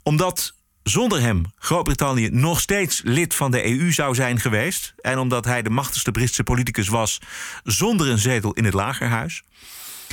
Omdat 0.02 0.54
zonder 0.82 1.20
hem 1.20 1.44
Groot-Brittannië 1.58 2.28
nog 2.30 2.60
steeds 2.60 3.00
lid 3.04 3.34
van 3.34 3.50
de 3.50 3.78
EU 3.78 3.92
zou 3.92 4.14
zijn 4.14 4.40
geweest. 4.40 4.94
En 5.00 5.18
omdat 5.18 5.44
hij 5.44 5.62
de 5.62 5.70
machtigste 5.70 6.10
Britse 6.10 6.42
politicus 6.42 6.88
was 6.88 7.20
zonder 7.64 8.08
een 8.08 8.18
zetel 8.18 8.52
in 8.52 8.64
het 8.64 8.74
lagerhuis 8.74 9.42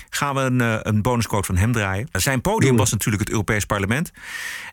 gaan 0.09 0.35
we 0.35 0.41
een, 0.41 0.87
een 0.87 1.01
bonusquote 1.01 1.45
van 1.45 1.57
hem 1.57 1.71
draaien. 1.71 2.07
Zijn 2.11 2.41
podium 2.41 2.75
was 2.75 2.91
natuurlijk 2.91 3.23
het 3.23 3.31
Europees 3.31 3.65
Parlement. 3.65 4.11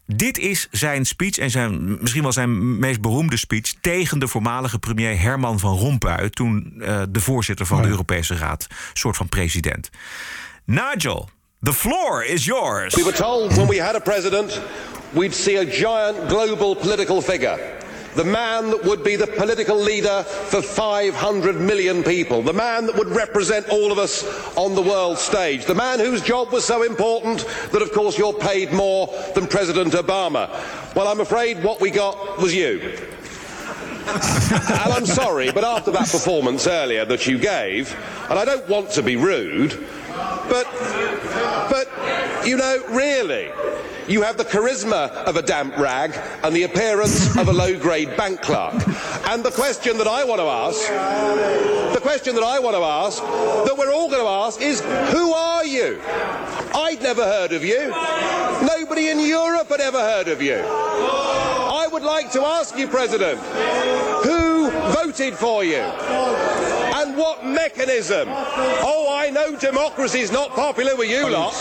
Dit 0.06 0.38
is 0.38 0.68
zijn 0.70 1.04
speech 1.04 1.38
en 1.38 1.50
zijn, 1.50 1.98
misschien 2.00 2.22
wel 2.22 2.32
zijn 2.32 2.78
meest 2.78 3.00
beroemde 3.00 3.36
speech... 3.36 3.72
tegen 3.80 4.18
de 4.18 4.28
voormalige 4.28 4.78
premier 4.78 5.20
Herman 5.20 5.58
van 5.58 5.76
Rompuy... 5.76 6.30
toen 6.30 6.72
uh, 6.76 7.02
de 7.08 7.20
voorzitter 7.20 7.66
van 7.66 7.82
de 7.82 7.88
Europese 7.88 8.36
Raad, 8.36 8.66
soort 8.92 9.16
van 9.16 9.28
president. 9.28 9.90
Nigel, 10.64 11.30
the 11.62 11.72
floor 11.72 12.22
is 12.22 12.46
yours. 12.46 12.94
We 12.96 13.04
were 13.04 13.12
told 13.12 13.56
when 13.56 13.68
we 13.68 13.76
had 13.76 13.96
a 13.96 14.00
president... 14.00 14.60
we'd 15.14 15.32
see 15.32 15.56
a 15.56 15.64
giant 15.64 16.28
global 16.28 16.76
political 16.76 17.22
figure... 17.22 17.56
the 18.14 18.24
man 18.24 18.70
that 18.70 18.84
would 18.84 19.02
be 19.02 19.16
the 19.16 19.26
political 19.26 19.76
leader 19.76 20.22
for 20.22 20.62
500 20.62 21.56
million 21.60 22.02
people, 22.02 22.42
the 22.42 22.52
man 22.52 22.86
that 22.86 22.96
would 22.96 23.08
represent 23.08 23.68
all 23.68 23.92
of 23.92 23.98
us 23.98 24.24
on 24.56 24.74
the 24.74 24.82
world 24.82 25.18
stage, 25.18 25.64
the 25.66 25.74
man 25.74 25.98
whose 25.98 26.22
job 26.22 26.52
was 26.52 26.64
so 26.64 26.82
important 26.82 27.46
that, 27.72 27.82
of 27.82 27.92
course, 27.92 28.16
you're 28.16 28.32
paid 28.32 28.72
more 28.72 29.08
than 29.34 29.46
President 29.46 29.92
Obama. 29.92 30.48
Well, 30.94 31.08
I'm 31.08 31.20
afraid 31.20 31.62
what 31.62 31.80
we 31.80 31.90
got 31.90 32.38
was 32.38 32.54
you. 32.54 32.96
and 34.06 34.92
I'm 34.92 35.06
sorry, 35.06 35.50
but 35.52 35.64
after 35.64 35.90
that 35.90 36.08
performance 36.08 36.66
earlier 36.66 37.04
that 37.04 37.26
you 37.26 37.38
gave, 37.38 37.94
and 38.30 38.38
I 38.38 38.44
don't 38.44 38.68
want 38.68 38.90
to 38.92 39.02
be 39.02 39.16
rude, 39.16 39.72
but, 40.48 40.66
but, 41.70 42.46
you 42.46 42.56
know, 42.56 42.82
really, 42.90 43.50
You 44.08 44.22
have 44.22 44.36
the 44.36 44.44
charisma 44.44 45.10
of 45.24 45.34
a 45.34 45.42
damp 45.42 45.76
rag 45.76 46.12
and 46.44 46.54
the 46.54 46.62
appearance 46.62 47.36
of 47.36 47.48
a 47.48 47.52
low-grade 47.52 48.16
bank 48.16 48.40
clerk. 48.40 48.74
And 49.28 49.44
the 49.44 49.50
question 49.50 49.98
that 49.98 50.06
I 50.06 50.22
want 50.22 50.40
to 50.40 50.46
ask, 50.46 51.92
the 51.92 52.00
question 52.00 52.36
that 52.36 52.44
I 52.44 52.60
want 52.60 52.76
to 52.76 52.82
ask, 52.82 53.20
that 53.20 53.74
we're 53.76 53.92
all 53.92 54.08
going 54.08 54.22
to 54.22 54.28
ask 54.28 54.60
is, 54.60 54.80
who 55.10 55.32
are 55.32 55.64
you? 55.64 56.00
I'd 56.06 57.02
never 57.02 57.24
heard 57.24 57.52
of 57.52 57.64
you. 57.64 57.88
Nobody 58.64 59.08
in 59.08 59.18
Europe 59.18 59.68
had 59.68 59.80
ever 59.80 59.98
heard 59.98 60.28
of 60.28 60.40
you. 60.40 60.62
I 60.62 61.88
would 61.90 62.04
like 62.04 62.30
to 62.32 62.42
ask 62.42 62.78
you, 62.78 62.86
President, 62.86 63.40
who 64.22 64.70
voted 64.92 65.34
for 65.34 65.64
you? 65.64 65.82
And 66.96 67.14
what 67.14 67.44
mechanism? 67.44 68.26
Oh, 68.30 69.08
I 69.12 69.28
know 69.28 69.54
democracy 69.54 70.20
is 70.20 70.32
not 70.32 70.50
popular 70.52 70.96
with 70.96 71.10
you 71.10 71.28
lot. 71.28 71.54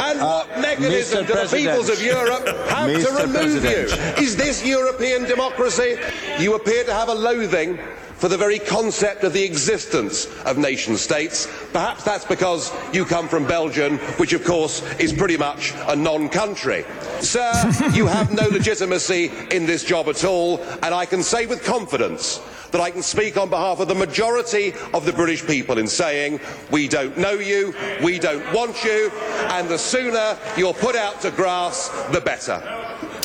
And 0.00 0.18
what 0.20 0.48
mechanism 0.58 1.24
Mr. 1.24 1.26
do 1.26 1.34
the 1.34 1.56
peoples 1.56 1.90
of 1.90 2.00
Europe 2.00 2.46
have 2.68 2.88
to 2.88 3.12
remove 3.12 3.60
President. 3.62 4.18
you? 4.18 4.24
Is 4.24 4.36
this 4.36 4.64
European 4.64 5.24
democracy? 5.24 5.98
You 6.38 6.54
appear 6.54 6.82
to 6.84 6.94
have 6.94 7.10
a 7.10 7.14
loathing 7.14 7.78
for 8.16 8.28
the 8.28 8.36
very 8.36 8.58
concept 8.58 9.24
of 9.24 9.32
the 9.32 9.44
existence 9.44 10.26
of 10.44 10.58
nation 10.58 10.96
states. 10.96 11.46
Perhaps 11.72 12.04
that's 12.04 12.24
because 12.24 12.72
you 12.92 13.04
come 13.04 13.28
from 13.28 13.46
Belgium, 13.46 13.98
which 14.18 14.32
of 14.32 14.44
course 14.44 14.82
is 14.98 15.12
pretty 15.12 15.36
much 15.36 15.72
a 15.88 15.96
non-country. 15.96 16.84
Sir, 17.20 17.52
you 17.92 18.06
have 18.06 18.32
no 18.32 18.46
legitimacy 18.48 19.30
in 19.50 19.66
this 19.66 19.84
job 19.84 20.08
at 20.08 20.24
all, 20.24 20.62
and 20.82 20.94
I 20.94 21.06
can 21.06 21.22
say 21.22 21.46
with 21.46 21.64
confidence 21.64 22.40
that 22.70 22.80
I 22.80 22.90
can 22.90 23.02
speak 23.02 23.36
on 23.36 23.50
behalf 23.50 23.78
of 23.78 23.86
the 23.86 23.94
majority 23.94 24.74
of 24.92 25.04
the 25.04 25.12
British 25.12 25.46
people 25.46 25.78
in 25.78 25.86
saying, 25.86 26.40
we 26.72 26.88
don't 26.88 27.16
know 27.16 27.34
you, 27.34 27.72
we 28.02 28.18
don't 28.18 28.44
want 28.52 28.82
you, 28.82 29.12
and 29.50 29.68
the 29.68 29.78
sooner 29.78 30.36
you're 30.56 30.74
put 30.74 30.96
out 30.96 31.20
to 31.20 31.30
grass, 31.30 31.88
the 32.10 32.20
better. 32.20 32.60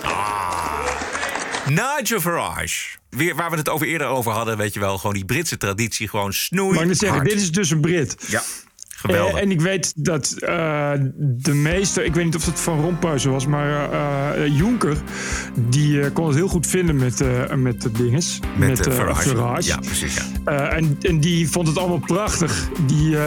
Ah. 0.04 1.19
Nigel 1.70 2.20
Farage. 2.20 2.98
Weer, 3.10 3.36
waar 3.36 3.52
we 3.52 3.58
het 3.58 3.70
over 3.70 3.88
eerder 3.88 4.08
over 4.08 4.32
hadden, 4.32 4.58
weet 4.58 4.74
je 4.74 4.80
wel. 4.80 4.98
Gewoon 4.98 5.16
die 5.16 5.26
Britse 5.26 5.58
traditie, 5.58 6.08
gewoon 6.08 6.34
snoei. 6.34 6.72
Maar 6.72 6.82
ik 6.82 6.88
moet 6.88 6.98
zeggen, 6.98 7.24
dit 7.24 7.42
is 7.42 7.52
dus 7.52 7.70
een 7.70 7.82
Brit. 7.82 8.16
Ja, 8.28 8.44
geweldig. 9.00 9.36
Eh, 9.36 9.42
en 9.42 9.52
ik 9.52 9.62
weet 9.62 9.94
dat 9.96 10.32
eh, 10.32 10.92
de 11.18 11.54
meeste, 11.54 12.04
ik 12.04 12.14
weet 12.14 12.26
niet 12.26 12.36
of 12.36 12.46
het 12.46 12.60
Van 12.60 12.82
Rompuy 12.82 13.20
was, 13.20 13.48
maar 13.48 13.92
eh, 13.92 14.58
Juncker, 14.58 14.98
die 15.70 16.12
kon 16.12 16.28
het 16.28 16.36
heel 16.36 16.48
goed 16.48 16.68
vinden 16.68 16.96
met, 16.96 17.24
met 17.56 17.82
de 17.82 17.92
dinges. 17.92 18.40
Met, 18.58 18.88
eh, 18.88 18.94
Farage. 18.94 19.68
Ja, 19.68 19.78
precies, 19.78 20.16
ja. 20.44 20.70
En, 20.70 20.98
en 21.02 21.20
die 21.20 21.50
vond 21.50 21.68
het 21.68 21.78
allemaal 21.78 22.00
prachtig. 22.00 22.70
Die, 22.86 23.18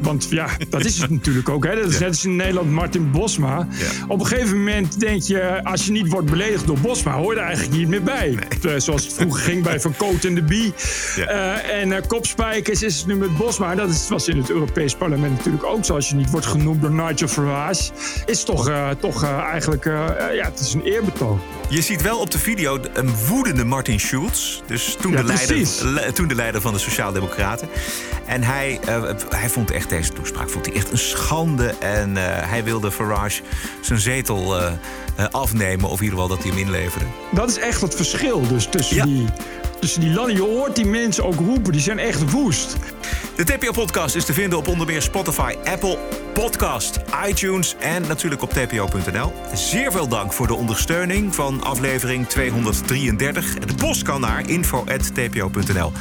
want 0.00 0.26
ja, 0.30 0.48
dat 0.68 0.84
is 0.84 0.98
het 0.98 1.10
natuurlijk 1.20 1.48
ook. 1.48 1.64
Hè. 1.64 1.74
Dat 1.74 1.90
is 1.90 1.98
net 1.98 2.08
als 2.08 2.24
in 2.24 2.36
Nederland 2.36 2.70
Martin 2.70 3.10
Bosma. 3.10 3.68
Op 4.08 4.20
een 4.20 4.26
gegeven 4.26 4.58
moment 4.58 5.00
denk 5.00 5.22
je, 5.22 5.64
als 5.64 5.86
je 5.86 5.92
niet 5.92 6.08
wordt 6.08 6.30
beledigd 6.30 6.66
door 6.66 6.78
Bosma, 6.78 7.12
hoor 7.12 7.34
je 7.34 7.40
er 7.40 7.46
eigenlijk 7.46 7.76
niet 7.76 7.88
meer 7.88 8.02
bij. 8.02 8.38
Zoals 8.76 9.04
het 9.04 9.12
vroeger 9.12 9.42
ging 9.42 9.62
bij 9.62 9.80
Van 9.80 9.96
Coot 9.96 10.24
en 10.24 10.34
de 10.34 10.42
Bie. 10.42 10.72
En 11.70 12.06
kopspijkers 12.06 12.82
is 12.82 12.96
het 12.96 13.06
nu 13.06 13.14
met 13.14 13.36
Bosma. 13.36 13.74
Dat 13.74 13.90
is, 13.90 14.08
was 14.08 14.28
in 14.28 14.36
het 14.36 14.50
Europees 14.50 14.94
Parlement 14.94 15.21
natuurlijk 15.30 15.64
ook 15.64 15.84
zo. 15.84 15.94
Als 15.94 16.08
je 16.08 16.14
niet 16.14 16.30
wordt 16.30 16.46
genoemd 16.46 16.80
door 16.80 16.90
Nigel 16.92 17.28
Farage, 17.28 17.90
is 18.26 18.44
toch, 18.44 18.68
eh, 18.68 18.88
toch 19.00 19.22
eh, 19.24 19.38
eigenlijk, 19.38 19.86
eh, 19.86 19.92
ja, 20.34 20.44
het 20.44 20.60
is 20.60 20.74
een 20.74 20.82
eerbetoon. 20.82 21.40
Je 21.68 21.82
ziet 21.82 22.02
wel 22.02 22.18
op 22.18 22.30
de 22.30 22.38
video 22.38 22.78
een 22.92 23.10
woedende 23.28 23.64
Martin 23.64 24.00
Schulz. 24.00 24.60
Dus 24.66 24.96
toen, 25.00 25.12
Ja, 25.12 25.18
de, 25.18 25.24
leider, 25.24 25.66
le- 25.86 26.12
toen 26.12 26.28
de 26.28 26.34
leider 26.34 26.60
van 26.60 26.72
de 26.72 26.78
Sociaaldemocraten. 26.78 27.68
En 28.26 28.42
hij, 28.42 28.80
hij 29.28 29.48
vond 29.48 29.70
echt 29.70 29.88
deze 29.88 30.12
toespraak 30.12 30.50
vond 30.50 30.66
hij 30.66 30.74
echt 30.74 30.90
een 30.90 30.98
schande. 30.98 31.74
En 31.78 32.16
hij 32.48 32.64
wilde 32.64 32.90
Farage 32.90 33.42
zijn 33.80 33.98
zetel 34.00 34.54
afnemen. 35.30 35.88
Of 35.88 35.98
in 35.98 36.04
ieder 36.04 36.18
geval 36.18 36.36
dat 36.36 36.42
hij 36.44 36.52
hem 36.52 36.60
inleverde. 36.66 37.04
Dat 37.30 37.48
is 37.50 37.58
echt 37.58 37.80
het 37.80 37.94
verschil 37.94 38.46
dus 38.48 38.66
tussen, 38.70 39.06
die, 39.06 39.26
tussen 39.82 40.00
die 40.00 40.12
landen. 40.12 40.34
Je 40.34 40.42
hoort 40.42 40.76
die 40.76 40.86
mensen 40.86 41.24
ook 41.24 41.34
roepen, 41.34 41.72
die 41.72 41.80
zijn 41.80 41.98
echt 41.98 42.30
woest. 42.30 42.76
De 43.36 43.44
TPO-podcast 43.44 44.14
is 44.14 44.24
te 44.24 44.32
vinden 44.32 44.58
op 44.58 44.68
onder 44.68 44.86
meer 44.86 45.02
Spotify, 45.02 45.54
Apple 45.64 45.98
Podcast, 46.34 47.00
iTunes 47.26 47.76
en 47.78 48.06
natuurlijk 48.06 48.42
op 48.42 48.50
tpo.nl. 48.50 49.32
Zeer 49.54 49.92
veel 49.92 50.08
dank 50.08 50.32
voor 50.32 50.46
de 50.46 50.54
ondersteuning 50.54 51.34
van 51.34 51.62
aflevering 51.62 52.28
233. 52.28 53.58
De 53.58 53.74
post 53.74 54.02
kan 54.02 54.20
naar 54.20 54.48
info.tpo.nl. 54.48 55.92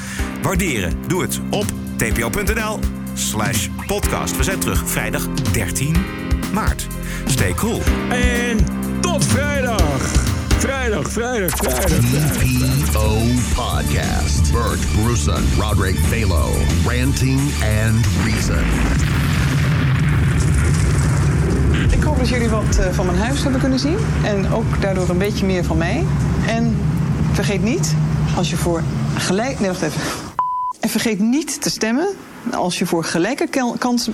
Waarderen, 0.41 0.93
doe 1.07 1.21
het 1.21 1.39
op 1.49 1.65
tpo.nl 1.97 2.79
slash 3.13 3.67
podcast. 3.87 4.37
We 4.37 4.43
zijn 4.43 4.59
terug 4.59 4.89
vrijdag 4.89 5.27
13 5.51 5.95
maart. 6.53 6.87
Stay 7.25 7.53
cool. 7.53 7.81
En 8.09 8.57
tot 9.01 9.25
vrijdag. 9.25 10.30
Vrijdag, 10.61 11.11
vrijdag, 11.11 11.55
vrijdag. 11.55 11.89
TPO 11.89 13.17
Podcast. 13.55 14.51
Bert 14.51 14.79
Bruson, 14.95 15.43
Roderick 15.59 15.97
Balo, 16.09 16.49
Ranting 16.85 17.39
and 17.83 18.05
Reason. 18.25 18.63
Ik 21.91 22.03
hoop 22.03 22.17
dat 22.17 22.29
jullie 22.29 22.49
wat 22.49 22.77
eh, 22.77 22.91
van 22.91 23.05
mijn 23.05 23.17
huis 23.17 23.43
hebben 23.43 23.61
kunnen 23.61 23.79
zien. 23.79 23.97
En 24.23 24.51
ook 24.51 24.81
daardoor 24.81 25.09
een 25.09 25.17
beetje 25.17 25.45
meer 25.45 25.63
van 25.63 25.77
mij. 25.77 26.03
En 26.47 26.77
vergeet 27.31 27.63
niet, 27.63 27.95
als 28.35 28.49
je 28.49 28.57
voor 28.57 28.83
gelijk... 29.17 29.59
Nee, 29.59 29.69
wacht 29.69 29.81
even. 29.81 30.01
En 30.79 30.89
vergeet 30.89 31.19
niet 31.19 31.61
te 31.61 31.69
stemmen 31.69 32.07
als 32.51 32.79
je 32.79 32.85
voor 32.85 33.03
gelijke 33.03 33.47
kansen... 33.77 34.13